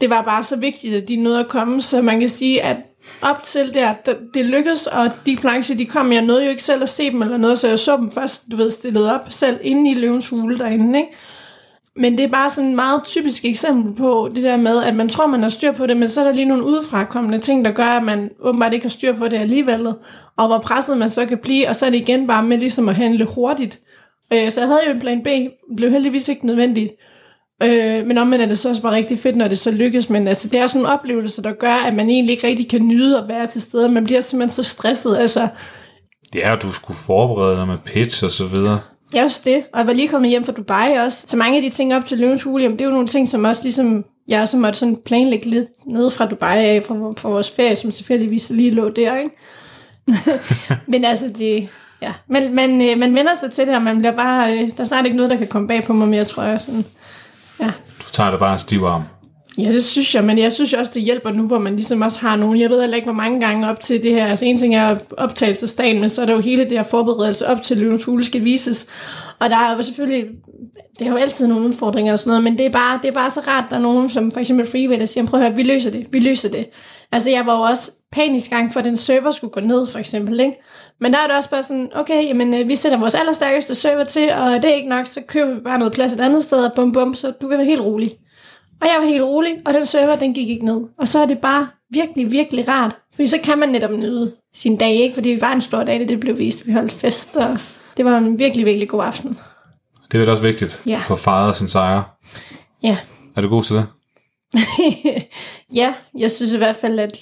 det 0.00 0.10
var 0.10 0.22
bare 0.22 0.44
så 0.44 0.56
vigtigt, 0.56 0.94
at 0.94 1.08
de 1.08 1.16
nåede 1.16 1.40
at 1.40 1.48
komme, 1.48 1.82
så 1.82 2.02
man 2.02 2.20
kan 2.20 2.28
sige, 2.28 2.62
at 2.62 2.76
op 3.22 3.42
til 3.42 3.74
der 3.74 3.94
det 4.34 4.44
lykkedes, 4.44 4.86
og 4.86 5.10
de 5.26 5.36
plancher, 5.36 5.76
de 5.76 5.86
kom, 5.86 6.12
jeg 6.12 6.22
nåede 6.22 6.44
jo 6.44 6.50
ikke 6.50 6.62
selv 6.62 6.82
at 6.82 6.88
se 6.88 7.10
dem 7.10 7.22
eller 7.22 7.36
noget, 7.36 7.58
så 7.58 7.68
jeg 7.68 7.78
så 7.78 7.96
dem 7.96 8.10
først, 8.10 8.44
du 8.50 8.56
ved, 8.56 8.70
stillet 8.70 9.10
op 9.10 9.26
selv 9.30 9.58
inde 9.62 9.90
i 9.90 9.94
løvens 9.94 10.28
hule 10.28 10.58
derinde, 10.58 10.98
ikke? 10.98 11.10
Men 11.96 12.18
det 12.18 12.24
er 12.24 12.28
bare 12.28 12.50
sådan 12.50 12.70
et 12.70 12.76
meget 12.76 13.04
typisk 13.04 13.44
eksempel 13.44 13.94
på 13.94 14.30
det 14.34 14.42
der 14.42 14.56
med, 14.56 14.82
at 14.82 14.96
man 14.96 15.08
tror, 15.08 15.26
man 15.26 15.42
har 15.42 15.48
styr 15.48 15.72
på 15.72 15.86
det, 15.86 15.96
men 15.96 16.08
så 16.08 16.20
er 16.20 16.24
der 16.24 16.32
lige 16.32 16.44
nogle 16.44 16.64
udefrakommende 16.64 17.38
ting, 17.38 17.64
der 17.64 17.70
gør, 17.70 17.84
at 17.84 18.02
man 18.02 18.30
åbenbart 18.40 18.72
ikke 18.72 18.84
har 18.84 18.90
styr 18.90 19.16
på 19.16 19.28
det 19.28 19.36
alligevel, 19.36 19.86
og 20.36 20.46
hvor 20.46 20.58
presset 20.58 20.98
man 20.98 21.10
så 21.10 21.26
kan 21.26 21.38
blive, 21.38 21.68
og 21.68 21.76
så 21.76 21.86
er 21.86 21.90
det 21.90 21.96
igen 21.96 22.26
bare 22.26 22.42
med 22.42 22.58
ligesom 22.58 22.88
at 22.88 22.94
handle 22.94 23.24
hurtigt. 23.24 23.80
Øh, 24.32 24.50
så 24.50 24.60
jeg 24.60 24.68
havde 24.68 24.80
jo 24.86 24.92
en 24.92 25.00
plan 25.00 25.22
B, 25.22 25.28
blev 25.76 25.90
heldigvis 25.90 26.28
ikke 26.28 26.46
nødvendigt. 26.46 26.92
Øh, 27.62 28.06
men 28.06 28.18
omvendt 28.18 28.44
er 28.44 28.48
det 28.48 28.58
så 28.58 28.68
også 28.68 28.82
bare 28.82 28.94
rigtig 28.94 29.18
fedt, 29.18 29.36
når 29.36 29.48
det 29.48 29.58
så 29.58 29.70
lykkes, 29.70 30.10
men 30.10 30.28
altså, 30.28 30.48
det 30.48 30.60
er 30.60 30.66
sådan 30.66 30.80
en 30.80 30.86
oplevelse, 30.86 31.42
der 31.42 31.52
gør, 31.52 31.86
at 31.86 31.94
man 31.94 32.10
egentlig 32.10 32.32
ikke 32.32 32.46
rigtig 32.46 32.68
kan 32.68 32.88
nyde 32.88 33.18
at 33.18 33.28
være 33.28 33.46
til 33.46 33.62
stede, 33.62 33.88
man 33.88 34.04
bliver 34.04 34.20
simpelthen 34.20 34.64
så 34.64 34.70
stresset, 34.70 35.16
altså, 35.16 35.48
Ja, 36.34 36.52
og 36.52 36.62
du 36.62 36.72
skulle 36.72 36.96
forberede 36.96 37.56
dig 37.56 37.66
med 37.66 37.78
pitch 37.84 38.24
og 38.24 38.30
så 38.30 38.46
videre. 38.46 38.80
Ja, 39.14 39.22
også 39.22 39.42
det. 39.44 39.64
Og 39.72 39.78
jeg 39.78 39.86
var 39.86 39.92
lige 39.92 40.08
kommet 40.08 40.30
hjem 40.30 40.44
fra 40.44 40.52
Dubai 40.52 40.92
også. 41.06 41.24
Så 41.26 41.36
mange 41.36 41.56
af 41.56 41.62
de 41.62 41.70
ting 41.70 41.94
op 41.94 42.06
til 42.06 42.18
Løvens 42.18 42.42
Hule, 42.42 42.62
jamen, 42.62 42.78
det 42.78 42.84
er 42.84 42.88
jo 42.88 42.94
nogle 42.94 43.08
ting, 43.08 43.28
som 43.28 43.44
også 43.44 43.62
ligesom, 43.62 44.04
jeg 44.28 44.42
også 44.42 44.56
måtte 44.56 44.78
sådan 44.78 44.96
planlægge 45.06 45.50
lidt 45.50 45.68
nede 45.86 46.10
fra 46.10 46.26
Dubai 46.26 46.64
af 46.64 46.82
for, 46.86 47.14
for 47.18 47.28
vores 47.30 47.50
ferie, 47.50 47.76
som 47.76 47.90
selvfølgeligvis 47.90 48.50
lige 48.50 48.70
lå 48.70 48.88
der, 48.88 49.16
ikke? 49.18 49.30
Men 50.92 51.04
altså, 51.04 51.28
det, 51.38 51.68
ja. 52.02 52.12
Men 52.28 52.54
man, 52.54 52.82
øh, 52.82 52.98
man 52.98 53.14
vender 53.14 53.36
sig 53.40 53.52
til 53.52 53.66
det, 53.66 53.74
og 53.74 53.82
man 53.82 53.98
bliver 53.98 54.16
bare, 54.16 54.52
øh, 54.52 54.70
der 54.76 54.82
er 54.82 54.84
snart 54.84 55.04
ikke 55.04 55.16
noget, 55.16 55.30
der 55.30 55.36
kan 55.36 55.46
komme 55.46 55.68
bag 55.68 55.84
på 55.84 55.92
mig 55.92 56.08
mere, 56.08 56.24
tror 56.24 56.42
jeg. 56.42 56.60
Sådan. 56.60 56.84
Ja. 57.60 57.70
Du 57.98 58.12
tager 58.12 58.30
det 58.30 58.38
bare 58.38 58.52
en 58.52 58.58
stiv 58.58 58.82
arm. 58.82 59.02
Ja, 59.58 59.72
det 59.72 59.84
synes 59.84 60.14
jeg, 60.14 60.24
men 60.24 60.38
jeg 60.38 60.52
synes 60.52 60.74
også, 60.74 60.92
det 60.94 61.02
hjælper 61.02 61.30
nu, 61.30 61.46
hvor 61.46 61.58
man 61.58 61.76
ligesom 61.76 62.02
også 62.02 62.20
har 62.20 62.36
nogen. 62.36 62.60
Jeg 62.60 62.70
ved 62.70 62.80
heller 62.80 62.96
ikke, 62.96 63.06
hvor 63.06 63.14
mange 63.14 63.40
gange 63.40 63.68
op 63.68 63.80
til 63.80 64.02
det 64.02 64.10
her. 64.10 64.26
Altså 64.26 64.44
en 64.44 64.56
ting 64.56 64.74
er 64.74 64.96
optagelsesdagen, 65.16 66.00
men 66.00 66.10
så 66.10 66.22
er 66.22 66.26
der 66.26 66.32
jo 66.32 66.40
hele 66.40 66.64
det 66.64 66.72
her 66.72 66.82
forberedelse 66.82 67.46
op 67.46 67.62
til 67.62 67.78
Løvens 67.78 68.04
Hule 68.04 68.24
skal 68.24 68.44
vises. 68.44 68.86
Og 69.38 69.50
der 69.50 69.56
er 69.56 69.76
jo 69.76 69.82
selvfølgelig, 69.82 70.26
det 70.98 71.06
er 71.06 71.10
jo 71.10 71.16
altid 71.16 71.46
nogle 71.46 71.68
udfordringer 71.68 72.12
og 72.12 72.18
sådan 72.18 72.30
noget, 72.30 72.44
men 72.44 72.58
det 72.58 72.66
er 72.66 72.70
bare, 72.70 72.98
det 73.02 73.08
er 73.08 73.12
bare 73.12 73.30
så 73.30 73.40
rart, 73.40 73.64
der 73.70 73.76
er 73.76 73.80
nogen, 73.80 74.10
som 74.10 74.30
for 74.30 74.40
eksempel 74.40 74.66
Freeway, 74.66 74.98
der 74.98 75.04
siger, 75.04 75.26
prøv 75.26 75.40
at 75.40 75.46
høre, 75.46 75.56
vi 75.56 75.62
løser 75.62 75.90
det, 75.90 76.06
vi 76.10 76.18
løser 76.18 76.48
det. 76.48 76.66
Altså 77.12 77.30
jeg 77.30 77.46
var 77.46 77.56
jo 77.56 77.62
også 77.62 77.92
panisk 78.12 78.50
gang 78.50 78.72
for, 78.72 78.80
at 78.80 78.84
den 78.84 78.96
server 78.96 79.30
skulle 79.30 79.52
gå 79.52 79.60
ned, 79.60 79.86
for 79.86 79.98
eksempel. 79.98 80.40
Ikke? 80.40 80.62
Men 81.00 81.12
der 81.12 81.18
er 81.18 81.26
det 81.26 81.36
også 81.36 81.50
bare 81.50 81.62
sådan, 81.62 81.90
okay, 81.94 82.24
jamen, 82.28 82.54
øh, 82.54 82.68
vi 82.68 82.76
sætter 82.76 82.98
vores 82.98 83.14
allerstærkeste 83.14 83.74
server 83.74 84.04
til, 84.04 84.32
og 84.32 84.62
det 84.62 84.70
er 84.70 84.74
ikke 84.74 84.88
nok, 84.88 85.06
så 85.06 85.20
køber 85.28 85.54
vi 85.54 85.60
bare 85.60 85.78
noget 85.78 85.92
plads 85.92 86.12
et 86.12 86.20
andet 86.20 86.44
sted, 86.44 86.64
og 86.64 86.72
bum 86.76 86.92
bum, 86.92 87.14
så 87.14 87.32
du 87.42 87.48
kan 87.48 87.58
være 87.58 87.66
helt 87.66 87.80
rolig. 87.80 88.12
Og 88.84 88.90
jeg 88.90 88.96
var 89.00 89.06
helt 89.06 89.22
rolig, 89.22 89.54
og 89.66 89.74
den 89.74 89.86
server, 89.86 90.16
den 90.16 90.34
gik 90.34 90.48
ikke 90.48 90.64
ned. 90.64 90.80
Og 90.98 91.08
så 91.08 91.18
er 91.22 91.26
det 91.26 91.38
bare 91.38 91.68
virkelig, 91.90 92.30
virkelig 92.30 92.68
rart. 92.68 92.96
Fordi 93.14 93.26
så 93.26 93.36
kan 93.44 93.58
man 93.58 93.68
netop 93.68 93.90
nyde 93.90 94.32
sin 94.54 94.76
dag, 94.76 94.92
ikke? 94.94 95.14
Fordi 95.14 95.30
det 95.30 95.40
var 95.40 95.52
en 95.52 95.60
stor 95.60 95.84
dag, 95.84 96.00
det, 96.00 96.08
det 96.08 96.20
blev 96.20 96.38
vist. 96.38 96.66
Vi 96.66 96.72
holdt 96.72 96.92
fest, 96.92 97.36
og 97.36 97.58
det 97.96 98.04
var 98.04 98.18
en 98.18 98.38
virkelig, 98.38 98.66
virkelig 98.66 98.88
god 98.88 99.04
aften. 99.04 99.38
Det 100.12 100.14
er 100.14 100.18
vel 100.18 100.28
også 100.28 100.42
vigtigt 100.42 100.82
Ja. 100.86 100.98
få 100.98 101.16
fejret 101.16 101.56
sin 101.56 101.68
sejre. 101.68 102.04
Ja. 102.82 102.96
Er 103.36 103.40
du 103.40 103.48
god 103.48 103.62
til 103.64 103.76
det? 103.76 103.86
ja, 105.80 105.94
jeg 106.18 106.30
synes 106.30 106.52
i 106.52 106.56
hvert 106.56 106.76
fald, 106.76 106.98
at 106.98 107.18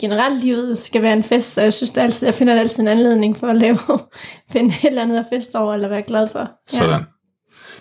generelt 0.00 0.44
livet 0.44 0.78
skal 0.78 1.02
være 1.02 1.12
en 1.12 1.22
fest, 1.22 1.52
så 1.52 1.62
jeg 1.62 1.72
synes, 1.74 1.90
det 1.90 2.00
altid, 2.00 2.26
jeg 2.26 2.34
finder 2.34 2.54
altid 2.60 2.80
en 2.82 2.88
anledning 2.88 3.36
for 3.36 3.46
at 3.46 3.56
lave 3.56 3.78
finde 4.52 4.68
et 4.68 4.84
eller 4.84 5.02
andet 5.02 5.18
at 5.18 5.24
fest 5.32 5.54
over, 5.54 5.74
eller 5.74 5.88
være 5.88 6.02
glad 6.02 6.28
for. 6.28 6.50
Ja. 6.72 6.78
Sådan. 6.78 7.02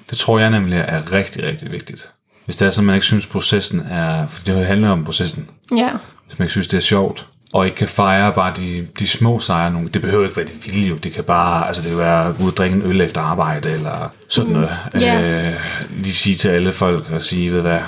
Det 0.10 0.18
tror 0.18 0.40
jeg 0.40 0.50
nemlig 0.52 0.78
er 0.78 1.12
rigtig, 1.12 1.44
rigtig 1.44 1.72
vigtigt. 1.72 2.12
Hvis 2.46 2.56
det 2.56 2.66
er 2.66 2.70
sådan, 2.70 2.86
man 2.86 2.96
ikke 2.96 3.06
synes, 3.06 3.28
processen 3.28 3.80
er... 3.91 4.28
For 4.28 4.44
det 4.44 4.56
handler 4.56 4.89
om 4.89 5.04
processen. 5.04 5.48
Ja, 5.76 5.89
Hvis 6.28 6.39
man 6.39 6.46
ikke 6.46 6.52
synes, 6.52 6.68
det 6.68 6.78
er 6.78 6.82
sjovt, 6.82 7.28
og 7.54 7.66
ikke 7.66 7.78
kan 7.78 7.88
fejre 7.88 8.34
bare 8.34 8.54
de, 8.58 8.88
de 9.00 9.08
små 9.08 9.39
sejre. 9.39 9.74
Nogle, 9.74 9.89
det 9.89 10.02
behøver 10.02 10.24
ikke 10.24 10.38
være 10.38 10.46
det 10.46 10.66
vilde 10.66 10.88
jo. 10.88 10.96
Det 10.96 11.14
kan 11.14 11.24
bare... 11.24 11.68
Altså, 11.68 11.82
det 11.82 11.89
kan 11.89 12.00
være 12.00 12.28
at 12.28 12.38
gå 12.38 12.44
ud 12.44 12.52
og 12.52 12.58
drikke 12.58 12.76
en 12.76 12.82
øl 12.82 13.02
efter 13.02 13.22
arbejde, 13.22 13.70
eller 13.72 14.12
sådan 14.28 14.52
noget. 14.52 14.70
Ja. 15.00 15.48
Øh, 15.48 15.54
lige 15.98 16.14
sige 16.14 16.36
til 16.36 16.50
alle 16.50 16.72
folk 16.72 17.12
og 17.12 17.24
sige, 17.24 17.54
ved 17.54 17.62
hvad... 17.62 17.80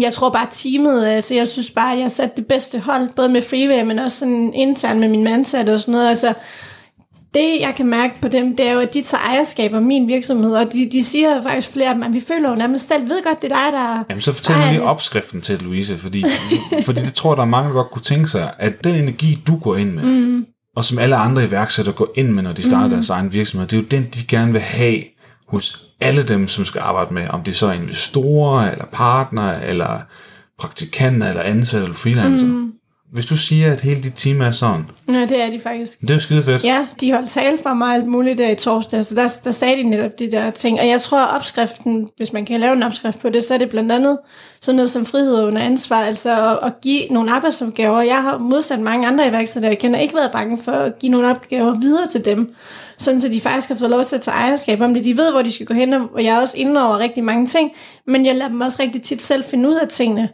Jeg 0.00 0.12
tror 0.12 0.30
bare 0.30 0.46
teamet, 0.50 1.06
altså 1.06 1.34
jeg 1.34 1.48
synes 1.48 1.70
bare, 1.70 1.92
at 1.92 1.98
jeg 1.98 2.04
har 2.04 2.10
sat 2.10 2.36
det 2.36 2.46
bedste 2.46 2.78
hold, 2.78 3.08
både 3.16 3.28
med 3.28 3.42
freeway, 3.42 3.84
men 3.84 3.98
også 3.98 4.18
sådan 4.18 4.52
internt 4.54 5.00
med 5.00 5.08
min 5.08 5.24
mandsatte 5.24 5.74
og 5.74 5.80
sådan 5.80 5.92
noget. 5.92 6.08
Altså, 6.08 6.34
det 7.34 7.60
jeg 7.60 7.74
kan 7.76 7.86
mærke 7.86 8.14
på 8.22 8.28
dem, 8.28 8.56
det 8.56 8.68
er 8.68 8.72
jo, 8.72 8.80
at 8.80 8.94
de 8.94 9.02
tager 9.02 9.22
ejerskab 9.22 9.72
om 9.72 9.82
min 9.82 10.08
virksomhed, 10.08 10.54
og 10.54 10.72
de, 10.72 10.88
de 10.92 11.04
siger 11.04 11.42
faktisk 11.42 11.72
flere 11.72 11.88
af 11.88 11.94
dem, 11.94 12.02
at 12.02 12.12
vi 12.12 12.20
føler 12.28 12.50
jo 12.50 12.56
nærmest 12.56 12.88
selv, 12.88 13.08
ved 13.08 13.24
godt, 13.24 13.42
det 13.42 13.52
er 13.52 13.56
dig, 13.56 13.72
der... 13.72 14.04
Jamen, 14.08 14.20
så 14.20 14.32
fortæl 14.32 14.56
mig 14.56 14.72
lige 14.72 14.82
opskriften 14.82 15.40
til 15.40 15.58
Louise, 15.62 15.98
fordi, 15.98 16.24
fordi 16.84 17.00
det 17.00 17.14
tror 17.14 17.34
der 17.34 17.42
er 17.42 17.46
mange, 17.46 17.68
der 17.68 17.74
godt 17.74 17.90
kunne 17.90 18.02
tænke 18.02 18.28
sig, 18.28 18.52
at 18.58 18.84
den 18.84 18.94
energi, 18.94 19.42
du 19.46 19.56
går 19.56 19.76
ind 19.76 19.92
med, 19.92 20.02
mm. 20.02 20.46
og 20.76 20.84
som 20.84 20.98
alle 20.98 21.16
andre 21.16 21.44
iværksættere 21.44 21.94
går 21.94 22.08
ind 22.16 22.28
med, 22.28 22.42
når 22.42 22.52
de 22.52 22.62
starter 22.62 22.86
mm. 22.86 22.92
deres 22.92 23.10
egen 23.10 23.32
virksomhed, 23.32 23.68
det 23.68 23.76
er 23.76 23.80
jo 23.80 23.86
den, 23.90 24.08
de 24.14 24.26
gerne 24.28 24.52
vil 24.52 24.60
have 24.60 25.02
hos 25.48 25.86
alle 26.00 26.22
dem, 26.22 26.48
som 26.48 26.64
skal 26.64 26.80
arbejde 26.80 27.14
med, 27.14 27.28
om 27.28 27.42
det 27.42 27.56
så 27.56 27.66
er 27.66 27.72
investorer, 27.72 28.70
eller 28.70 28.84
partnere, 28.92 29.66
eller 29.66 30.00
praktikanter, 30.58 31.28
eller 31.28 31.42
ansatte, 31.42 31.84
eller 31.84 31.96
freelancer. 31.96 32.46
Mm. 32.46 32.72
Hvis 33.12 33.26
du 33.26 33.36
siger, 33.36 33.72
at 33.72 33.80
hele 33.80 34.02
dit 34.02 34.12
team 34.16 34.40
er 34.40 34.50
sådan, 34.50 34.84
Ja, 35.08 35.20
det 35.20 35.42
er 35.42 35.50
de 35.50 35.60
faktisk. 35.60 36.00
det 36.00 36.10
er 36.10 36.14
jo 36.14 36.20
skide 36.20 36.42
fedt. 36.42 36.64
Ja, 36.64 36.86
de 37.00 37.12
holdt 37.12 37.30
tale 37.30 37.58
for 37.62 37.74
mig 37.74 37.94
alt 37.94 38.06
muligt 38.06 38.38
der 38.38 38.50
i 38.50 38.54
torsdag, 38.54 39.04
så 39.04 39.14
der, 39.14 39.28
der 39.44 39.50
sagde 39.50 39.76
de 39.76 39.82
netop 39.82 40.18
de 40.18 40.30
der 40.30 40.50
ting. 40.50 40.80
Og 40.80 40.88
jeg 40.88 41.00
tror, 41.00 41.18
at 41.18 41.36
opskriften, 41.36 42.08
hvis 42.16 42.32
man 42.32 42.44
kan 42.44 42.60
lave 42.60 42.72
en 42.72 42.82
opskrift 42.82 43.18
på 43.18 43.28
det, 43.30 43.44
så 43.44 43.54
er 43.54 43.58
det 43.58 43.70
blandt 43.70 43.92
andet 43.92 44.18
sådan 44.60 44.76
noget 44.76 44.90
som 44.90 45.06
frihed 45.06 45.44
under 45.44 45.62
ansvar, 45.62 45.96
altså 46.04 46.50
at, 46.50 46.58
at 46.62 46.72
give 46.82 47.06
nogle 47.10 47.32
arbejdsopgaver. 47.32 48.02
Jeg 48.02 48.22
har 48.22 48.38
modsat 48.38 48.80
mange 48.80 49.06
andre 49.06 49.28
iværksættere, 49.28 49.70
jeg 49.70 49.78
kender, 49.78 49.98
ikke 49.98 50.14
været 50.14 50.32
bange 50.32 50.58
for 50.62 50.72
at 50.72 50.98
give 50.98 51.12
nogle 51.12 51.28
opgaver 51.30 51.80
videre 51.80 52.08
til 52.08 52.24
dem, 52.24 52.54
sådan 52.98 53.20
så 53.20 53.28
de 53.28 53.40
faktisk 53.40 53.68
har 53.68 53.76
fået 53.76 53.90
lov 53.90 54.04
til 54.04 54.16
at 54.16 54.22
tage 54.22 54.34
ejerskab 54.34 54.80
om 54.80 54.94
det. 54.94 55.04
De 55.04 55.16
ved, 55.16 55.30
hvor 55.30 55.42
de 55.42 55.50
skal 55.50 55.66
gå 55.66 55.74
hen, 55.74 55.92
og 55.92 56.24
jeg 56.24 56.36
er 56.36 56.40
også 56.40 56.56
inde 56.58 56.86
over 56.86 56.98
rigtig 56.98 57.24
mange 57.24 57.46
ting, 57.46 57.70
men 58.06 58.26
jeg 58.26 58.34
lader 58.34 58.48
dem 58.50 58.60
også 58.60 58.82
rigtig 58.82 59.02
tit 59.02 59.22
selv 59.22 59.44
finde 59.44 59.68
ud 59.68 59.74
af 59.74 59.88
tingene. 59.88 60.28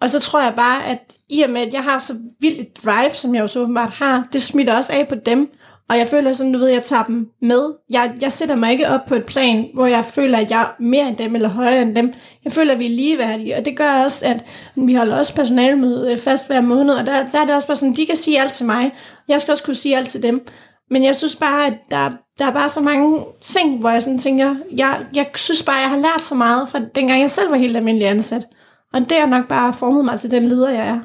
Og 0.00 0.10
så 0.10 0.20
tror 0.20 0.42
jeg 0.42 0.52
bare, 0.56 0.86
at 0.86 1.12
i 1.28 1.42
og 1.42 1.50
med, 1.50 1.60
at 1.60 1.72
jeg 1.72 1.82
har 1.82 1.98
så 1.98 2.14
vildt 2.40 2.60
et 2.60 2.84
drive, 2.84 3.10
som 3.14 3.34
jeg 3.34 3.42
jo 3.42 3.48
så 3.48 3.60
åbenbart 3.60 3.90
har, 3.90 4.28
det 4.32 4.42
smitter 4.42 4.76
også 4.76 4.92
af 4.92 5.08
på 5.08 5.14
dem. 5.14 5.50
Og 5.88 5.98
jeg 5.98 6.08
føler 6.08 6.32
sådan, 6.32 6.52
du 6.52 6.58
ved, 6.58 6.68
jeg 6.68 6.82
tager 6.82 7.04
dem 7.04 7.28
med. 7.42 7.74
Jeg, 7.90 8.14
jeg 8.20 8.32
sætter 8.32 8.54
mig 8.54 8.72
ikke 8.72 8.88
op 8.88 9.06
på 9.06 9.14
et 9.14 9.24
plan, 9.24 9.66
hvor 9.74 9.86
jeg 9.86 10.04
føler, 10.04 10.38
at 10.38 10.50
jeg 10.50 10.60
er 10.60 10.82
mere 10.82 11.08
end 11.08 11.16
dem, 11.16 11.34
eller 11.34 11.48
højere 11.48 11.82
end 11.82 11.96
dem. 11.96 12.12
Jeg 12.44 12.52
føler, 12.52 12.72
at 12.72 12.78
vi 12.78 12.86
er 12.86 12.96
ligeværdige, 12.96 13.56
og 13.56 13.64
det 13.64 13.76
gør 13.76 14.04
også, 14.04 14.26
at 14.26 14.44
vi 14.74 14.94
holder 14.94 15.16
også 15.16 15.34
personalmøde 15.34 16.12
øh, 16.12 16.18
fast 16.18 16.46
hver 16.46 16.60
måned, 16.60 16.94
og 16.94 17.06
der, 17.06 17.30
der 17.32 17.40
er 17.40 17.44
det 17.44 17.54
også 17.54 17.66
bare 17.66 17.76
sådan, 17.76 17.96
de 17.96 18.06
kan 18.06 18.16
sige 18.16 18.40
alt 18.40 18.52
til 18.52 18.66
mig. 18.66 18.92
Jeg 19.28 19.40
skal 19.40 19.52
også 19.52 19.64
kunne 19.64 19.74
sige 19.74 19.96
alt 19.96 20.08
til 20.08 20.22
dem. 20.22 20.46
Men 20.90 21.04
jeg 21.04 21.16
synes 21.16 21.36
bare, 21.36 21.66
at 21.66 21.74
der, 21.90 22.10
der 22.38 22.46
er 22.46 22.52
bare 22.52 22.68
så 22.68 22.80
mange 22.80 23.24
ting, 23.40 23.80
hvor 23.80 23.90
jeg 23.90 24.02
sådan 24.02 24.18
tænker, 24.18 24.54
jeg, 24.76 24.98
jeg 25.14 25.26
synes 25.34 25.62
bare, 25.62 25.76
at 25.76 25.82
jeg 25.82 25.90
har 25.90 25.96
lært 25.96 26.22
så 26.22 26.34
meget 26.34 26.68
fra 26.68 26.80
dengang 26.94 27.20
jeg 27.20 27.30
selv 27.30 27.50
var 27.50 27.56
helt 27.56 27.76
almindelig 27.76 28.08
ansat. 28.08 28.46
Og 28.92 29.00
det 29.00 29.16
har 29.20 29.26
nok 29.26 29.48
bare 29.48 29.74
formet 29.74 30.04
mig 30.04 30.20
til 30.20 30.30
den 30.30 30.48
leder, 30.48 30.70
jeg 30.70 30.88
er. 30.88 31.00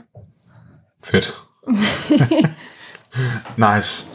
Fedt. 1.05 1.37
nice. 3.75 4.07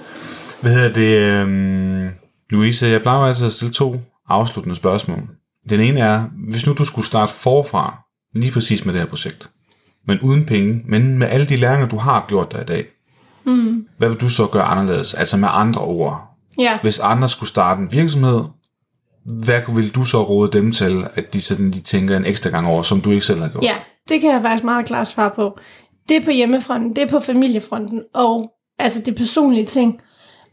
Hvad 0.63 0.73
hedder 0.73 0.93
det? 0.93 1.41
Øhm, 1.41 2.11
Louise, 2.51 2.87
jeg 2.87 3.03
plejer 3.03 3.21
altid 3.21 3.47
at 3.47 3.53
stille 3.53 3.73
to 3.73 4.01
afsluttende 4.29 4.77
spørgsmål. 4.77 5.29
Den 5.71 5.81
ene 5.81 6.01
er, 6.01 6.25
hvis 6.49 6.67
nu 6.67 6.73
du 6.73 6.85
skulle 6.85 7.07
starte 7.07 7.33
forfra, 7.33 7.99
lige 8.35 8.53
præcis 8.53 8.85
med 8.85 8.93
det 8.93 9.01
her 9.01 9.09
projekt, 9.09 9.51
men 10.07 10.21
uden 10.21 10.45
penge, 10.45 10.83
men 10.85 11.19
med 11.19 11.27
alle 11.27 11.47
de 11.47 11.57
læringer, 11.57 11.89
du 11.89 11.97
har 11.97 12.25
gjort 12.29 12.53
dig 12.53 12.63
i 12.63 12.65
dag, 12.65 12.87
mm. 13.45 13.87
hvad 13.99 14.09
vil 14.09 14.21
du 14.21 14.29
så 14.29 14.47
gøre 14.47 14.63
anderledes? 14.63 15.15
Altså 15.15 15.37
med 15.37 15.49
andre 15.53 15.81
ord. 15.81 16.37
Ja, 16.59 16.79
Hvis 16.83 16.99
andre 16.99 17.29
skulle 17.29 17.49
starte 17.49 17.81
en 17.81 17.93
virksomhed, 17.93 18.45
hvad 19.27 19.61
vil 19.75 19.95
du 19.95 20.05
så 20.05 20.23
råde 20.23 20.53
dem 20.53 20.73
til, 20.73 21.05
at 21.15 21.33
de 21.33 21.41
sådan 21.41 21.71
lige 21.71 21.83
tænker 21.83 22.17
en 22.17 22.25
ekstra 22.25 22.51
gang 22.51 22.69
over, 22.69 22.83
som 22.83 23.01
du 23.01 23.11
ikke 23.11 23.27
selv 23.27 23.41
har 23.41 23.49
gjort? 23.49 23.65
ja, 23.65 23.75
det 24.09 24.21
kan 24.21 24.31
jeg 24.31 24.43
faktisk 24.43 24.65
meget 24.65 24.87
klart 24.87 25.09
svare 25.09 25.31
på. 25.31 25.59
Det 26.09 26.17
er 26.17 26.25
på 26.25 26.31
hjemmefronten, 26.31 26.97
det 26.97 27.03
er 27.03 27.09
på 27.09 27.21
familiefronten, 27.21 28.03
og 28.15 28.51
altså 28.79 29.03
det 29.07 29.15
personlige 29.15 29.67
ting, 29.67 30.01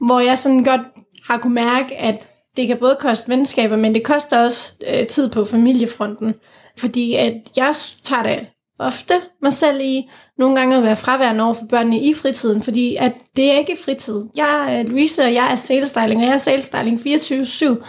hvor 0.06 0.20
jeg 0.20 0.38
sådan 0.38 0.64
godt 0.64 0.82
har 1.28 1.38
kunne 1.38 1.54
mærke, 1.54 1.98
at 1.98 2.28
det 2.58 2.68
kan 2.68 2.78
både 2.78 2.98
koste 3.00 3.30
venskaber, 3.30 3.78
men 3.78 3.96
det 3.96 4.04
koster 4.04 4.40
også 4.40 4.72
øh, 4.94 5.08
tid 5.08 5.30
på 5.30 5.46
familiefronten. 5.46 6.34
Fordi 6.78 7.16
at 7.16 7.34
jeg 7.58 7.74
tager 8.04 8.24
det 8.24 8.48
ofte 8.80 9.14
mig 9.42 9.54
selv 9.54 9.82
i 9.82 10.10
nogle 10.38 10.56
gange 10.56 10.78
at 10.78 10.84
være 10.84 10.96
fraværende 10.96 11.44
over 11.44 11.54
for 11.54 11.66
børnene 11.70 12.00
i 12.00 12.14
fritiden, 12.14 12.64
fordi 12.64 12.96
at 12.96 13.14
det 13.36 13.52
er 13.52 13.60
ikke 13.60 13.78
fritid. 13.86 14.26
Jeg 14.36 14.80
er 14.80 14.84
Louise, 14.84 15.22
og 15.22 15.34
jeg 15.34 15.52
er 15.52 15.56
salestyling, 15.56 16.22
og 16.22 16.28
jeg 16.28 16.34
er 16.34 16.38
salestyling 16.38 17.00
24-7. 17.00 17.84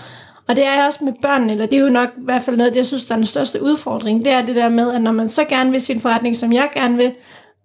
Og 0.48 0.56
det 0.56 0.66
er 0.66 0.74
jeg 0.74 0.86
også 0.86 1.04
med 1.04 1.12
børnene, 1.22 1.52
eller 1.52 1.66
det 1.66 1.76
er 1.76 1.80
jo 1.80 1.88
nok 1.88 2.08
i 2.08 2.24
hvert 2.24 2.42
fald 2.42 2.56
noget, 2.56 2.72
det 2.72 2.76
jeg 2.76 2.86
synes, 2.86 3.04
der 3.04 3.14
er 3.14 3.18
den 3.18 3.26
største 3.26 3.62
udfordring, 3.62 4.24
det 4.24 4.32
er 4.32 4.46
det 4.46 4.56
der 4.56 4.68
med, 4.68 4.92
at 4.92 5.02
når 5.02 5.12
man 5.12 5.28
så 5.28 5.44
gerne 5.44 5.70
vil 5.70 5.80
sin 5.80 6.00
forretning, 6.00 6.36
som 6.36 6.52
jeg 6.52 6.70
gerne 6.74 6.96
vil, 6.96 7.14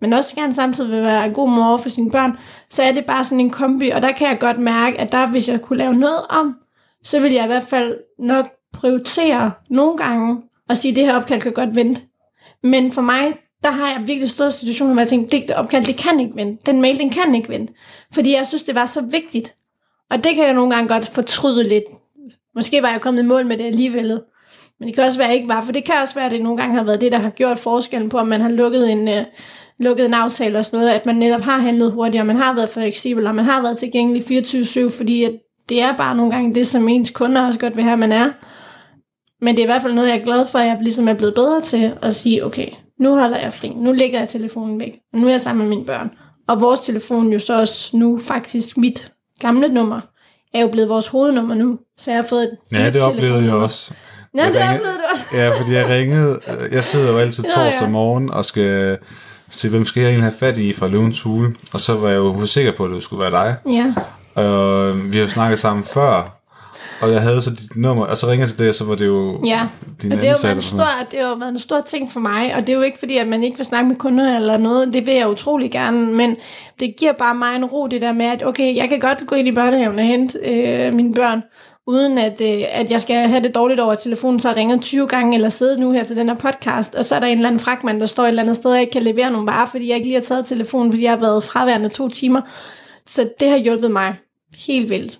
men 0.01 0.13
også 0.13 0.35
gerne 0.35 0.53
samtidig 0.53 0.91
vil 0.91 1.03
være 1.03 1.25
en 1.25 1.33
god 1.33 1.49
mor 1.49 1.77
for 1.77 1.89
sine 1.89 2.11
børn, 2.11 2.37
så 2.69 2.83
er 2.83 2.91
det 2.91 3.05
bare 3.05 3.23
sådan 3.23 3.39
en 3.39 3.49
kombi, 3.49 3.89
og 3.89 4.01
der 4.01 4.11
kan 4.11 4.27
jeg 4.27 4.39
godt 4.39 4.59
mærke, 4.59 4.97
at 4.97 5.11
der, 5.11 5.27
hvis 5.27 5.49
jeg 5.49 5.61
kunne 5.61 5.79
lave 5.79 5.93
noget 5.93 6.21
om, 6.29 6.55
så 7.03 7.19
vil 7.19 7.33
jeg 7.33 7.43
i 7.43 7.47
hvert 7.47 7.67
fald 7.67 7.97
nok 8.19 8.45
prioritere 8.73 9.51
nogle 9.69 9.97
gange 9.97 10.41
og 10.69 10.77
sige, 10.77 10.91
at 10.91 10.95
det 10.95 11.05
her 11.05 11.15
opkald 11.15 11.41
kan 11.41 11.53
godt 11.53 11.75
vente. 11.75 12.01
Men 12.63 12.91
for 12.91 13.01
mig, 13.01 13.33
der 13.63 13.71
har 13.71 13.87
jeg 13.91 14.07
virkelig 14.07 14.29
stået 14.29 14.53
i 14.53 14.57
situationer, 14.59 14.93
hvor 14.93 15.01
jeg 15.01 15.07
tænkte, 15.07 15.37
det 15.37 15.55
opkald, 15.55 15.85
det 15.85 15.97
kan 15.97 16.19
ikke 16.19 16.35
vente. 16.35 16.63
Den 16.65 16.81
mail, 16.81 16.99
den 16.99 17.09
kan 17.09 17.35
ikke 17.35 17.49
vente. 17.49 17.73
Fordi 18.13 18.33
jeg 18.33 18.47
synes, 18.47 18.63
det 18.63 18.75
var 18.75 18.85
så 18.85 19.01
vigtigt. 19.01 19.55
Og 20.11 20.23
det 20.23 20.35
kan 20.35 20.45
jeg 20.45 20.53
nogle 20.53 20.75
gange 20.75 20.87
godt 20.87 21.07
fortryde 21.07 21.63
lidt. 21.63 21.83
Måske 22.55 22.81
var 22.81 22.91
jeg 22.91 23.01
kommet 23.01 23.23
i 23.23 23.25
mål 23.25 23.45
med 23.45 23.57
det 23.57 23.63
alligevel. 23.63 24.21
Men 24.79 24.87
det 24.87 24.95
kan 24.95 25.03
også 25.03 25.17
være, 25.17 25.27
at 25.27 25.31
jeg 25.31 25.35
ikke 25.35 25.49
var. 25.49 25.61
For 25.61 25.71
det 25.71 25.83
kan 25.83 25.95
også 26.01 26.15
være, 26.15 26.25
at 26.25 26.31
det 26.31 26.41
nogle 26.41 26.57
gange 26.57 26.75
har 26.75 26.83
været 26.83 27.01
det, 27.01 27.11
der 27.11 27.17
har 27.17 27.29
gjort 27.29 27.59
forskellen 27.59 28.09
på, 28.09 28.17
om 28.17 28.27
man 28.27 28.41
har 28.41 28.49
lukket 28.49 28.91
en, 28.91 29.07
uh, 29.07 29.23
lukket 29.79 30.05
en 30.05 30.13
aftale 30.13 30.57
og 30.57 30.65
sådan 30.65 30.79
noget. 30.79 30.95
At 30.95 31.05
man 31.05 31.15
netop 31.15 31.41
har 31.41 31.57
handlet 31.57 31.91
hurtigt, 31.91 32.21
og 32.21 32.27
man 32.27 32.35
har 32.35 32.55
været 32.55 32.69
fleksibel, 32.69 33.27
og 33.27 33.35
man 33.35 33.45
har 33.45 33.61
været 33.61 33.77
tilgængelig 33.77 34.23
24-7, 34.23 34.97
fordi 34.97 35.23
at 35.23 35.31
det 35.69 35.81
er 35.81 35.97
bare 35.97 36.15
nogle 36.15 36.31
gange 36.31 36.55
det, 36.55 36.67
som 36.67 36.87
ens 36.87 37.11
kunder 37.11 37.47
også 37.47 37.59
godt 37.59 37.75
vil 37.75 37.83
have, 37.83 37.93
at 37.93 37.99
man 37.99 38.11
er. 38.11 38.29
Men 39.41 39.55
det 39.55 39.61
er 39.61 39.65
i 39.65 39.71
hvert 39.71 39.81
fald 39.81 39.93
noget, 39.93 40.09
jeg 40.09 40.17
er 40.17 40.25
glad 40.25 40.45
for, 40.45 40.59
at 40.59 40.67
jeg 40.67 40.77
ligesom 40.81 41.07
er 41.07 41.13
blevet 41.13 41.35
bedre 41.35 41.61
til 41.61 41.93
at 42.01 42.15
sige, 42.15 42.45
okay, 42.45 42.67
nu 42.99 43.15
holder 43.15 43.37
jeg 43.37 43.53
fri, 43.53 43.69
nu 43.69 43.91
lægger 43.91 44.19
jeg 44.19 44.29
telefonen 44.29 44.79
væk, 44.79 44.99
og 45.13 45.19
nu 45.19 45.27
er 45.27 45.31
jeg 45.31 45.41
sammen 45.41 45.67
med 45.67 45.75
mine 45.75 45.85
børn. 45.85 46.11
Og 46.47 46.61
vores 46.61 46.79
telefon 46.79 47.33
jo 47.33 47.39
så 47.39 47.59
også 47.59 47.97
nu 47.97 48.17
faktisk 48.17 48.77
mit 48.77 49.11
gamle 49.39 49.67
nummer, 49.67 49.99
er 50.53 50.61
jo 50.61 50.67
blevet 50.67 50.89
vores 50.89 51.07
hovednummer 51.07 51.55
nu, 51.55 51.79
så 51.97 52.11
jeg 52.11 52.17
har 52.19 52.27
fået 52.27 52.43
et 52.43 52.57
Ja, 52.71 52.89
det 52.89 53.01
oplevede 53.01 53.43
jeg 53.45 53.53
også. 53.53 53.91
Ja, 54.37 54.43
Jeg 54.43 54.53
det 54.53 54.61
ringede- 54.61 54.75
oplevede 54.75 54.97
du 54.97 55.03
også. 55.13 55.25
Ja, 55.33 55.59
fordi 55.59 55.73
jeg 55.73 55.87
ringede, 55.89 56.39
jeg 56.71 56.83
sidder 56.83 57.11
jo 57.11 57.17
altid 57.17 57.43
Ja, 57.55 57.61
ja. 57.61 57.71
torsdag 57.71 57.89
morgen 57.91 58.29
og 58.31 58.45
skal 58.45 58.97
se, 59.49 59.69
hvem 59.69 59.85
skal 59.85 60.01
jeg 60.01 60.09
egentlig 60.09 60.23
have 60.31 60.39
fat 60.39 60.57
i 60.57 60.73
fra 60.73 60.87
Løvens 60.87 61.21
Hule. 61.21 61.55
Og 61.73 61.79
så 61.79 61.93
var 61.95 62.09
jeg 62.09 62.17
jo 62.17 62.45
sikker 62.45 62.71
på, 62.77 62.85
at 62.85 62.91
det 62.91 63.03
skulle 63.03 63.21
være 63.21 63.31
dig. 63.31 63.55
Ja, 63.69 63.93
Og 64.41 64.93
vi 65.11 65.17
har 65.17 65.25
jo 65.25 65.29
snakket 65.31 65.59
sammen 65.59 65.83
før, 65.83 66.38
og 67.01 67.11
jeg 67.11 67.21
havde 67.21 67.41
så 67.41 67.49
dit 67.49 67.75
nummer, 67.75 68.05
og 68.05 68.17
så 68.17 68.27
ringer 68.27 68.45
jeg 68.45 68.49
til 68.49 68.59
det, 68.59 68.69
og 68.69 68.75
så 68.75 68.85
var 68.85 68.95
det 68.95 69.05
jo 69.07 69.41
ja. 69.45 69.67
din 70.01 70.11
Og 70.11 70.17
det 70.17 70.25
har, 70.25 70.29
jo 70.29 70.31
ansatte. 70.31 70.47
været 70.47 70.55
en 70.55 70.61
stor, 70.61 71.07
det 71.11 71.19
har 71.19 71.29
jo 71.29 71.35
været 71.35 71.49
en 71.49 71.59
stor 71.59 71.81
ting 71.81 72.11
for 72.11 72.19
mig, 72.19 72.55
og 72.55 72.61
det 72.61 72.69
er 72.69 72.77
jo 72.77 72.81
ikke 72.81 72.99
fordi, 72.99 73.17
at 73.17 73.27
man 73.27 73.43
ikke 73.43 73.57
vil 73.57 73.65
snakke 73.65 73.89
med 73.89 73.95
kunder 73.95 74.35
eller 74.35 74.57
noget, 74.57 74.93
det 74.93 75.05
vil 75.05 75.13
jeg 75.13 75.29
utrolig 75.29 75.71
gerne, 75.71 76.13
men 76.13 76.37
det 76.79 76.95
giver 76.99 77.13
bare 77.13 77.35
mig 77.35 77.55
en 77.55 77.65
ro, 77.65 77.87
det 77.87 78.01
der 78.01 78.13
med, 78.13 78.25
at 78.25 78.45
okay, 78.45 78.75
jeg 78.75 78.89
kan 78.89 78.99
godt 78.99 79.27
gå 79.27 79.35
ind 79.35 79.47
i 79.47 79.51
børnehaven 79.51 79.99
og 79.99 80.05
hente 80.05 80.39
øh, 80.39 80.93
mine 80.93 81.13
børn, 81.13 81.41
uden 81.87 82.17
at, 82.17 82.41
øh, 82.41 82.63
at 82.71 82.91
jeg 82.91 83.01
skal 83.01 83.27
have 83.27 83.43
det 83.43 83.55
dårligt 83.55 83.79
over 83.79 83.95
telefonen, 83.95 84.39
så 84.39 84.47
har 84.47 84.55
jeg 84.55 84.59
ringet 84.59 84.81
20 84.81 85.07
gange, 85.07 85.35
eller 85.35 85.49
siddet 85.49 85.79
nu 85.79 85.91
her 85.91 86.03
til 86.03 86.15
den 86.15 86.29
her 86.29 86.35
podcast, 86.35 86.95
og 86.95 87.05
så 87.05 87.15
er 87.15 87.19
der 87.19 87.27
en 87.27 87.37
eller 87.37 87.47
anden 87.47 87.59
fragtmand, 87.59 88.01
der 88.01 88.05
står 88.07 88.23
et 88.23 88.27
eller 88.27 88.43
andet 88.43 88.55
sted, 88.55 88.71
og 88.71 88.79
ikke 88.79 88.91
kan 88.91 89.03
levere 89.03 89.31
nogle 89.31 89.47
varer, 89.47 89.65
fordi 89.65 89.87
jeg 89.87 89.95
ikke 89.95 90.07
lige 90.07 90.15
har 90.15 90.23
taget 90.23 90.45
telefonen, 90.45 90.91
fordi 90.91 91.03
jeg 91.03 91.11
har 91.11 91.19
været 91.19 91.43
fraværende 91.43 91.89
to 91.89 92.09
timer. 92.09 92.41
Så 93.07 93.29
det 93.39 93.49
har 93.49 93.57
hjulpet 93.57 93.91
mig 93.91 94.15
helt 94.67 94.89
vildt. 94.89 95.19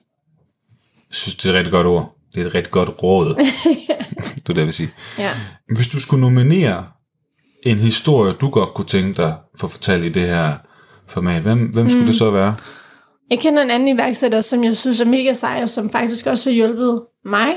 Jeg 1.10 1.16
synes, 1.16 1.36
det 1.36 1.46
er 1.46 1.50
et 1.50 1.56
rigtig 1.56 1.72
godt 1.72 1.88
ord. 1.88 2.16
Det 2.34 2.42
er 2.42 2.46
et 2.46 2.56
rigtig 2.56 2.72
godt 2.72 2.90
råd. 3.04 3.36
det 3.36 4.50
er 4.50 4.54
det, 4.54 4.58
jeg 4.58 4.66
vil 4.66 4.74
sige. 4.74 4.92
Ja. 5.18 5.32
Hvis 5.76 5.88
du 5.88 6.00
skulle 6.00 6.22
nominere 6.22 6.86
en 7.64 7.78
historie, 7.78 8.34
du 8.34 8.50
godt 8.50 8.74
kunne 8.74 8.88
tænke 8.88 9.18
dig 9.22 9.36
for 9.60 9.68
at 9.68 9.72
fortælle 9.72 10.06
i 10.06 10.10
det 10.10 10.22
her 10.22 10.54
format, 11.08 11.42
hvem, 11.42 11.60
hvem 11.60 11.90
skulle 11.90 12.04
mm. 12.04 12.08
det 12.08 12.18
så 12.18 12.32
være? 12.32 12.56
Jeg 13.30 13.40
kender 13.40 13.64
en 13.64 13.72
anden 13.72 13.88
iværksætter, 13.88 14.42
som 14.42 14.64
jeg 14.64 14.78
synes 14.78 15.02
er 15.02 15.06
mega 15.06 15.34
sej, 15.34 15.60
og 15.62 15.70
som 15.70 15.90
faktisk 15.90 16.26
også 16.26 16.50
har 16.50 16.56
hjulpet 16.56 17.02
mig 17.26 17.56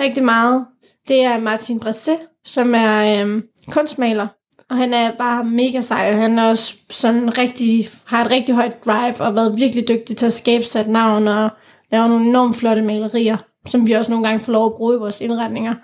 rigtig 0.00 0.24
meget. 0.24 0.64
Det 1.08 1.20
er 1.24 1.40
Martin 1.40 1.80
Bresset, 1.80 2.18
som 2.44 2.74
er 2.74 3.22
øhm, 3.22 3.42
kunstmaler. 3.70 4.26
Og 4.70 4.76
han 4.76 4.94
er 4.94 5.12
bare 5.18 5.44
mega 5.44 5.80
sej, 5.80 6.10
og 6.12 6.18
han 6.18 6.38
er 6.38 6.48
også 6.48 6.74
sådan 6.90 7.38
rigtig, 7.38 7.88
har 8.04 8.24
et 8.24 8.30
rigtig 8.30 8.54
højt 8.54 8.84
drive, 8.84 9.20
og 9.20 9.34
været 9.34 9.56
virkelig 9.56 9.88
dygtig 9.88 10.16
til 10.16 10.26
at 10.26 10.32
skabe 10.32 10.64
sig 10.64 10.80
et 10.80 10.88
navn, 10.88 11.28
og 11.28 11.50
lave 11.92 12.08
nogle 12.08 12.26
enormt 12.26 12.56
flotte 12.56 12.82
malerier, 12.82 13.36
som 13.66 13.86
vi 13.86 13.92
også 13.92 14.10
nogle 14.10 14.26
gange 14.26 14.44
får 14.44 14.52
lov 14.52 14.66
at 14.66 14.74
bruge 14.76 14.94
i 14.94 14.98
vores 14.98 15.20
indretninger. 15.20 15.74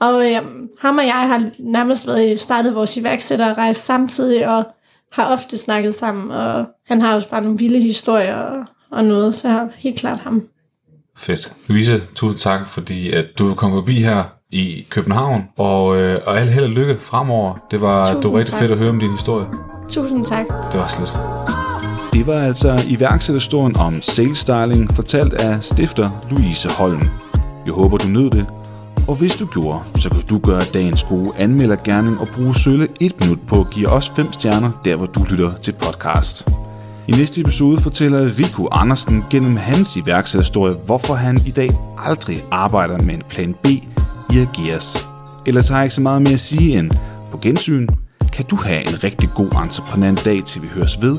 Og 0.00 0.32
øhm, 0.32 0.68
ham 0.80 0.98
og 0.98 1.06
jeg 1.06 1.14
har 1.14 1.50
nærmest 1.58 2.06
været 2.06 2.40
startet 2.40 2.74
vores 2.74 2.96
iværksætter 2.96 3.50
og 3.50 3.58
rejst 3.58 3.84
samtidig, 3.84 4.48
og 4.48 4.64
har 5.12 5.32
ofte 5.32 5.58
snakket 5.58 5.94
sammen, 5.94 6.30
og 6.30 6.66
han 6.86 7.00
har 7.00 7.14
også 7.14 7.28
bare 7.28 7.42
nogle 7.42 7.58
vilde 7.58 7.80
historier 7.80 8.36
og, 8.36 8.64
og 8.90 9.04
noget, 9.04 9.34
så 9.34 9.48
jeg 9.48 9.56
har 9.56 9.68
helt 9.76 9.98
klart 9.98 10.18
ham. 10.18 10.42
Fedt. 11.16 11.52
Louise, 11.66 12.02
tusind 12.14 12.38
tak, 12.38 12.66
fordi 12.66 13.12
at 13.12 13.26
du 13.38 13.54
komme 13.54 13.76
forbi 13.76 14.02
her 14.02 14.24
i 14.50 14.86
København, 14.90 15.44
og, 15.56 15.96
øh, 15.96 16.20
og 16.26 16.40
alt 16.40 16.50
held 16.50 16.64
og 16.64 16.70
lykke 16.70 16.96
fremover. 17.00 17.54
Det 17.70 17.80
var, 17.80 18.14
det 18.14 18.32
var 18.32 18.38
rigtig 18.38 18.52
tak. 18.52 18.60
fedt 18.60 18.72
at 18.72 18.78
høre 18.78 18.90
om 18.90 19.00
din 19.00 19.10
historie. 19.10 19.46
Tusind 19.88 20.26
tak. 20.26 20.46
Det 20.72 20.80
var 20.80 20.86
slet. 20.86 21.65
Det 22.16 22.26
var 22.26 22.40
altså 22.40 22.84
iværksætterstoren 22.88 23.76
om 23.76 24.02
sales 24.02 24.38
styling, 24.38 24.94
fortalt 24.94 25.32
af 25.32 25.64
stifter 25.64 26.10
Louise 26.30 26.68
Holm. 26.68 27.02
Jeg 27.66 27.74
håber, 27.74 27.98
du 27.98 28.08
nød 28.08 28.30
det. 28.30 28.46
Og 29.08 29.14
hvis 29.14 29.36
du 29.36 29.46
gjorde, 29.46 29.80
så 29.96 30.10
kan 30.10 30.22
du 30.30 30.38
gøre 30.38 30.62
dagens 30.74 31.04
gode 31.04 31.32
anmeldergærning 31.38 32.20
og 32.20 32.28
bruge 32.28 32.54
sølle 32.54 32.88
et 33.00 33.20
minut 33.20 33.38
på 33.48 33.60
at 33.60 33.70
give 33.70 33.88
os 33.88 34.12
5 34.16 34.32
stjerner, 34.32 34.70
der 34.84 34.96
hvor 34.96 35.06
du 35.06 35.24
lytter 35.30 35.52
til 35.52 35.72
podcast. 35.72 36.48
I 37.08 37.12
næste 37.12 37.40
episode 37.40 37.80
fortæller 37.80 38.38
Rico 38.38 38.68
Andersen 38.72 39.24
gennem 39.30 39.56
hans 39.56 39.96
iværksætterhistorie, 39.96 40.74
hvorfor 40.86 41.14
han 41.14 41.42
i 41.46 41.50
dag 41.50 41.70
aldrig 41.98 42.44
arbejder 42.50 43.02
med 43.02 43.14
en 43.14 43.22
plan 43.28 43.54
B 43.62 43.66
i 43.66 44.38
Ageas. 44.38 45.08
Ellers 45.46 45.68
har 45.68 45.76
jeg 45.76 45.84
ikke 45.84 45.94
så 45.94 46.00
meget 46.00 46.22
mere 46.22 46.34
at 46.34 46.40
sige 46.40 46.78
end 46.78 46.90
på 47.30 47.38
gensyn. 47.38 47.86
Kan 48.32 48.44
du 48.44 48.56
have 48.56 48.80
en 48.80 49.04
rigtig 49.04 49.28
god 49.34 49.62
entreprenant 49.62 50.24
dag, 50.24 50.44
til 50.44 50.62
vi 50.62 50.68
høres 50.68 51.02
ved? 51.02 51.18